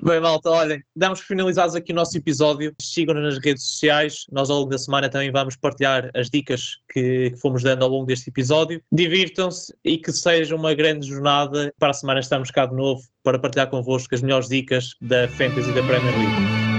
Bem, 0.00 0.20
malta, 0.20 0.48
olhem, 0.48 0.80
damos 0.94 1.18
finalizados 1.18 1.74
aqui 1.74 1.90
o 1.92 1.94
nosso 1.96 2.16
episódio. 2.16 2.72
Sigam-nos 2.80 3.34
nas 3.34 3.44
redes 3.44 3.64
sociais. 3.64 4.24
Nós, 4.30 4.48
ao 4.48 4.58
longo 4.58 4.70
da 4.70 4.78
semana, 4.78 5.08
também 5.08 5.32
vamos 5.32 5.56
partilhar 5.56 6.10
as 6.14 6.30
dicas 6.30 6.78
que, 6.88 7.32
que 7.32 7.36
fomos 7.38 7.64
dando 7.64 7.84
ao 7.84 7.90
longo 7.90 8.06
deste 8.06 8.30
episódio. 8.30 8.80
Divirtam-se 8.92 9.74
e 9.84 9.98
que 9.98 10.12
seja 10.12 10.54
uma 10.54 10.72
grande 10.72 11.08
jornada. 11.08 11.74
Para 11.80 11.90
a 11.90 11.94
semana 11.94 12.20
estamos 12.20 12.48
cá 12.52 12.64
de 12.64 12.76
novo 12.76 13.02
para 13.24 13.36
partilhar 13.36 13.68
convosco 13.68 14.14
as 14.14 14.22
melhores 14.22 14.48
dicas 14.48 14.94
da 15.00 15.26
Fantasy 15.26 15.72
da 15.72 15.82
Premier 15.82 16.16
League. 16.16 16.73